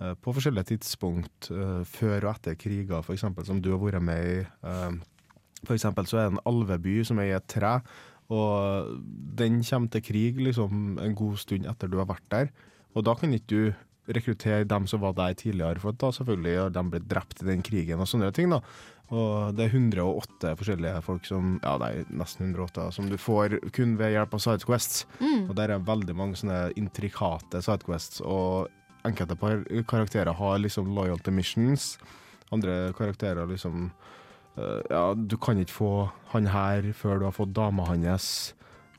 Eh, 0.00 0.14
på 0.14 0.34
forskjellige 0.36 0.74
tidspunkt 0.74 1.50
eh, 1.50 1.82
før 1.84 2.28
og 2.28 2.34
etter 2.36 2.58
kriger, 2.58 3.00
f.eks., 3.02 3.26
som 3.46 3.62
du 3.62 3.72
har 3.72 3.82
vært 3.82 4.02
med 4.02 4.26
i. 4.26 4.38
For 5.66 5.74
eksempel 5.74 6.06
så 6.06 6.20
er 6.20 6.28
det 6.28 6.36
en 6.36 6.46
alveby 6.46 7.00
som 7.02 7.18
er 7.18 7.32
i 7.32 7.34
et 7.36 7.48
tre, 7.50 7.80
og 8.30 8.92
den 9.40 9.62
kommer 9.64 9.90
til 9.90 10.04
krig 10.04 10.36
liksom 10.38 10.98
en 11.02 11.14
god 11.16 11.38
stund 11.40 11.66
etter 11.66 11.88
du 11.90 11.96
har 11.98 12.06
vært 12.06 12.28
der. 12.30 12.50
Og 12.94 13.04
da 13.04 13.14
kan 13.18 13.32
ikke 13.34 13.48
du 13.50 13.72
rekruttere 14.08 14.64
dem 14.68 14.86
som 14.90 15.02
var 15.02 15.16
der 15.18 15.34
tidligere, 15.38 15.80
for 15.82 15.96
da 15.96 16.10
selvfølgelig 16.14 16.54
har 16.58 16.70
de 16.74 16.84
blitt 16.92 17.08
drept 17.10 17.42
i 17.42 17.48
den 17.50 17.62
krigen 17.66 18.00
og 18.00 18.08
sånne 18.10 18.30
ting. 18.36 18.50
da. 18.50 18.62
Og 19.08 19.54
det 19.56 19.64
er 19.64 19.72
108 19.72 20.50
forskjellige 20.60 21.00
folk 21.06 21.24
som 21.24 21.54
ja, 21.62 21.76
det 21.80 21.86
er 21.88 22.10
nesten 22.12 22.50
108, 22.50 22.90
som 22.92 23.08
du 23.08 23.16
får 23.16 23.56
kun 23.72 23.96
ved 24.00 24.12
hjelp 24.12 24.34
av 24.36 24.42
sidequests. 24.44 25.06
Og 25.48 25.54
der 25.56 25.72
er 25.72 25.86
veldig 25.86 26.16
mange 26.16 26.36
sånne 26.36 26.72
intrikate 26.76 27.62
sidequests, 27.64 28.20
og 28.20 28.68
enkelte 29.08 29.36
par 29.40 29.64
karakterer 29.88 30.34
har 30.36 30.58
liksom 30.60 30.92
loyalty 30.92 31.32
missions. 31.32 31.96
Andre 32.52 32.92
karakterer 32.96 33.48
liksom 33.48 33.90
eh, 34.56 34.80
Ja, 34.90 35.14
du 35.14 35.36
kan 35.40 35.58
ikke 35.60 35.72
få 35.72 35.92
han 36.32 36.46
her 36.52 36.92
før 36.96 37.18
du 37.20 37.24
har 37.28 37.36
fått 37.36 37.54
dama 37.56 37.86
hans. 37.88 38.54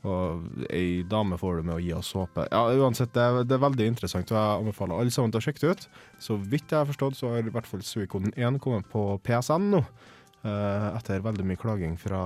Og 0.08 0.62
ei 0.72 1.02
dame 1.04 1.36
får 1.36 1.58
du 1.60 1.66
med 1.68 1.74
å 1.76 1.82
gi 1.82 1.90
oss 1.92 2.12
såpe. 2.14 2.46
Ja, 2.48 2.62
uansett, 2.72 3.12
det 3.12 3.20
er, 3.20 3.42
det 3.44 3.56
er 3.56 3.64
veldig 3.66 3.88
interessant, 3.92 4.30
og 4.32 4.38
jeg 4.38 4.62
anbefaler 4.62 4.96
alle 5.02 5.12
sammen 5.12 5.34
til 5.34 5.42
å 5.42 5.44
sjekke 5.44 5.60
det 5.64 5.74
ut. 5.74 5.84
Så 6.22 6.38
vidt 6.40 6.72
jeg 6.72 6.78
har 6.80 6.88
forstått, 6.88 7.18
så 7.18 7.34
har 7.34 7.44
i 7.44 7.52
hvert 7.52 7.68
fall 7.68 7.84
Suikoden 7.84 8.32
1 8.32 8.56
kommet 8.64 8.88
på 8.92 9.04
PSN 9.26 9.68
nå. 9.74 9.82
eh, 10.40 10.88
etter 10.96 11.20
veldig 11.20 11.44
mye 11.50 11.60
klaging 11.60 11.98
fra 12.00 12.22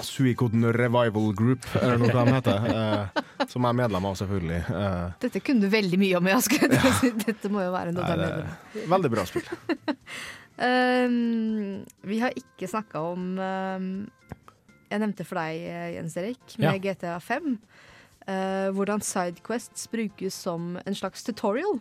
Suikoden 0.00 0.64
Revival 0.72 1.32
Group, 1.36 1.64
eller 1.80 1.98
noe 2.00 2.12
de 2.12 2.36
heter. 2.36 2.68
eh, 2.72 3.24
som 3.48 3.64
jeg 3.64 3.68
er 3.72 3.80
medlem 3.82 4.06
av, 4.08 4.14
selvfølgelig. 4.20 4.60
Eh, 4.72 5.08
Dette 5.24 5.42
kunne 5.44 5.64
du 5.66 5.72
veldig 5.72 5.98
mye 6.00 6.20
om, 6.20 6.30
jeg 6.32 6.46
skulle 6.48 6.94
si. 7.00 7.10
Dette 7.26 7.50
må 7.52 7.64
jo 7.64 7.74
være 7.74 7.92
noe 7.92 8.04
du 8.04 8.14
er 8.14 8.22
medlem 8.22 8.52
er 8.52 8.88
veldig 8.94 9.12
bra 9.12 9.26
spill. 9.28 9.48
Um, 10.62 11.82
vi 12.10 12.20
har 12.22 12.36
ikke 12.38 12.68
snakka 12.70 13.04
om 13.12 13.32
um, 13.40 13.92
Jeg 14.92 15.00
nevnte 15.00 15.24
for 15.24 15.40
deg, 15.40 15.64
eh, 15.64 15.94
Jens 15.96 16.16
Erik, 16.20 16.42
med 16.60 16.84
Ja. 16.84 16.92
GTA 16.92 17.18
5. 17.18 17.56
Uh, 18.22 18.70
hvordan 18.70 19.00
sidequests 19.02 19.88
brukes 19.90 20.36
som 20.44 20.76
en 20.86 20.94
slags 20.94 21.24
tutorial. 21.26 21.80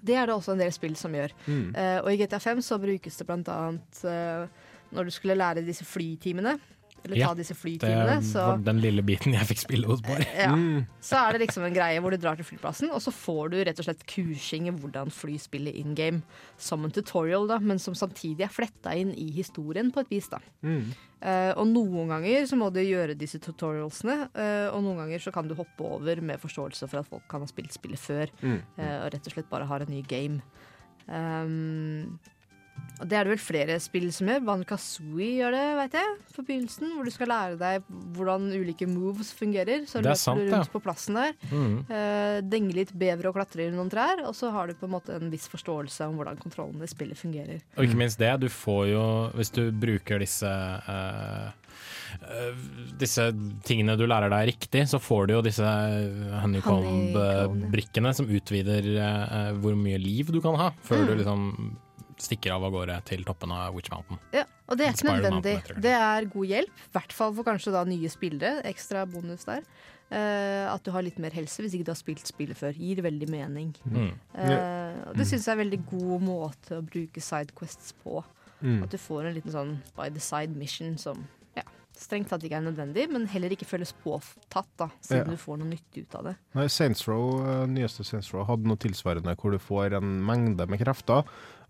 Det 0.00 0.14
er 0.14 0.28
det 0.28 0.34
også 0.36 0.52
en 0.54 0.60
del 0.62 0.70
spill 0.72 0.94
som 0.96 1.12
gjør. 1.16 1.32
Mm. 1.48 1.72
Uh, 1.74 1.98
og 2.04 2.12
i 2.12 2.20
GTA 2.20 2.38
5 2.38 2.62
så 2.62 2.78
brukes 2.78 3.16
det 3.18 3.26
blant 3.26 3.48
annet 3.48 4.04
eh, 4.06 4.46
når 4.94 5.04
du 5.04 5.10
skulle 5.10 5.34
lære 5.34 5.64
disse 5.66 5.84
flytimene. 5.84 6.54
Eller 7.04 7.16
Ja, 7.16 7.28
ta 7.28 7.34
disse 7.34 7.54
Det 7.54 7.60
flytimene. 7.62 8.16
Så, 8.22 8.38
var 8.44 8.58
den 8.64 8.80
lille 8.80 9.02
biten 9.02 9.32
jeg 9.32 9.46
fikk 9.48 9.58
spille 9.64 9.86
hos 9.88 10.00
Bård. 10.04 10.20
ja, 10.36 10.50
Mm. 10.54 10.86
så 11.00 11.16
er 11.28 11.32
det 11.38 11.46
liksom 11.48 11.64
en 11.64 11.74
greie 11.74 12.00
hvor 12.00 12.10
du 12.10 12.16
drar 12.20 12.36
til 12.36 12.44
flyplassen, 12.44 12.90
og 12.92 13.00
så 13.00 13.10
får 13.12 13.50
du 13.50 13.56
rett 13.64 13.78
og 13.78 13.84
slett 13.88 14.04
kursing 14.06 14.68
i 14.68 14.70
hvordan 14.70 15.10
fly 15.10 15.38
spiller 15.38 15.72
in 15.74 15.94
game. 15.94 16.22
Som 16.58 16.84
en 16.84 16.90
tutorial, 16.90 17.46
da, 17.48 17.58
men 17.58 17.78
som 17.78 17.94
samtidig 17.94 18.40
er 18.44 18.48
fletta 18.52 18.92
inn 18.96 19.14
i 19.16 19.30
historien 19.32 19.90
på 19.90 20.00
et 20.00 20.10
vis. 20.10 20.28
da. 20.28 20.38
Mm. 20.62 20.92
Uh, 21.22 21.52
og 21.60 21.66
noen 21.68 22.08
ganger 22.08 22.46
så 22.48 22.56
må 22.56 22.70
du 22.72 22.80
gjøre 22.80 23.12
disse 23.18 23.38
tutorialsene, 23.38 24.30
uh, 24.34 24.68
og 24.74 24.82
noen 24.82 24.96
ganger 25.02 25.18
så 25.20 25.32
kan 25.32 25.46
du 25.48 25.54
hoppe 25.54 25.80
over 25.84 26.20
med 26.24 26.40
forståelse 26.40 26.88
for 26.88 27.00
at 27.02 27.06
folk 27.10 27.26
kan 27.28 27.40
ha 27.40 27.46
spilt 27.46 27.72
spillet 27.76 27.98
før, 28.00 28.30
Mm. 28.42 28.60
uh, 28.78 29.04
og 29.04 29.12
rett 29.12 29.26
og 29.26 29.32
slett 29.34 29.50
bare 29.50 29.66
har 29.68 29.80
en 29.84 29.90
ny 29.92 30.00
game. 30.02 30.40
Um, 31.08 32.18
og 33.00 33.08
det 33.08 33.16
er 33.16 33.24
det 33.24 33.30
vel 33.32 33.40
flere 33.40 33.76
spill 33.80 34.10
som 34.12 34.28
gjør. 34.28 34.42
Ban 34.44 34.62
Kazooie 34.68 35.30
gjør 35.38 35.54
det, 35.56 35.62
veit 35.78 35.94
jeg. 35.96 36.08
På 36.36 36.42
begynnelsen, 36.44 36.90
hvor 36.96 37.06
du 37.08 37.12
skal 37.14 37.30
lære 37.32 37.56
deg 37.60 37.86
hvordan 38.16 38.50
ulike 38.52 38.88
moves 38.90 39.30
fungerer. 39.32 39.86
Så 39.88 40.02
Det 40.04 40.10
er 40.12 40.18
sant, 40.20 40.40
du 40.42 40.50
ja. 40.50 40.58
rundt 40.58 40.72
på 40.74 40.82
plassen 40.84 41.16
der. 41.16 41.32
Mm. 41.48 41.78
Uh, 41.88 42.38
denger 42.44 42.76
litt 42.82 42.92
bever 43.00 43.30
og 43.30 43.38
klatrer 43.38 43.70
i 43.70 43.72
noen 43.72 43.88
trær, 43.92 44.20
og 44.28 44.36
så 44.36 44.50
har 44.52 44.68
du 44.68 44.74
på 44.76 44.84
en 44.88 44.94
måte 44.98 45.16
en 45.16 45.32
viss 45.32 45.48
forståelse 45.48 46.10
om 46.10 46.20
hvordan 46.20 46.36
kontrollen 46.42 46.84
i 46.84 46.90
spillet 46.92 47.16
fungerer. 47.16 47.64
Og 47.78 47.88
ikke 47.88 48.02
minst 48.02 48.20
det, 48.20 48.34
du 48.44 48.50
får 48.52 48.84
jo, 48.92 49.06
hvis 49.38 49.54
du 49.56 49.62
bruker 49.72 50.20
disse 50.20 50.50
eh, 50.50 51.48
eh, 52.20 52.64
disse 53.00 53.30
tingene 53.64 53.96
du 53.96 54.04
lærer 54.10 54.28
deg 54.32 54.52
riktig, 54.52 54.84
så 54.92 55.00
får 55.00 55.30
du 55.30 55.38
jo 55.38 55.42
disse 55.48 55.64
honeycomb-brikkene 56.44 58.12
som 58.16 58.28
utvider 58.30 58.88
eh, 58.96 59.52
hvor 59.60 59.76
mye 59.78 59.98
liv 60.00 60.30
du 60.34 60.40
kan 60.44 60.58
ha, 60.60 60.70
før 60.84 61.00
Mm. 61.00 61.06
du 61.08 61.14
liksom 61.22 61.46
stikker 62.24 62.54
av 62.54 62.66
av 62.68 62.74
gårde 62.74 62.96
til 63.08 63.24
toppen 63.26 63.52
av 63.54 63.74
Witch 63.76 63.90
Mountain. 63.92 64.20
Ja, 64.36 64.44
og 64.68 64.78
det 64.78 64.86
er 64.86 64.96
ikke 64.96 65.08
nødvendig. 65.12 65.54
Mountain, 65.60 65.80
det. 65.86 65.94
Er 66.00 66.28
god 66.34 66.50
hjelp, 66.52 66.84
i 66.84 66.92
hvert 66.96 67.16
fall 67.16 67.34
for 67.38 67.48
kanskje 67.48 67.72
da 67.74 67.84
nye 67.88 68.12
spillere. 68.12 68.60
Ekstra 68.70 69.06
bonus 69.10 69.46
der. 69.48 69.64
Uh, 70.10 70.66
at 70.66 70.82
du 70.82 70.90
har 70.90 71.04
litt 71.06 71.20
mer 71.22 71.30
helse 71.30 71.62
hvis 71.62 71.76
ikke 71.76 71.86
du 71.86 71.92
har 71.92 72.00
spilt 72.00 72.26
spillet 72.26 72.58
før. 72.58 72.74
Gir 72.74 72.98
veldig 73.06 73.28
mening. 73.30 73.68
Mm. 73.86 74.12
Uh, 74.34 75.10
og 75.12 75.18
det 75.20 75.28
syns 75.30 75.46
jeg 75.46 75.52
er 75.52 75.58
en 75.58 75.62
veldig 75.62 75.82
god 75.92 76.24
måte 76.26 76.80
å 76.80 76.82
bruke 76.82 77.22
sidequests 77.22 77.94
på. 78.02 78.18
Mm. 78.60 78.80
At 78.84 78.90
du 78.90 78.98
får 79.00 79.28
en 79.28 79.36
liten 79.36 79.54
sånn 79.54 79.76
by 79.96 80.08
the 80.12 80.20
side 80.20 80.56
mission 80.58 80.98
som 81.00 81.22
ja, 81.56 81.62
strengt 81.96 82.28
tatt 82.32 82.42
ikke 82.44 82.58
er 82.58 82.66
nødvendig, 82.66 83.06
men 83.12 83.28
heller 83.30 83.54
ikke 83.54 83.68
føles 83.70 83.94
påtatt, 84.02 84.68
da, 84.76 84.90
siden 85.00 85.30
Ja. 85.30 85.30
du 85.30 85.40
får 85.40 85.62
noe 85.62 85.70
nyttig 85.70 86.04
ut 86.04 86.18
av 86.18 86.28
det. 86.28 86.34
Nei, 86.58 86.66
Saints 86.68 87.06
Row, 87.08 87.40
eh, 87.46 87.64
nyeste 87.70 88.04
Saints 88.04 88.28
Row 88.34 88.44
hadde 88.44 88.68
noe 88.68 88.76
tilsvarende 88.82 89.36
hvor 89.40 89.54
du 89.54 89.58
får 89.62 89.96
en 89.96 90.18
mengde 90.26 90.66
med 90.68 90.82
krefter. 90.82 91.24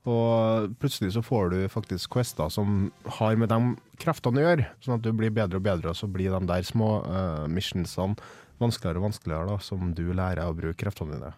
Og 0.08 0.72
plutselig 0.80 1.12
så 1.12 1.22
får 1.22 1.50
du 1.52 1.58
faktisk 1.68 2.14
quester 2.14 2.48
som 2.48 2.86
har 3.18 3.36
med 3.36 3.50
de 3.52 3.58
kreftene 4.00 4.40
å 4.40 4.46
gjøre. 4.46 4.68
Sånn 4.80 4.96
at 4.96 5.04
du 5.04 5.10
blir 5.12 5.32
bedre 5.34 5.60
og 5.60 5.66
bedre, 5.66 5.92
og 5.92 5.98
så 5.98 6.08
blir 6.08 6.32
de 6.32 6.40
der 6.48 6.64
små 6.64 7.02
uh, 7.04 7.44
missionsene 7.52 8.16
vanskeligere 8.60 9.00
og 9.00 9.06
vanskeligere, 9.08 9.48
da, 9.48 9.58
som 9.64 9.92
du 9.96 10.06
lærer 10.16 10.44
å 10.44 10.56
bruke 10.56 10.78
kreftene 10.80 11.16
dine. 11.16 11.34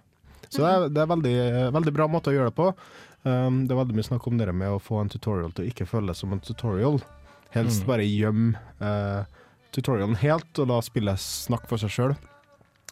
Så 0.48 0.62
det 0.62 0.70
er, 0.70 0.86
det 0.92 1.02
er 1.02 1.10
veldig, 1.10 1.36
veldig 1.74 1.92
bra 1.96 2.08
måte 2.10 2.30
å 2.30 2.34
gjøre 2.34 2.50
det 2.50 2.58
på. 2.58 2.70
Um, 3.22 3.62
det 3.66 3.74
er 3.74 3.78
veldig 3.78 3.98
mye 3.98 4.08
snakk 4.10 4.26
om 4.28 4.38
det 4.40 4.50
med 4.54 4.74
å 4.74 4.80
få 4.82 4.98
en 5.00 5.10
tutorial 5.12 5.54
til 5.54 5.64
å 5.64 5.70
ikke 5.70 5.86
føles 5.88 6.22
som 6.22 6.34
en 6.34 6.42
tutorial. 6.42 7.00
Helst 7.54 7.82
Mm. 7.82 7.88
bare 7.88 8.06
gjem 8.08 8.44
uh, 8.80 9.24
tutorialen 9.74 10.18
helt, 10.22 10.50
og 10.58 10.68
la 10.70 10.80
spillet 10.82 11.20
snakke 11.20 11.70
for 11.70 11.82
seg 11.82 11.94
sjøl. 11.94 12.14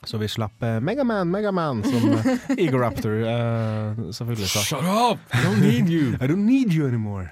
Så 0.08 0.16
vi 0.20 0.28
slipper 0.32 0.80
Megaman, 0.80 1.28
Megaman, 1.30 1.82
som 1.84 2.14
eh, 2.16 2.30
Eagle 2.56 2.80
Raptor 2.80 3.18
eh, 3.20 4.00
selvfølgelig 4.16 4.48
sa. 4.48 4.62
Shut 4.64 4.86
up! 4.86 5.26
I 5.34 5.42
don't 5.44 5.60
need 5.60 5.90
you! 5.92 6.14
I 6.22 6.30
don't 6.30 6.46
need 6.48 6.72
you 6.72 6.88
anymore. 6.88 7.28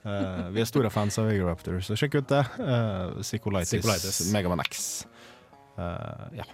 Uh, 0.00 0.48
vi 0.52 0.62
er 0.62 0.68
store 0.68 0.88
fans 0.92 1.18
av 1.20 1.28
Egoraptor, 1.28 1.80
så 1.84 1.96
sjekk 1.96 2.20
ut 2.22 2.28
det. 2.32 2.44
Uh, 2.56 3.20
Psycholitis, 3.20 3.74
Psycholitis. 3.80 4.20
Megaman 4.32 4.62
X. 4.64 5.04
Eh, 5.80 6.38
ja. 6.38 6.44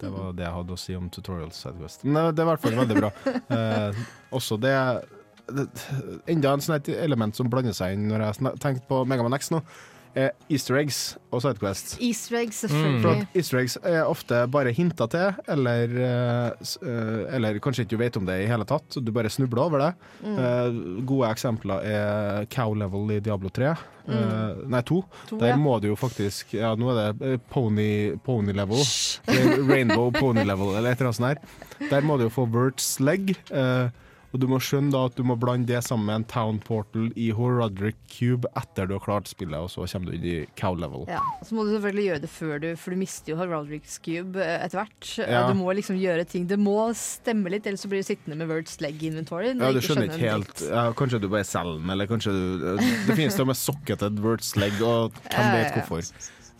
Det 0.00 0.10
var 0.10 0.32
det 0.34 0.46
jeg 0.46 0.54
hadde 0.56 0.74
å 0.74 0.80
si 0.80 0.94
om 0.98 1.08
Tutorials 1.12 1.60
Sidequest. 1.62 2.04
Men 2.08 2.24
eh, 2.24 2.30
det 2.34 2.42
er 2.42 2.48
i 2.48 2.50
hvert 2.50 2.64
fall 2.64 2.78
veldig 2.80 2.98
bra. 2.98 3.10
Eh, 3.56 4.00
også 4.34 4.58
det, 4.62 4.74
det 5.52 5.66
Enda 6.32 6.56
en 6.56 6.64
sånn 6.64 6.78
et 6.78 6.90
element 6.96 7.36
som 7.38 7.50
blander 7.52 7.76
seg 7.76 7.94
inn 7.96 8.08
når 8.10 8.26
jeg 8.26 8.54
tenkte 8.62 8.88
på 8.90 9.02
Megaman 9.08 9.36
X 9.38 9.52
nå, 9.54 9.62
easter 10.14 10.76
eggs 10.76 10.98
og 11.32 11.40
Sidequest. 11.40 11.94
Easter 12.04 12.36
eggs, 12.42 12.58
selvfølgelig. 12.66 13.22
Mm. 13.22 13.38
easter 13.38 13.60
eggs 13.62 13.76
er 13.80 14.02
ofte 14.04 14.42
bare 14.52 14.72
hinta 14.76 15.06
til, 15.12 15.38
eller, 15.54 15.94
eh, 16.04 16.66
eh, 16.84 17.34
eller 17.36 17.60
kanskje 17.64 17.86
ikke 17.86 17.94
du 17.94 18.02
vet 18.02 18.18
om 18.20 18.28
det 18.28 18.42
i 18.42 18.50
hele 18.50 18.66
tatt. 18.68 18.98
Du 19.00 19.12
bare 19.14 19.32
snubler 19.32 19.62
over 19.64 19.86
det. 19.86 19.92
Mm. 20.22 21.04
gode 21.06 21.30
eksempler 21.32 21.82
er 21.88 22.44
cow 22.52 22.74
level 22.74 23.10
i 23.16 23.20
Diablo 23.24 23.50
3. 23.50 23.72
Mm. 24.06 24.68
nei, 24.68 24.82
2. 24.82 25.00
To, 25.30 25.38
Der 25.38 25.52
ja. 25.52 25.56
må 25.56 25.76
du 25.78 25.86
jo 25.86 25.94
faktisk 25.94 26.56
Ja, 26.56 26.72
nå 26.74 26.88
er 26.90 27.12
det 27.12 27.28
eh, 27.34 27.42
pony, 27.52 28.16
pony 28.24 28.52
level. 28.52 28.82
Rainbow 29.70 30.10
pony 30.10 30.42
level, 30.44 30.74
eller 30.76 30.92
et 30.92 31.00
eller 31.00 31.12
annet 31.12 31.20
sånt. 31.38 31.90
Der 31.90 32.02
må 32.02 32.18
du 32.18 32.26
jo 32.26 32.32
få 32.34 32.48
Verts 32.50 32.96
leg. 33.00 33.36
Eh, 34.32 34.34
og 34.34 34.40
du 34.40 34.46
må 34.48 34.58
skjønne 34.62 34.92
da 34.94 35.04
at 35.10 35.16
du 35.18 35.22
må 35.28 35.36
blande 35.40 35.68
det 35.68 35.82
sammen 35.84 36.08
med 36.08 36.22
en 36.22 36.26
Town 36.32 36.58
Portal 36.62 37.10
i 37.20 37.28
Horodric 37.36 37.98
Cube 38.08 38.48
etter 38.58 38.88
du 38.88 38.96
har 38.96 39.04
klart 39.04 39.30
spillet, 39.30 39.56
og 39.60 39.70
så 39.72 39.84
kommer 39.84 40.10
du 40.10 40.16
inn 40.16 40.26
i 40.28 40.36
cow 40.58 40.76
level. 40.78 41.04
Ja, 41.10 41.20
Så 41.44 41.56
må 41.56 41.66
du 41.66 41.72
selvfølgelig 41.74 42.06
gjøre 42.08 42.24
det 42.24 42.32
før 42.32 42.62
du 42.62 42.68
For 42.80 42.94
du 42.94 43.00
mister 43.00 43.32
jo 43.34 43.38
Heraldrics 43.40 43.98
Cube 44.02 44.40
eh, 44.40 44.64
etter 44.64 44.82
hvert. 44.82 45.12
Ja. 45.20 45.44
Du 45.50 45.56
må 45.58 45.72
liksom 45.76 45.98
gjøre 46.00 46.24
ting 46.28 46.46
Det 46.50 46.58
må 46.60 46.76
stemme 46.98 47.52
litt, 47.52 47.66
ellers 47.68 47.84
så 47.84 47.90
blir 47.92 48.02
du 48.02 48.08
sittende 48.08 48.38
med 48.40 48.50
Words 48.50 48.78
Leg 48.84 49.02
Inventory. 49.04 49.52
Ja, 49.52 49.72
du 49.72 49.80
skjønner 49.84 50.08
ikke 50.08 50.22
helt 50.24 50.64
ja, 50.68 50.88
Kanskje 50.96 51.22
du 51.22 51.28
bare 51.32 51.46
selger 51.48 51.78
den, 51.78 51.92
eller 51.94 52.10
kanskje 52.10 52.34
du 52.34 52.66
Det 52.80 53.16
finnes 53.18 53.36
til 53.36 53.46
og 53.46 53.52
med 53.52 53.60
socketed 53.60 54.22
Words 54.24 54.54
Leg, 54.60 54.78
og 54.82 55.12
hvem 55.28 55.52
vet 55.58 55.76
hvorfor. 55.78 56.08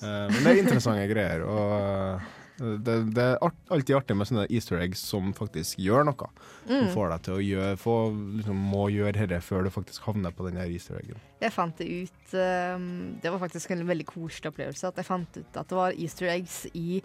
Eh, 0.03 0.29
men 0.33 0.39
det 0.43 0.53
er 0.53 0.63
interessante 0.65 1.09
greier, 1.11 1.45
og 1.47 1.75
eh, 1.79 2.31
det, 2.63 2.95
det 3.17 3.23
er 3.25 3.39
art, 3.43 3.57
alltid 3.75 3.97
artig 3.97 4.17
med 4.17 4.29
sånne 4.31 4.47
easter 4.55 4.79
eggs 4.79 5.03
som 5.11 5.33
faktisk 5.37 5.79
gjør 5.83 6.05
noe. 6.09 6.29
Som 6.67 6.87
Mm. 6.87 6.91
får 6.95 7.09
deg 7.11 7.23
til 7.27 7.35
å 7.35 7.43
gjøre 7.43 7.77
få, 7.83 7.95
liksom, 8.39 8.57
Må 8.73 8.85
gjøre 8.95 9.13
dette 9.27 9.41
før 9.43 9.65
du 9.67 9.71
faktisk 9.75 10.03
havner 10.07 10.31
på 10.33 10.47
den 10.49 10.61
her 10.63 10.71
easter 10.71 11.01
eggen. 11.01 11.19
Jeg 11.43 11.53
fant 11.53 11.77
det 11.79 11.89
ut 11.91 12.35
um, 12.39 13.19
Det 13.21 13.33
var 13.33 13.39
faktisk 13.43 13.71
en 13.75 13.87
veldig 13.89 14.07
koselig 14.07 14.53
opplevelse. 14.53 14.85
At 14.93 14.97
jeg 14.97 15.05
fant 15.09 15.37
ut 15.43 15.57
at 15.59 15.69
det 15.69 15.77
var 15.77 15.93
easter 15.99 16.31
eggs 16.31 16.67
i, 16.75 17.03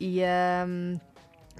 i 0.00 0.10
um, 0.26 0.98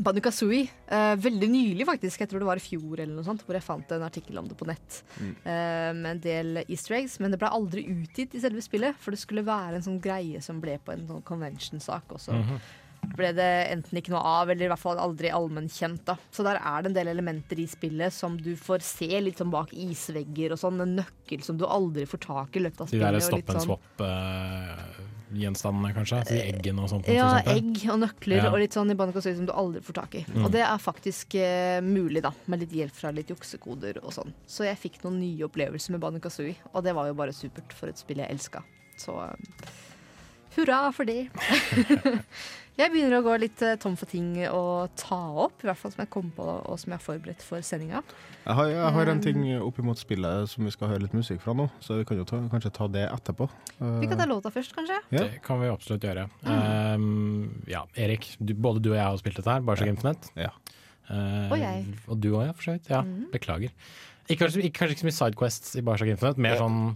Banukasui. 0.00 0.62
Uh, 0.90 1.14
veldig 1.20 1.48
nylig, 1.50 1.84
faktisk. 1.84 2.20
Jeg 2.22 2.30
tror 2.30 2.40
det 2.40 2.46
var 2.48 2.56
i 2.60 2.62
fjor 2.64 3.00
eller 3.02 3.12
noe 3.18 3.26
sånt, 3.26 3.42
hvor 3.44 3.56
jeg 3.58 3.64
fant 3.66 3.90
en 3.92 4.04
artikkel 4.06 4.38
om 4.40 4.46
det 4.48 4.56
på 4.56 4.66
nett. 4.70 5.00
Mm. 5.20 5.32
Uh, 5.44 5.90
med 5.98 6.10
en 6.14 6.20
del 6.24 6.60
easter 6.68 6.96
eggs. 6.96 7.18
Men 7.20 7.34
det 7.34 7.40
ble 7.42 7.50
aldri 7.52 7.84
utgitt 7.90 8.34
i 8.34 8.40
selve 8.40 8.62
spillet, 8.64 8.96
for 9.02 9.12
det 9.12 9.20
skulle 9.20 9.44
være 9.44 9.76
en 9.76 9.84
sånn 9.84 10.00
greie 10.00 10.40
som 10.42 10.60
ble 10.62 10.78
på 10.82 10.94
en 10.94 11.06
sånn 11.10 11.22
convention-sak. 11.26 12.08
også. 12.16 12.32
Mm 12.32 12.40
Mhm. 12.40 12.60
Ble 13.16 13.32
det 13.36 13.48
enten 13.72 13.98
ikke 14.00 14.12
noe 14.14 14.22
av, 14.22 14.50
eller 14.52 14.64
i 14.66 14.68
hvert 14.70 14.82
fall 14.82 14.98
aldri 15.00 15.30
allmennkjent. 15.34 16.08
Så 16.30 16.44
der 16.46 16.56
er 16.60 16.82
det 16.82 16.90
en 16.92 16.96
del 16.98 17.08
elementer 17.12 17.58
i 17.60 17.66
spillet 17.70 18.12
som 18.12 18.36
du 18.40 18.54
får 18.56 18.80
se 18.86 19.08
litt 19.20 19.38
sånn 19.40 19.50
bak 19.52 19.72
isvegger 19.72 20.52
og 20.54 20.58
sånn. 20.62 20.80
En 20.84 20.96
nøkkel 21.00 21.42
som 21.44 21.58
du 21.60 21.64
aldri 21.66 22.06
får 22.08 22.20
tak 22.26 22.56
i 22.56 22.60
i 22.60 22.62
løpet 22.66 22.80
av 22.80 22.86
De 22.86 22.90
spillet. 22.92 23.06
der 23.06 23.16
og 23.16 23.22
stop 23.22 23.36
litt 23.40 23.50
and 23.50 23.60
sånn- 23.60 23.78
swap-gjenstandene, 25.30 25.94
kanskje? 25.96 26.18
De 26.28 26.40
eggene 26.42 26.82
og 26.84 26.88
sånt? 26.92 27.08
Ja, 27.08 27.40
egg 27.46 27.78
og 27.90 27.98
nøkler 28.02 28.36
Ja. 28.36 28.50
og 28.52 28.58
litt 28.58 28.72
sånn 28.76 28.90
i 28.90 28.94
Banakazooie 28.94 29.36
som 29.36 29.46
du 29.46 29.52
aldri 29.52 29.80
får 29.80 29.94
tak 29.94 30.14
i. 30.14 30.24
Mm. 30.28 30.44
Og 30.44 30.50
det 30.52 30.60
er 30.66 30.78
faktisk 30.78 31.34
uh, 31.40 31.80
mulig, 31.80 32.22
da, 32.22 32.32
med 32.46 32.60
litt 32.60 32.72
hjelp 32.72 32.92
fra 32.92 33.10
litt 33.10 33.28
juksekoder 33.30 34.02
og 34.02 34.12
sånn. 34.12 34.32
Så 34.46 34.64
jeg 34.66 34.76
fikk 34.78 35.02
noen 35.04 35.20
nye 35.20 35.46
opplevelser 35.48 35.90
med 35.96 36.00
Banakazooie, 36.00 36.56
og 36.74 36.84
det 36.84 36.94
var 36.94 37.06
jo 37.06 37.14
bare 37.14 37.32
supert 37.32 37.72
for 37.72 37.88
et 37.88 37.98
spill 37.98 38.18
jeg 38.18 38.30
elska. 38.30 38.62
Så 39.00 39.14
uh, 39.16 39.34
hurra 40.56 40.92
for 40.92 41.04
det. 41.04 41.28
jeg 42.80 42.92
begynner 42.92 43.18
å 43.18 43.24
gå 43.24 43.34
litt 43.42 43.62
eh, 43.66 43.76
tom 43.80 43.96
for 43.98 44.10
ting 44.10 44.32
å 44.48 44.88
ta 44.98 45.18
opp, 45.44 45.62
i 45.62 45.68
hvert 45.68 45.78
fall 45.80 45.92
som 45.94 46.02
jeg 46.04 46.10
kom 46.12 46.30
på 46.36 46.46
og 46.46 46.78
som 46.80 46.92
jeg 46.92 46.98
har 46.98 47.04
forberedt 47.04 47.44
for 47.44 47.64
sendinga. 47.66 48.02
Jeg 48.44 48.56
har, 48.56 48.70
jeg 48.72 48.92
har 48.96 49.10
en 49.12 49.22
ting 49.22 49.40
ting 49.40 49.62
oppimot 49.62 50.00
spillet 50.00 50.50
som 50.50 50.66
vi 50.66 50.72
skal 50.74 50.92
høre 50.92 51.04
litt 51.04 51.14
musikk 51.16 51.42
fra 51.44 51.54
nå, 51.56 51.68
så 51.84 52.00
vi 52.00 52.06
kan 52.08 52.20
jo 52.20 52.26
ta, 52.28 52.40
kanskje 52.52 52.72
ta 52.76 52.88
det 52.92 53.06
etterpå. 53.08 53.48
Vi 53.78 54.08
kan 54.08 54.16
Eh, 54.16 54.22
ta 54.22 54.26
låta 54.28 54.50
først, 54.52 54.74
kanskje. 54.76 54.98
Ja. 55.10 55.24
Det 55.24 55.40
kan 55.44 55.60
vi 55.60 55.70
absolutt 55.70 56.04
gjøre. 56.04 56.28
Um, 56.44 57.62
ja, 57.70 57.84
Erik, 57.96 58.26
du, 58.38 58.54
både 58.54 58.82
du 58.82 58.90
og 58.92 58.98
jeg 58.98 59.06
har 59.06 59.18
spilt 59.20 59.40
dette 59.40 59.50
her, 59.50 59.64
Bioshock 59.64 59.92
Infinite. 59.92 60.32
Ja. 60.36 60.52
Uh, 61.10 61.50
Og 61.50 61.58
jeg. 61.58 61.86
Og 62.06 62.20
du 62.22 62.30
òg, 62.34 62.46
ja, 62.46 62.54
for 62.54 62.68
så 62.68 62.76
vidt. 62.76 62.90
Ja, 62.90 63.02
mm. 63.06 63.30
Beklager. 63.32 63.72
Ikke, 64.28 64.44
kanskje, 64.44 64.62
ikke, 64.68 64.78
kanskje 64.78 64.94
ikke 64.94 65.02
så 65.04 65.08
mye 65.08 65.18
Sidequests 65.18 65.76
i 65.76 65.82
Barsak 65.86 66.12
Infinite, 66.12 66.38
mer 66.40 66.60
sånn 66.60 66.94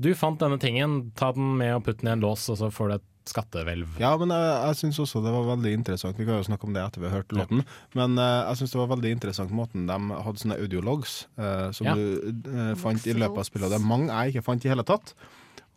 Du 0.00 0.14
fant 0.16 0.40
denne 0.40 0.56
tingen, 0.62 1.10
ta 1.18 1.32
den 1.36 1.58
med 1.60 1.74
og 1.76 1.84
putt 1.84 2.00
den 2.00 2.08
i 2.08 2.14
en 2.14 2.22
lås, 2.24 2.46
og 2.48 2.56
så 2.56 2.70
får 2.72 2.88
du 2.88 2.94
et 2.96 3.08
skattehvelv. 3.30 3.96
Ja, 4.02 4.10
men 4.20 4.32
jeg, 4.34 4.50
jeg 4.66 4.78
syns 4.82 5.00
også 5.04 5.22
det 5.24 5.32
var 5.34 5.46
veldig 5.52 5.72
interessant. 5.78 6.18
Vi 6.20 6.26
kan 6.28 6.40
jo 6.40 6.46
snakke 6.48 6.66
om 6.68 6.74
det 6.76 6.82
etter 6.84 7.02
vi 7.04 7.08
har 7.10 7.20
hørt 7.22 7.34
låten. 7.36 7.62
Men 7.98 8.18
uh, 8.18 8.50
jeg 8.50 8.60
syns 8.60 8.74
det 8.74 8.80
var 8.82 8.90
veldig 8.94 9.12
interessant 9.16 9.54
måten 9.54 9.86
de 9.90 9.98
hadde 10.26 10.42
sånne 10.42 10.58
audiologs 10.60 11.20
uh, 11.40 11.68
som 11.76 11.88
Ja. 11.90 11.94
du 11.94 12.34
uh, 12.50 12.74
fant 12.80 13.06
i 13.06 13.14
løpet 13.16 13.42
av 13.44 13.48
spillet. 13.48 13.70
Det 13.72 13.78
er 13.80 13.86
mange 13.92 14.10
jeg 14.10 14.34
ikke 14.34 14.46
fant 14.50 14.66
i 14.66 14.72
hele 14.72 14.84
tatt. 14.86 15.14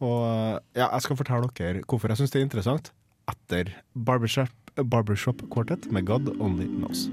Og 0.04 0.26
ja, 0.76 0.90
jeg 0.90 1.06
skal 1.06 1.20
fortelle 1.22 1.52
dere 1.56 1.86
hvorfor 1.88 2.12
jeg 2.12 2.20
syns 2.24 2.34
det 2.34 2.42
er 2.42 2.48
interessant 2.50 2.92
etter 3.32 3.70
Barbershop, 3.96 4.52
Barbershop 4.84 5.46
Quartet 5.54 5.88
med 5.96 6.10
God 6.10 6.34
Only 6.44 6.66
Knows. 6.68 7.06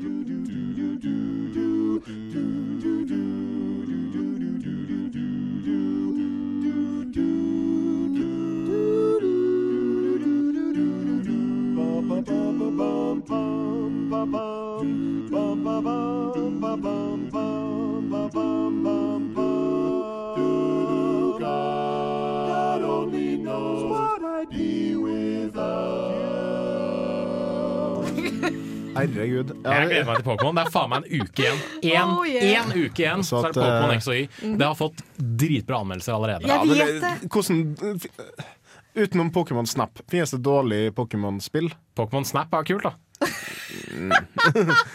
Herregud. 29.00 29.52
Ja, 29.64 29.74
Jeg 29.80 29.88
gleder 29.90 30.06
meg 30.10 30.20
til 30.20 30.26
Pokémon. 30.30 30.54
Det 30.58 30.64
er 30.66 30.70
faen 30.74 30.90
meg 30.92 30.98
en 31.06 31.24
uke 31.24 31.44
igjen. 31.44 31.60
Én 31.82 32.14
Oh, 32.14 32.24
yeah. 32.28 32.68
uke 32.70 33.04
igjen, 33.04 33.24
Så 33.26 33.40
så 33.40 33.48
er 33.48 33.52
det 33.56 33.62
Pokémon 33.64 33.90
eh, 33.94 33.98
X 34.00 34.08
og 34.10 34.14
Y. 34.20 34.56
Det 34.60 34.66
har 34.66 34.76
fått 34.78 35.02
dritbra 35.18 35.80
anmeldelser 35.84 36.16
allerede. 36.16 36.50
Jeg 36.50 36.58
vet 36.68 37.00
det. 37.04 37.14
Hvordan 37.30 38.00
Utenom 38.94 39.28
Pokémon 39.30 39.66
Snap, 39.70 40.00
finnes 40.10 40.30
det 40.34 40.40
dårlig 40.42 40.90
Pokémon-spill? 40.96 41.68
Pokémon 41.96 42.24
Snap 42.26 42.54
er 42.58 42.64
kult, 42.66 42.82
da. 42.88 42.96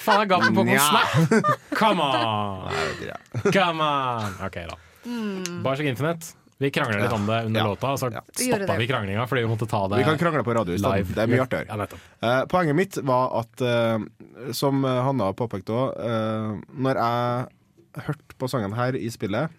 Faen, 0.05 0.23
jeg 0.23 0.29
ga 0.31 0.39
meg 0.41 0.57
Pokémon 0.57 0.81
Snap! 0.83 1.45
Come 1.79 2.03
on! 2.03 2.73
Come 3.55 3.85
on! 3.85 4.35
OK, 4.47 4.57
da. 4.67 4.75
Bioshock 5.63 5.87
Infinite. 5.93 6.33
Vi 6.57 6.71
krangler 6.71 7.01
litt 7.01 7.11
om 7.11 7.25
det 7.27 7.41
under 7.49 7.61
Ja. 7.61 7.67
låta, 7.67 7.97
så 7.97 8.11
Ja. 8.13 8.21
Vi 8.37 8.47
stoppa 8.47 8.77
vi 8.77 8.87
kranglinga 8.87 9.27
fordi 9.27 9.41
vi 9.41 9.47
måtte 9.47 9.67
ta 9.67 9.87
det 9.87 9.97
live. 9.97 10.05
Vi 10.05 10.09
kan 10.09 10.17
krangle 10.17 10.43
på 10.43 10.55
radio 10.55 10.73
i 10.73 10.77
stedet. 10.77 11.15
Det 11.15 11.23
er 11.23 11.27
mye 11.27 11.43
artigere. 11.43 11.67
Ja. 11.67 11.87
Eh, 12.21 12.45
poenget 12.45 12.75
mitt 12.75 12.97
var 13.03 13.39
at, 13.41 13.61
uh, 13.61 13.99
som 14.51 14.83
Hanna 14.83 15.33
påpekte 15.33 15.73
òg, 15.73 16.63
når 16.77 16.95
jeg 16.95 17.47
hørte 18.07 18.35
på 18.39 18.49
sangen 18.49 18.73
her 18.73 18.95
i 18.95 19.09
spillet, 19.09 19.49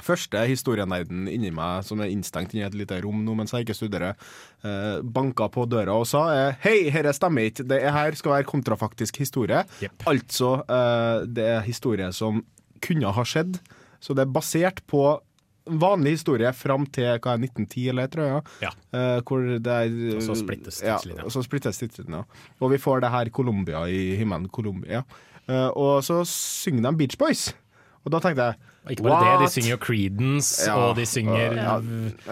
første 0.00 0.42
historienerden 0.48 1.28
inni 1.30 1.50
meg 1.54 1.84
som 1.86 2.00
er 2.02 2.10
innstengt 2.12 2.54
inni 2.54 2.64
et 2.66 2.76
lite 2.78 3.00
rom 3.04 3.22
nå 3.26 3.34
mens 3.36 3.52
jeg 3.54 3.66
ikke 3.66 3.76
studerer, 3.76 4.14
eh, 4.64 5.00
banka 5.02 5.48
på 5.52 5.66
døra 5.68 5.96
og 5.98 6.06
sa 6.08 6.22
eh, 6.32 6.54
Hei, 6.64 6.90
dette 6.90 7.14
stemmer 7.16 7.50
ikke. 7.50 7.66
Det 7.68 7.80
her 7.82 8.16
skal 8.18 8.38
være 8.38 8.48
kontrafaktisk 8.48 9.20
historie. 9.20 9.64
Yep. 9.82 10.06
Altså, 10.06 10.52
eh, 10.68 11.26
det 11.26 11.46
er 11.56 11.66
historie 11.66 12.10
som 12.16 12.44
kunne 12.80 13.12
ha 13.12 13.26
skjedd. 13.26 13.60
Så 14.00 14.16
det 14.16 14.24
er 14.24 14.32
basert 14.32 14.80
på 14.88 15.20
vanlig 15.66 16.16
historie 16.18 16.50
fram 16.56 16.86
til 16.92 17.08
hva 17.20 17.34
er 17.34 17.44
1910, 17.44 17.88
eller 17.92 18.10
tror 18.12 18.28
jeg. 18.28 18.44
Ja. 18.64 18.72
Uh, 18.94 19.18
hvor 19.26 19.44
det 19.60 19.74
er, 19.76 20.16
Og 20.16 20.22
så 20.24 20.36
splittes 20.38 20.80
ja, 20.82 20.96
tidslinja. 20.96 21.26
og 21.26 21.34
så 21.34 21.44
splittes 21.46 21.82
tidslinja. 21.82 22.24
Og 22.60 22.72
vi 22.72 22.80
får 22.80 23.04
det 23.04 23.12
her 23.12 23.30
Colombia 23.34 23.84
i 23.88 24.16
himmelen. 24.20 24.48
Colombia. 24.48 25.04
Uh, 25.48 25.70
og 25.74 26.04
så 26.06 26.22
synger 26.28 26.90
de 26.90 26.96
Beach 26.96 27.18
Boys. 27.18 27.50
Og 28.04 28.12
da 28.14 28.20
tenkte 28.22 28.50
jeg 28.50 28.69
Ikke 28.90 29.06
bare 29.06 29.38
det, 29.38 29.46
de 29.46 29.52
synger 29.54 29.70
jo 29.70 29.78
Creedence, 29.84 30.66
Ja, 30.66 30.76
og 30.76 30.96
de 30.98 31.06
synger 31.06 31.56
ja, 31.56 31.76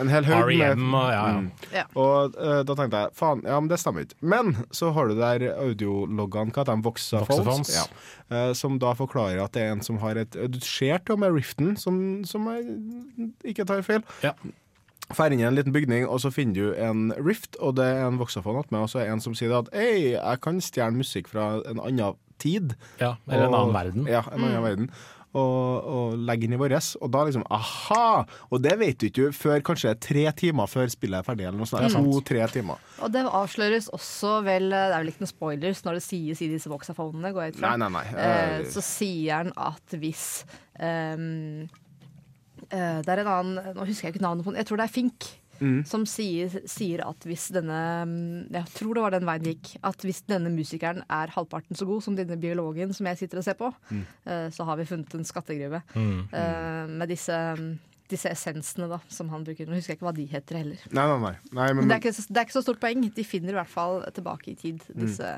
En 0.03 0.13
hel 0.13 0.29
haug 0.29 0.51
med 0.51 0.65
R.E.M. 0.65 0.87
og 0.95 1.09
ja, 1.13 1.25
ja. 1.29 1.39
Mm. 1.39 1.49
Ja. 1.73 1.85
Og 1.95 2.39
uh, 2.39 2.61
da 2.67 2.77
tenkte 2.79 3.03
jeg 3.05 3.15
faen, 3.19 3.43
ja, 3.47 3.59
men 3.61 3.71
det 3.71 3.81
stemmer 3.83 4.07
ikke. 4.07 4.19
Men 4.35 4.55
så 4.75 4.93
har 4.97 5.11
du 5.11 5.17
der 5.19 5.47
audiologgene, 5.55 6.53
hva 6.53 6.65
heter 6.65 6.75
de? 6.75 6.87
Voxaphones. 6.89 7.75
Ja. 7.77 7.87
Uh, 8.29 8.53
som 8.59 8.79
da 8.83 8.95
forklarer 8.99 9.43
at 9.45 9.55
det 9.57 9.65
er 9.65 9.77
en 9.77 9.85
som 9.85 10.01
har 10.03 10.19
et 10.21 10.37
Du 10.53 10.59
ser 10.65 11.01
til 11.05 11.17
og 11.17 11.23
med 11.25 11.37
Riften, 11.37 11.77
som, 11.81 12.25
som 12.29 12.49
jeg 12.53 13.31
ikke 13.55 13.69
tar 13.69 13.85
feil. 13.87 14.03
Ja. 14.25 14.35
Drar 15.09 15.33
inn 15.33 15.41
i 15.41 15.47
en 15.49 15.57
liten 15.57 15.73
bygning, 15.73 16.05
og 16.05 16.21
så 16.21 16.31
finner 16.33 16.55
du 16.55 16.73
en 16.77 17.13
rift, 17.17 17.57
og 17.65 17.79
det 17.79 17.87
er 17.95 18.03
en 18.05 18.19
voksafon 18.21 18.59
attmed, 18.61 18.85
og 18.85 18.91
så 18.93 19.01
er 19.01 19.09
det 19.09 19.15
en 19.17 19.23
som 19.25 19.37
sier 19.37 19.55
at 19.57 19.71
Hei, 19.73 20.15
jeg 20.19 20.41
kan 20.45 20.61
stjele 20.61 21.01
musikk 21.01 21.31
fra 21.33 21.63
en 21.71 21.81
annen 21.81 22.19
tid. 22.39 22.75
ja, 23.01 23.17
eller 23.27 23.49
en 23.49 23.55
annen 23.55 23.75
verden. 23.75 24.05
Ja, 24.07 24.21
en 24.31 24.45
annen 24.45 24.63
verden. 24.63 24.91
Og, 25.39 25.89
og 25.89 26.19
legge 26.29 26.49
inn 26.49 26.57
i 26.57 26.61
våres. 26.61 26.93
Og 27.03 27.11
da 27.15 27.25
liksom 27.29 27.45
aha! 27.55 28.25
Og 28.51 28.63
det 28.65 28.75
vet 28.81 28.99
du 29.01 29.09
ikke 29.09 29.31
før 29.37 29.65
kanskje 29.71 29.95
tre 30.03 30.27
timer 30.39 30.71
før 30.71 30.91
spillet 30.93 31.21
er 31.21 31.27
ferdig. 31.27 31.49
Eller 31.49 31.61
noe 31.61 31.71
sånt. 31.71 31.99
To-tre 31.99 32.45
timer. 32.53 32.83
Og 33.05 33.13
det 33.15 33.25
avsløres 33.25 33.91
også 33.95 34.39
vel 34.47 34.71
Det 34.73 34.85
er 34.85 34.97
vel 34.97 35.13
ikke 35.13 35.25
noen 35.25 35.33
spoilers 35.33 35.83
når 35.87 35.99
det 35.99 36.05
sies 36.07 36.45
i 36.45 36.51
disse 36.51 36.71
voksafonene, 36.71 37.33
går 37.35 37.49
jeg 37.49 37.57
ut 37.57 37.61
fra. 37.63 37.75
Nei, 37.75 37.89
nei, 37.89 37.91
nei. 37.99 38.25
Eh, 38.29 38.71
så 38.73 38.85
sier 38.85 39.43
han 39.43 39.53
at 39.55 39.99
hvis 40.01 40.25
um, 40.81 41.67
eh, 42.69 42.99
Det 43.05 43.13
er 43.15 43.23
en 43.23 43.35
annen 43.35 43.77
Nå 43.77 43.87
husker 43.89 44.09
jeg 44.09 44.17
ikke 44.17 44.25
navnet 44.25 44.47
på 44.47 44.53
den. 44.53 44.63
Jeg 44.63 44.71
tror 44.71 44.83
det 44.83 44.89
er 44.89 44.97
Fink. 44.99 45.29
Mm. 45.61 45.81
Som 45.87 46.05
sier, 46.07 46.49
sier 46.71 47.01
at 47.07 47.25
hvis 47.27 47.49
denne 47.55 47.79
mm, 48.07 48.53
Jeg 48.55 48.65
tror 48.77 48.95
det 48.95 49.03
var 49.03 49.11
den 49.17 49.27
veien 49.27 49.43
det 49.43 49.57
gikk. 49.57 49.73
At 49.83 50.05
hvis 50.07 50.23
denne 50.31 50.51
musikeren 50.55 51.03
er 51.11 51.33
halvparten 51.35 51.75
så 51.79 51.87
god 51.89 52.03
som 52.05 52.15
denne 52.17 52.37
biologen 52.39 52.95
som 52.95 53.07
jeg 53.11 53.19
sitter 53.25 53.39
og 53.39 53.45
ser 53.45 53.59
på, 53.59 53.73
Mm. 53.91 54.05
eh, 54.27 54.49
så 54.55 54.65
har 54.65 54.77
vi 54.77 54.85
funnet 54.85 55.15
en 55.15 55.25
skattegruve. 55.25 55.83
Mm. 55.95 56.29
Eh, 56.33 56.87
med 56.89 57.09
disse, 57.09 57.33
mm, 57.59 57.79
disse 58.09 58.31
essensene 58.31 58.89
da, 58.89 58.99
som 59.09 59.29
han 59.29 59.45
bruker. 59.45 59.67
Nå 59.69 59.75
husker 59.77 59.93
jeg 59.95 59.99
ikke 59.99 60.07
hva 60.09 60.15
de 60.17 60.27
heter 60.27 60.57
heller. 60.63 60.79
nei, 60.91 61.07
nei, 61.07 61.35
nei. 61.53 61.67
men, 61.75 61.77
Men 61.83 61.89
det 61.89 61.97
er, 61.97 62.01
ikke, 62.13 62.27
det 62.33 62.37
er 62.41 62.47
ikke 62.47 62.57
så 62.59 62.63
stort 62.63 62.81
poeng. 62.81 63.03
De 63.15 63.25
finner 63.25 63.51
i 63.51 63.59
hvert 63.59 63.69
fall 63.69 64.03
tilbake 64.15 64.53
i 64.53 64.55
tid, 64.55 64.81
Mm. 64.95 65.01
disse 65.07 65.35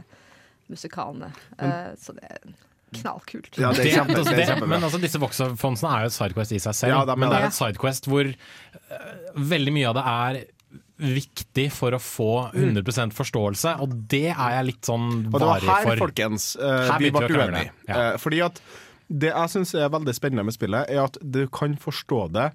musikalene. 0.70 1.32
uh, 1.58 1.94
så 1.98 2.12
det 2.14 2.28
knallkult. 2.98 3.58
Ja, 3.60 3.70
det 3.76 3.86
er 3.86 4.00
kjempe- 4.00 4.24
det 4.26 4.46
er 4.46 4.54
det, 4.60 4.68
men 4.68 4.82
altså, 4.82 5.00
disse 5.02 5.20
voksefonsene 5.22 5.90
er 5.96 6.06
jo 6.06 6.10
et 6.12 6.16
sidequest 6.16 6.54
i 6.56 6.60
seg 6.62 6.74
selv. 6.74 6.94
Ja, 6.94 7.02
da, 7.08 7.16
men 7.16 7.28
men 7.28 7.34
det 7.36 7.42
er 7.42 7.50
et 7.50 7.58
sidequest 7.58 8.08
hvor 8.10 8.30
uh, 8.30 9.12
veldig 9.36 9.74
mye 9.76 9.90
av 9.92 9.98
det 10.00 10.06
er 10.14 10.40
viktig 11.00 11.66
for 11.72 11.96
å 11.96 12.00
få 12.02 12.30
100% 12.52 13.14
forståelse, 13.16 13.74
og 13.80 13.94
det 14.12 14.26
er 14.34 14.56
jeg 14.58 14.66
litt 14.68 14.84
sånn 14.90 15.06
Og 15.32 15.38
det 15.40 15.48
var 15.48 15.64
her, 15.64 15.86
for. 15.88 16.02
folkens, 16.06 16.50
uh, 16.60 16.90
Her 16.90 16.98
vi 17.00 17.10
ble 17.14 17.30
uenige. 17.30 17.72
Ja. 17.88 18.12
Uh, 18.12 18.18
fordi 18.20 18.42
at 18.44 18.60
det 19.10 19.32
jeg 19.32 19.50
syns 19.54 19.72
er 19.74 19.88
veldig 19.90 20.12
spennende 20.14 20.44
med 20.46 20.54
spillet, 20.54 20.90
er 20.92 21.06
at 21.08 21.16
du 21.22 21.46
kan 21.50 21.72
forstå 21.80 22.20
det 22.36 22.50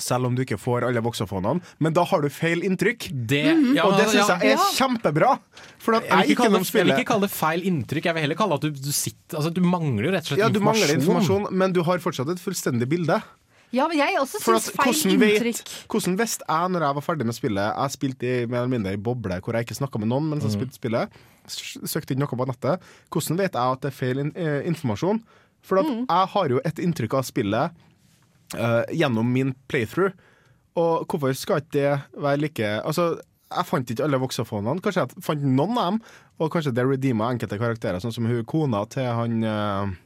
selv 0.00 0.26
om 0.30 0.36
du 0.36 0.42
ikke 0.44 0.56
får 0.60 0.86
alle 0.88 1.00
voxofonene, 1.04 1.60
men 1.82 1.92
da 1.96 2.04
har 2.08 2.22
du 2.22 2.28
feil 2.32 2.62
inntrykk. 2.64 3.08
Det, 3.12 3.42
ja, 3.76 3.84
og 3.84 3.98
det 3.98 4.06
ja, 4.06 4.12
syns 4.14 4.30
jeg 4.32 4.52
er 4.54 4.56
Ja. 4.56 4.68
kjempebra! 4.78 5.32
For 5.80 5.98
at 5.98 6.06
jeg 6.06 6.10
vil, 6.10 6.22
ikke 6.22 6.30
ikke 6.30 6.42
kalle 6.44 6.58
det, 6.60 6.70
jeg 6.72 6.84
vil 6.86 6.94
ikke 6.94 7.10
kalle 7.10 7.26
det 7.26 7.34
feil 7.34 7.66
inntrykk, 7.68 8.04
jeg 8.08 8.14
vil 8.16 8.22
heller 8.24 8.38
kalle 8.40 8.56
det 8.56 8.70
at 8.70 8.78
du, 8.80 8.80
du 8.88 8.92
sitter 8.92 9.36
Altså, 9.40 9.50
du 9.52 9.60
mangler 9.60 10.12
rett 10.14 10.24
og 10.24 10.32
slett 10.32 10.38
Ja, 10.40 10.48
du 10.48 10.60
mangler 10.60 10.94
informasjon. 10.94 11.44
informasjon, 11.44 11.58
men 11.64 11.72
du 11.76 11.82
har 11.84 11.98
fortsatt 12.00 12.28
et 12.32 12.40
fullstendig 12.40 12.88
bilde. 12.88 13.20
Ja, 13.72 13.84
men 13.86 14.00
jeg 14.00 14.16
også 14.18 14.40
syns 14.42 14.70
feil 14.74 14.88
hvordan, 14.88 15.20
vet, 15.20 15.34
inntrykk. 15.44 15.74
hvordan 15.92 16.16
visste 16.18 16.42
jeg 16.48 16.70
når 16.74 16.86
jeg 16.88 16.96
var 16.96 17.04
ferdig 17.06 17.26
med 17.28 17.36
spillet 17.36 17.76
Jeg 17.78 17.92
spilte 17.94 18.26
i, 18.26 18.46
mer 18.50 18.64
eller 18.64 18.72
mindre 18.72 18.94
i 18.96 18.98
boble 18.98 19.36
hvor 19.44 19.54
jeg 19.54 19.68
ikke 19.68 19.76
snakka 19.78 20.00
med 20.02 20.10
noen 20.10 20.26
mens 20.32 20.42
jeg 20.48 20.56
spilte 20.56 20.74
spillet. 20.80 21.12
Søkte 21.46 22.14
ikke 22.16 22.22
noe 22.24 22.32
på 22.40 22.48
nettet. 22.50 22.82
Hvordan 23.14 23.38
vet 23.38 23.54
jeg 23.54 23.76
at 23.76 23.84
det 23.84 23.92
er 23.92 23.94
feil 24.00 24.18
in 24.24 24.32
eh, 24.34 24.64
informasjon? 24.70 25.22
For 25.62 25.78
at 25.82 25.86
jeg 25.86 26.26
har 26.34 26.48
jo 26.56 26.60
et 26.64 26.78
inntrykk 26.82 27.14
av 27.20 27.26
spillet 27.28 27.86
eh, 28.56 28.82
gjennom 29.02 29.32
min 29.32 29.54
playthrough. 29.70 30.16
Og 30.78 31.10
hvorfor 31.10 31.34
skal 31.34 31.60
ikke 31.60 31.74
det 31.74 32.22
være 32.22 32.40
like 32.40 32.68
Altså, 32.86 33.16
jeg 33.50 33.66
fant 33.66 33.90
ikke 33.90 34.06
alle 34.06 34.20
voxofonene. 34.22 34.82
Kanskje 34.84 35.04
jeg 35.04 35.24
fant 35.26 35.42
noen 35.42 35.78
av 35.78 35.90
dem, 35.90 35.98
og 36.40 36.52
kanskje 36.54 36.72
det 36.76 36.86
redeema 36.86 37.32
enkelte 37.34 37.58
karakterer, 37.60 38.00
sånn 38.02 38.14
som 38.14 38.28
hun 38.30 38.46
kona 38.48 38.84
til 38.92 39.08
han 39.10 39.42
eh, 39.42 39.96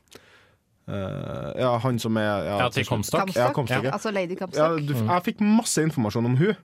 eh, 0.88 1.50
Ja, 1.60 1.78
han 1.78 1.98
som 1.98 2.16
er 2.16 2.44
Ja, 2.44 2.68
til 2.68 2.86
Comstock. 2.86 3.34
Ja, 3.36 3.52
Comstock, 3.52 3.84
ja. 3.84 3.92
Altså 3.92 4.10
Lady 4.10 4.36
Comstock. 4.36 4.80
du, 4.84 4.94
jeg 4.94 5.24
fikk 5.24 5.40
masse 5.40 5.82
informasjon 5.82 6.26
om 6.26 6.36
hun 6.36 6.54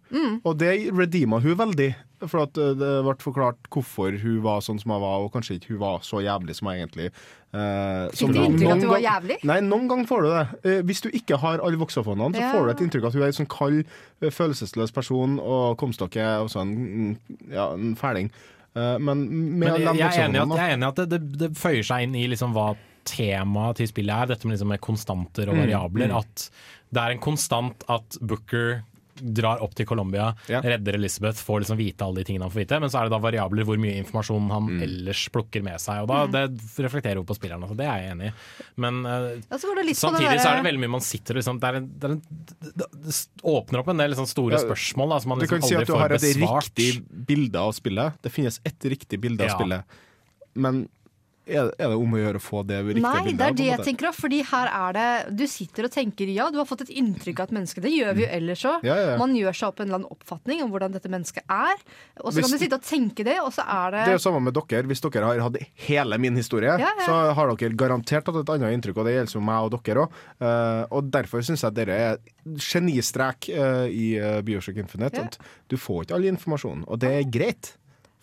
og 0.45 0.59
det 0.59 0.91
redeema 0.93 1.41
hun 1.41 1.57
veldig. 1.59 1.95
For 2.29 2.43
at 2.45 2.59
uh, 2.61 2.75
det 2.77 2.89
ble 3.07 3.15
forklart 3.17 3.69
hvorfor 3.73 4.13
hun 4.21 4.43
var 4.45 4.61
sånn 4.61 4.77
som 4.77 4.93
hun 4.93 5.01
var, 5.01 5.23
og 5.25 5.31
kanskje 5.33 5.57
ikke 5.57 5.71
hun 5.73 5.79
var 5.81 6.03
så 6.05 6.21
jævlig 6.21 6.53
som 6.59 6.69
hun 6.69 6.77
egentlig 6.77 7.07
uh, 7.55 8.11
Fikk 8.13 8.35
du 8.35 8.41
inntrykk 8.43 8.75
at 8.75 8.85
hun 8.85 8.93
var 8.93 9.01
jævlig? 9.07 9.39
Nei, 9.49 9.57
noen 9.65 9.89
ganger 9.89 10.11
får 10.11 10.27
du 10.27 10.29
det. 10.29 10.43
Uh, 10.67 10.83
hvis 10.91 11.01
du 11.01 11.09
ikke 11.17 11.39
har 11.41 11.65
alle 11.65 11.81
voxofonene, 11.81 12.37
så 12.37 12.45
Ja. 12.45 12.53
får 12.53 12.67
du 12.69 12.73
et 12.75 12.85
inntrykk 12.85 13.07
av 13.07 13.09
at 13.09 13.17
hun 13.17 13.25
er 13.25 13.33
en 13.33 13.39
sånn 13.41 13.49
kald, 13.57 13.81
eh, 14.21 14.29
følelsesløs 14.37 14.93
person, 14.93 15.39
og 15.41 15.79
Comstock 15.81 16.17
er 16.21 16.45
også 16.45 16.61
en, 16.61 16.77
mm, 16.77 17.17
ja, 17.57 17.71
en 17.73 17.97
fæling. 17.97 18.29
Eh, 18.77 18.99
men 19.01 19.25
med 19.59 19.59
Men 19.59 19.81
jeg, 19.81 19.97
jeg, 19.97 20.21
er 20.21 20.29
enig 20.29 20.37
i 20.37 20.45
at, 20.45 20.57
jeg 20.61 20.69
er 20.69 20.77
enig 20.77 20.85
i 20.85 20.91
at 20.93 20.97
det, 21.01 21.09
det, 21.11 21.39
det 21.41 21.51
føyer 21.57 21.83
seg 21.89 22.05
inn 22.05 22.15
i 22.21 22.27
liksom 22.29 22.53
hva 22.53 22.75
temaet 23.05 23.77
til 23.77 23.87
spillet 23.89 24.15
er, 24.15 24.27
dette 24.35 24.45
med, 24.47 24.57
liksom 24.59 24.69
med 24.69 24.81
konstanter 24.81 25.49
og 25.49 25.55
Mm, 25.57 25.65
variabler. 25.67 26.17
At 26.19 26.51
det 26.93 27.01
er 27.03 27.11
en 27.17 27.19
konstant 27.19 27.85
at 27.89 28.19
Booker 28.21 28.83
drar 29.21 29.61
opp 29.61 29.75
til 29.77 29.85
Colombia, 29.85 30.31
Ja. 30.49 30.63
redder 30.63 30.95
Elizabeth, 30.97 31.37
får 31.45 31.61
liksom 31.61 31.77
vite 31.77 32.01
alle 32.07 32.15
de 32.17 32.25
tingene 32.25 32.41
han 32.47 32.51
får 32.51 32.63
vite, 32.65 32.81
men 32.81 32.89
så 32.89 33.01
er 33.01 33.05
det 33.05 33.11
da 33.13 33.19
variabler 33.21 33.65
hvor 33.69 33.77
mye 33.77 33.99
informasjon 34.01 34.49
han 34.51 34.63
Mm. 34.67 34.83
ellers 34.83 35.29
plukker 35.29 35.63
med 35.63 35.77
seg. 35.79 36.01
Og 36.03 36.09
da, 36.09 36.47
Det 36.47 36.61
reflekterer 36.81 37.17
jo 37.17 37.25
på 37.25 37.37
spilleren, 37.37 37.61
altså, 37.63 37.77
det 37.77 37.85
er 37.85 37.99
jeg 38.01 38.13
enig 38.17 38.27
i. 38.31 38.33
Men 38.79 39.05
uh, 39.05 39.37
samtidig 39.51 40.41
så 40.41 40.49
er 40.49 40.63
det 40.63 40.65
veldig 40.73 40.81
mye 40.81 40.91
man 40.97 41.01
sitter 41.05 41.35
liksom, 41.35 41.61
det, 41.61 41.69
er 41.69 41.75
en, 41.77 41.91
det, 41.99 42.05
er 42.05 42.13
en, 42.13 42.23
det, 42.63 43.29
åpner 43.45 43.79
opp 43.83 43.89
en 43.89 43.99
del 43.99 44.11
liksom, 44.15 44.27
store 44.27 44.53
Ja, 44.57 44.65
spørsmål 44.65 45.09
da, 45.11 45.19
som 45.21 45.29
man 45.29 45.39
Du 45.39 45.45
liksom 45.45 45.61
kan 45.61 45.69
si 45.69 45.75
at 45.77 45.87
du 45.87 45.93
har 45.95 46.13
et 46.13 46.21
besvart. 46.21 46.71
riktig 46.71 47.27
bilde 47.27 47.57
av 47.61 47.73
spillet. 47.77 48.15
Det 48.23 48.33
finnes 48.33 48.59
ett 48.65 48.81
riktig 48.89 49.21
bilde 49.21 49.43
av 49.45 49.49
Ja. 49.51 49.59
spillet. 49.59 49.85
Men 50.55 50.89
er, 51.51 51.71
er 51.77 51.93
det 51.93 51.99
om 51.99 52.15
å 52.17 52.21
gjøre 52.21 52.41
å 52.41 52.45
få 52.45 52.63
det 52.69 52.79
riktige 52.87 53.05
Nei, 53.05 53.23
bildet? 53.27 53.39
det 53.41 53.47
er 53.47 53.57
det 53.59 53.69
jeg 53.69 53.87
tenker 53.91 54.11
òg. 54.11 54.17
Fordi 54.21 54.41
her 54.51 54.71
er 54.71 54.97
det 54.97 55.07
Du 55.41 55.45
sitter 55.51 55.89
og 55.89 55.95
tenker 55.95 56.31
ja, 56.31 56.49
du 56.53 56.61
har 56.61 56.69
fått 56.69 56.85
et 56.87 56.93
inntrykk 57.03 57.43
av 57.43 57.51
et 57.51 57.57
menneske. 57.59 57.83
Det 57.85 57.93
gjør 57.93 58.17
vi 58.19 58.25
jo 58.25 58.31
ellers 58.39 58.65
òg. 58.69 58.85
Mm. 58.85 58.89
Ja, 58.91 58.99
ja. 59.03 59.15
Man 59.21 59.37
gjør 59.39 59.59
seg 59.61 59.73
opp 59.73 59.83
en 59.83 59.89
eller 59.89 60.01
annen 60.01 60.15
oppfatning 60.17 60.65
om 60.65 60.73
hvordan 60.75 60.97
dette 60.97 61.13
mennesket 61.13 61.47
er. 61.51 61.85
Og 62.23 62.33
så 62.33 62.45
kan 62.45 62.55
du 62.55 62.59
sitte 62.63 62.81
og 62.81 62.87
tenke 62.87 63.27
det, 63.27 63.39
og 63.43 63.53
så 63.57 63.67
er 63.67 63.97
det 63.97 64.05
Det 64.09 64.15
er 64.15 64.19
jo 64.19 64.25
samme 64.27 64.43
med 64.47 64.57
dere. 64.57 64.87
Hvis 64.91 65.05
dere 65.07 65.31
har 65.31 65.45
hatt 65.47 65.61
hele 65.87 66.21
min 66.23 66.39
historie, 66.39 66.77
Ja, 66.81 66.93
så 67.05 67.21
har 67.37 67.55
dere 67.55 67.79
garantert 67.79 68.29
hatt 68.31 68.43
et 68.43 68.55
annet 68.55 68.79
inntrykk, 68.79 69.03
og 69.03 69.09
det 69.09 69.17
gjelder 69.17 69.39
jo 69.39 69.45
meg 69.51 69.67
og 69.67 69.79
dere 69.79 70.07
òg. 70.07 70.21
og 70.91 71.11
derfor 71.13 71.45
syns 71.45 71.65
jeg 71.67 71.77
dere 71.77 71.97
er 72.11 72.21
genistrek 72.61 73.51
uh, 73.55 73.87
i 73.89 74.15
uh, 74.21 74.41
Bioshock 74.47 74.81
Infinite. 74.81 75.21
At 75.21 75.39
du 75.71 75.77
får 75.81 76.07
ikke 76.07 76.19
all 76.19 76.29
informasjon, 76.31 76.85
og 76.87 77.03
det 77.03 77.13
er 77.19 77.31
greit. 77.31 77.75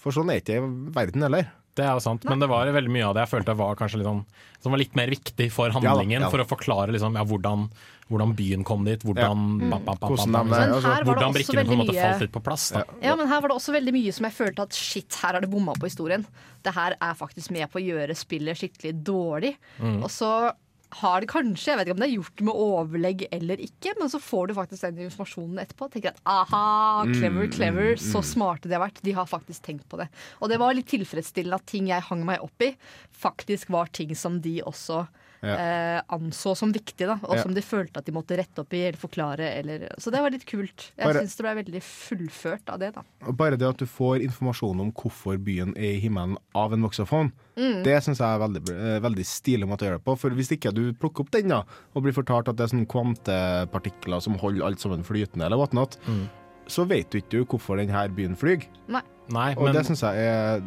For 0.01 0.15
sånn 0.15 0.31
er 0.31 0.41
ikke 0.41 0.61
verden 0.95 1.25
heller. 1.25 1.49
Det 1.77 1.85
er 1.85 1.99
sant. 2.03 2.23
Nei. 2.25 2.33
men 2.33 2.41
det 2.41 2.49
var 2.51 2.69
veldig 2.73 2.91
mye 2.93 3.05
av 3.07 3.15
det 3.17 3.25
jeg 3.25 3.33
følte 3.35 3.55
var 3.59 3.77
kanskje 3.79 4.01
litt 4.01 4.09
sånn, 4.09 4.23
som 4.63 4.73
var 4.73 4.81
litt 4.81 4.97
mer 4.97 5.11
viktig 5.13 5.47
for 5.53 5.73
handlingen. 5.75 6.17
Ja 6.17 6.25
ja. 6.25 6.31
For 6.33 6.41
å 6.41 6.47
forklare 6.49 6.95
liksom, 6.95 7.17
ja, 7.19 7.23
hvordan, 7.27 7.67
hvordan 8.09 8.33
byen 8.37 8.65
kom 8.67 8.85
dit, 8.87 9.03
hvordan 9.05 9.45
Ja. 9.61 9.69
bam, 9.75 9.85
bam, 9.85 9.97
bam, 10.01 10.13
Hvordan 10.15 10.53
altså, 10.57 10.81
her 10.89 11.07
Hvordan 11.07 11.37
brikkene 11.37 11.65
på 11.67 11.75
en 11.77 11.81
måte 11.83 11.95
mye 11.95 12.05
falt 12.09 12.25
litt 12.25 12.35
på 12.35 12.43
plass. 12.43 12.69
Da. 12.75 12.83
Ja, 13.03 13.15
men 13.15 13.29
her 13.29 13.41
var 13.41 13.53
det 13.53 13.57
også 13.59 13.75
veldig 13.77 13.93
mye 13.93 14.13
som 14.13 14.29
jeg 14.29 14.37
følte 14.37 14.67
at 14.67 14.73
shit, 14.73 15.19
her 15.21 15.37
har 15.37 15.41
det 15.45 15.51
bomma 15.51 15.77
på 15.77 15.89
historien. 15.89 16.25
Det 16.63 16.73
her 16.73 16.97
er 16.99 17.13
faktisk 17.19 17.51
med 17.51 17.69
på 17.71 17.79
å 17.79 17.85
gjøre 17.85 18.17
spillet 18.17 18.57
skikkelig 18.57 18.95
dårlig. 19.05 19.53
Mm. 19.79 20.01
Og 20.01 20.09
så 20.11 20.31
har 20.95 21.21
det 21.21 21.27
kanskje, 21.29 21.71
jeg 21.71 21.77
vet 21.79 21.89
ikke 21.89 21.95
om 21.97 22.01
det 22.01 22.07
er 22.07 22.15
gjort 22.15 22.43
med 22.47 22.59
overlegg 22.63 23.23
eller 23.35 23.61
ikke, 23.63 23.93
men 23.99 24.11
så 24.11 24.21
får 24.23 24.47
du 24.47 24.53
faktisk 24.55 24.85
den 24.85 25.01
informasjonen 25.07 25.59
etterpå. 25.61 25.89
Tenker 25.91 26.13
at 26.13 26.21
aha, 26.31 27.03
clever, 27.11 27.49
clever, 27.51 27.95
så 27.99 28.23
smarte 28.23 28.71
de 28.71 28.77
har 28.77 28.85
vært. 28.85 29.01
De 29.03 29.15
har 29.17 29.27
faktisk 29.27 29.65
tenkt 29.67 29.87
på 29.91 29.99
det. 29.99 30.07
Og 30.39 30.51
det 30.51 30.59
var 30.61 30.77
litt 30.77 30.87
tilfredsstillende 30.91 31.59
at 31.59 31.67
ting 31.67 31.91
jeg 31.91 32.07
hang 32.07 32.23
meg 32.27 32.43
opp 32.45 32.63
i, 32.63 32.71
faktisk 33.11 33.73
var 33.75 33.91
ting 33.91 34.15
som 34.15 34.39
de 34.43 34.61
også 34.63 35.03
Ja. 35.43 35.53
eh, 35.55 36.01
anså 36.09 36.55
som 36.57 36.71
viktig, 36.73 37.05
da, 37.05 37.19
og 37.23 37.35
Ja. 37.35 37.41
som 37.43 37.53
de 37.53 37.61
følte 37.61 37.97
at 37.97 38.05
de 38.05 38.11
måtte 38.11 38.35
rette 38.37 38.59
opp 38.59 38.73
i 38.73 38.81
eller 38.87 38.97
forklare. 38.97 39.39
Eller, 39.59 39.87
så 39.99 40.11
det 40.11 40.19
var 40.21 40.31
litt 40.31 40.45
kult. 40.45 40.91
Jeg 40.97 41.05
Bare- 41.05 41.21
syns 41.21 41.35
det 41.37 41.43
ble 41.45 41.63
veldig 41.63 41.81
fullført 41.83 42.69
av 42.73 42.79
det. 42.79 42.93
da. 42.95 43.03
Bare 43.31 43.57
det 43.57 43.67
at 43.67 43.77
du 43.77 43.85
får 43.85 44.21
informasjon 44.23 44.79
om 44.81 44.91
hvorfor 44.91 45.37
byen 45.37 45.75
er 45.77 45.97
i 45.97 45.99
himmelen 46.01 46.37
av 46.55 46.73
en 46.73 46.81
voksofon, 46.81 47.31
Mm. 47.55 47.83
det 47.83 48.03
syns 48.03 48.17
jeg 48.17 48.27
er 48.27 48.39
veldig, 48.39 48.69
eh, 48.69 48.99
veldig 48.99 49.25
stilig 49.25 49.67
måte 49.67 49.85
å 49.85 49.89
gjøre 49.89 49.97
det 49.99 50.05
på. 50.05 50.17
For 50.17 50.29
hvis 50.31 50.51
ikke 50.57 50.73
du 50.73 50.93
plukker 50.93 51.21
opp 51.21 51.31
den 51.31 51.47
da, 51.49 51.63
og 51.95 52.03
blir 52.03 52.13
fortalt 52.13 52.47
at 52.49 52.55
det 52.55 52.63
er 52.71 52.75
sånne 52.77 52.87
kvantepartikler 52.87 54.21
som 54.21 54.35
holder 54.35 54.65
alt 54.65 54.79
sammen 54.79 55.03
flytende, 55.03 55.45
eller 55.45 55.57
whatnot, 55.57 55.97
Mm. 56.07 56.29
så 56.67 56.87
vet 56.87 57.09
du 57.09 57.21
ikke 57.21 57.45
hvorfor 57.47 57.77
denne 57.77 58.09
byen 58.15 58.35
flyr. 58.35 58.65
Nei, 58.87 59.53
Og 59.55 59.63
men 59.65 59.73
det 59.73 59.85
syns 59.85 60.01
jeg 60.01 60.15
er 60.17 60.61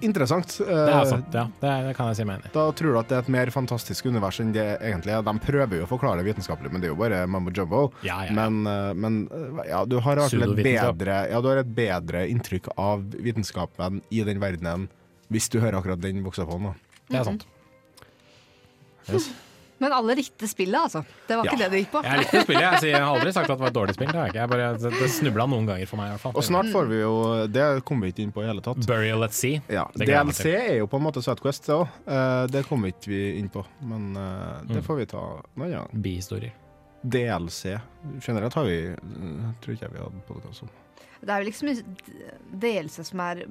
interessant. 0.00 0.58
det 0.58 0.68
er 0.74 0.88
Eh, 0.94 1.04
sant. 1.10 1.34
Ja, 1.34 1.44
det, 1.60 1.72
det 1.88 1.94
kan 1.96 2.08
jeg 2.10 2.16
si 2.20 2.24
meg 2.28 2.38
enig 2.38 2.50
i. 2.50 2.52
Da 2.54 2.66
tror 2.72 2.92
du 2.94 2.98
at 3.00 3.08
det 3.10 3.16
er 3.18 3.24
et 3.24 3.30
mer 3.34 3.50
fantastisk 3.54 4.06
univers 4.06 4.38
enn 4.40 4.52
det 4.54 4.66
egentlig 4.80 5.14
er. 5.16 5.22
De 5.26 5.34
prøver 5.44 5.80
jo 5.80 5.86
å 5.86 5.90
forklare 5.90 6.22
det 6.22 6.28
vitenskapelig, 6.30 6.70
men 6.72 6.80
det 6.84 6.88
er 6.90 6.94
jo 6.94 7.00
bare 7.00 7.22
mambo 7.26 7.50
jumbo. 7.54 7.82
Ja, 8.06 8.20
ja, 8.24 8.30
ja. 8.30 8.36
Men, 8.38 8.60
eh, 8.66 8.92
men 8.94 9.18
eh, 9.32 9.68
ja, 9.72 9.84
du 9.84 9.98
har 10.04 10.22
i 10.22 10.28
et 10.28 10.56
bedre, 10.62 11.18
ja, 11.32 11.40
du 11.42 11.48
har 11.50 11.62
et 11.64 11.74
bedre 11.74 12.26
inntrykk 12.30 12.70
av 12.76 13.02
vitenskapen 13.18 14.02
i 14.10 14.22
den 14.26 14.38
verdenen 14.42 14.88
hvis 15.28 15.50
du 15.52 15.58
hører 15.60 15.80
akkurat 15.80 16.00
den 16.00 16.22
voksen 16.24 16.46
på 16.48 16.56
den 16.58 16.74
Det 17.10 17.18
er 17.20 17.24
sant. 17.24 17.46
Yes. 19.08 19.30
Men 19.80 19.92
alle 19.94 20.14
likte 20.18 20.48
spillet, 20.50 20.74
altså. 20.80 21.04
Det 21.28 21.36
var 21.38 21.44
Ja. 21.46 21.52
ikke 21.52 21.58
det 21.62 21.70
det 21.70 21.80
gikk 21.84 21.90
på. 21.92 22.00
Jeg 22.02 22.18
likte 22.18 22.40
spillet. 22.42 22.62
Jeg, 22.82 22.90
jeg 22.90 23.00
har 23.00 23.14
aldri 23.14 23.32
sagt 23.32 23.50
at 23.50 23.56
det 23.58 23.62
var 23.62 23.68
et 23.70 23.76
dårlig 23.78 23.94
spill. 23.94 24.08
Det, 24.10 24.16
har 24.18 24.26
jeg 24.26 24.34
ikke. 24.34 24.40
jeg 24.40 24.50
bare, 24.50 24.92
det, 24.98 25.10
snubla 25.14 25.46
noen 25.46 25.66
ganger 25.70 25.86
for 25.86 25.96
meg. 26.00 26.06
i 26.08 26.10
hvert 26.16 26.20
fall 26.24 26.32
Og 26.36 26.44
snart 26.48 26.70
får 26.72 26.88
vi 26.90 26.98
jo 27.00 27.12
Det 27.46 27.66
kommer 27.84 28.06
vi 28.08 28.12
ikke 28.12 28.22
inn 28.26 28.32
på 28.34 28.42
i 28.42 28.48
hele 28.48 28.60
tatt. 28.64 28.80
Burial 28.86 29.22
at 29.28 29.32
Sea. 29.38 29.60
Ja, 29.68 29.84
DLC 29.94 30.46
er 30.50 30.76
jo 30.80 30.86
på 30.90 30.98
en 30.98 31.04
måte 31.06 31.22
Sidequest, 31.22 31.66
det 31.66 31.76
òg. 31.78 32.50
det 32.50 32.64
kommer 32.66 32.88
ikke 32.90 33.08
vi 33.12 33.38
inn 33.38 33.48
på, 33.48 33.64
men 33.82 34.16
eh, 34.16 34.60
det 34.66 34.76
Mm. 34.82 34.82
får 34.88 34.96
vi 34.96 35.06
ta 35.06 35.22
en 35.56 35.62
annen 35.62 35.76
gang. 35.78 36.02
Bihistorier. 36.02 36.52
DLC. 37.04 37.78
Generelt 38.20 38.54
har 38.54 38.64
vi 38.64 38.78
eh, 38.90 39.52
Tror 39.62 39.74
ikke 39.74 39.86
jeg 39.86 39.92
vi 39.94 40.02
hadde 40.02 40.22
podkast 40.26 40.62
om. 40.66 40.68
Det 41.22 41.30
er 41.34 41.42
jo 41.42 41.48
liksom 41.50 41.68
mye 41.68 42.58
delelse 42.62 43.04
som 43.04 43.20
er 43.20 43.44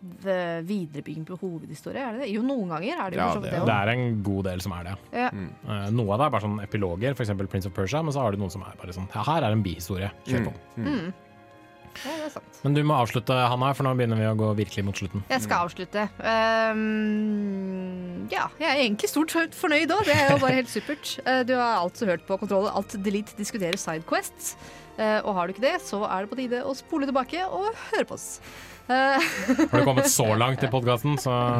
viderebygging 0.00 1.26
på 1.26 1.38
hovedhistorie, 1.40 2.02
er 2.02 2.16
det 2.16 2.26
det? 2.26 2.30
Jo, 2.34 2.42
noen 2.46 2.72
ganger 2.74 3.04
er 3.04 3.10
det 3.10 3.18
jo 3.18 3.22
Ja, 3.22 3.34
det 3.34 3.50
det 3.50 3.60
Det 3.66 3.76
er 3.76 3.92
en 3.94 4.22
god 4.22 4.48
del 4.50 4.64
som 4.64 4.74
er 4.76 4.90
det. 4.90 4.96
Ja. 5.12 5.28
Mm. 5.32 5.52
Eh, 5.66 5.86
noe 5.96 6.14
av 6.14 6.20
det 6.20 6.26
er 6.26 6.34
bare 6.36 6.46
sånn 6.46 6.58
epiloger, 6.64 7.16
f.eks. 7.16 7.36
Prince 7.50 7.70
of 7.70 7.76
Persia, 7.76 8.02
men 8.02 8.14
så 8.14 8.24
har 8.24 8.32
du 8.32 8.42
noen 8.42 8.52
som 8.52 8.64
er 8.66 8.74
bare 8.80 8.96
sånn 8.96 9.08
Ja, 9.14 9.24
her 9.26 9.46
er 9.46 9.56
en 9.56 9.64
bihistorie. 9.64 10.12
Kjør 10.26 10.50
på. 10.50 10.58
Mm. 10.76 10.86
Mm. 10.86 10.98
Mm. 11.06 11.14
Ja, 12.04 12.12
det 12.12 12.24
er 12.26 12.32
sant. 12.34 12.58
Men 12.64 12.74
du 12.76 12.82
må 12.84 12.96
avslutte, 13.00 13.32
Hanna, 13.32 13.70
for 13.76 13.86
nå 13.86 13.94
begynner 13.96 14.18
vi 14.20 14.26
å 14.28 14.34
gå 14.38 14.50
virkelig 14.58 14.84
mot 14.84 14.98
slutten. 14.98 15.22
Jeg 15.32 15.44
skal 15.46 15.64
avslutte. 15.64 16.02
Um, 16.20 18.26
ja, 18.32 18.48
jeg 18.60 18.68
er 18.68 18.82
egentlig 18.82 19.10
stort 19.10 19.32
sett 19.32 19.56
fornøyd 19.56 19.92
òg. 19.94 20.04
Det 20.08 20.16
er 20.16 20.34
jo 20.34 20.40
bare 20.42 20.60
helt 20.60 20.72
supert. 20.72 21.14
Eh, 21.26 21.42
du 21.48 21.54
har 21.56 21.80
altså 21.80 22.06
hørt 22.06 22.22
på 22.28 22.36
Kontroll 22.38 22.68
Alt 22.68 22.94
Delete 23.02 23.34
diskuterer 23.38 23.78
Sidequests. 23.80 24.54
Eh, 24.96 25.18
og 25.24 25.34
har 25.36 25.46
du 25.46 25.54
ikke 25.54 25.64
det, 25.64 25.76
så 25.82 26.02
er 26.06 26.24
det 26.24 26.30
på 26.30 26.38
tide 26.38 26.62
å 26.64 26.72
spole 26.76 27.08
tilbake 27.08 27.42
og 27.48 27.68
høre 27.90 28.06
på 28.08 28.16
oss. 28.16 28.38
Har 29.70 29.80
du 29.80 29.84
kommet 29.84 30.10
så 30.10 30.26
langt 30.38 30.62
i 30.62 30.68
podkasten, 30.70 31.16
så 31.18 31.32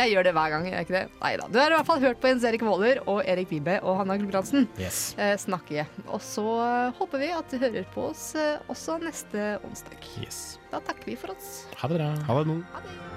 jeg 0.00 0.12
gjør 0.12 0.26
det 0.26 0.32
hver 0.34 0.54
gang, 0.54 0.66
gjør 0.66 0.78
jeg 0.78 0.88
ikke 0.88 0.96
det? 0.96 1.04
Nei 1.20 1.32
da. 1.38 1.46
Du 1.52 1.58
har 1.60 1.70
i 1.70 1.76
hvert 1.76 1.90
fall 1.90 2.02
hørt 2.02 2.20
på 2.22 2.32
Jens 2.32 2.46
Erik 2.48 2.64
Våler 2.66 3.02
og 3.04 3.20
Erik 3.22 3.52
Vibe 3.52 3.76
og 3.84 4.00
Hanna 4.00 4.16
Gulbrandsen 4.20 4.66
yes. 4.80 5.12
eh, 5.20 5.36
snakke. 5.40 5.86
Og 6.08 6.22
så 6.24 6.46
eh, 6.64 6.98
håper 6.98 7.22
vi 7.22 7.30
at 7.36 7.52
du 7.52 7.60
hører 7.62 7.86
på 7.94 8.08
oss 8.10 8.30
eh, 8.38 8.58
også 8.72 8.98
neste 9.04 9.54
onsdag. 9.68 10.10
yes. 10.24 10.42
Da 10.72 10.82
takker 10.82 11.12
vi 11.12 11.18
for 11.20 11.36
oss. 11.36 11.64
Ha 11.78 11.90
det 11.90 12.02
bra. 12.02 12.10
Ha 12.26 12.40
det 12.40 12.50
nå. 12.50 12.60
Ha 12.74 12.84
det. 12.88 13.09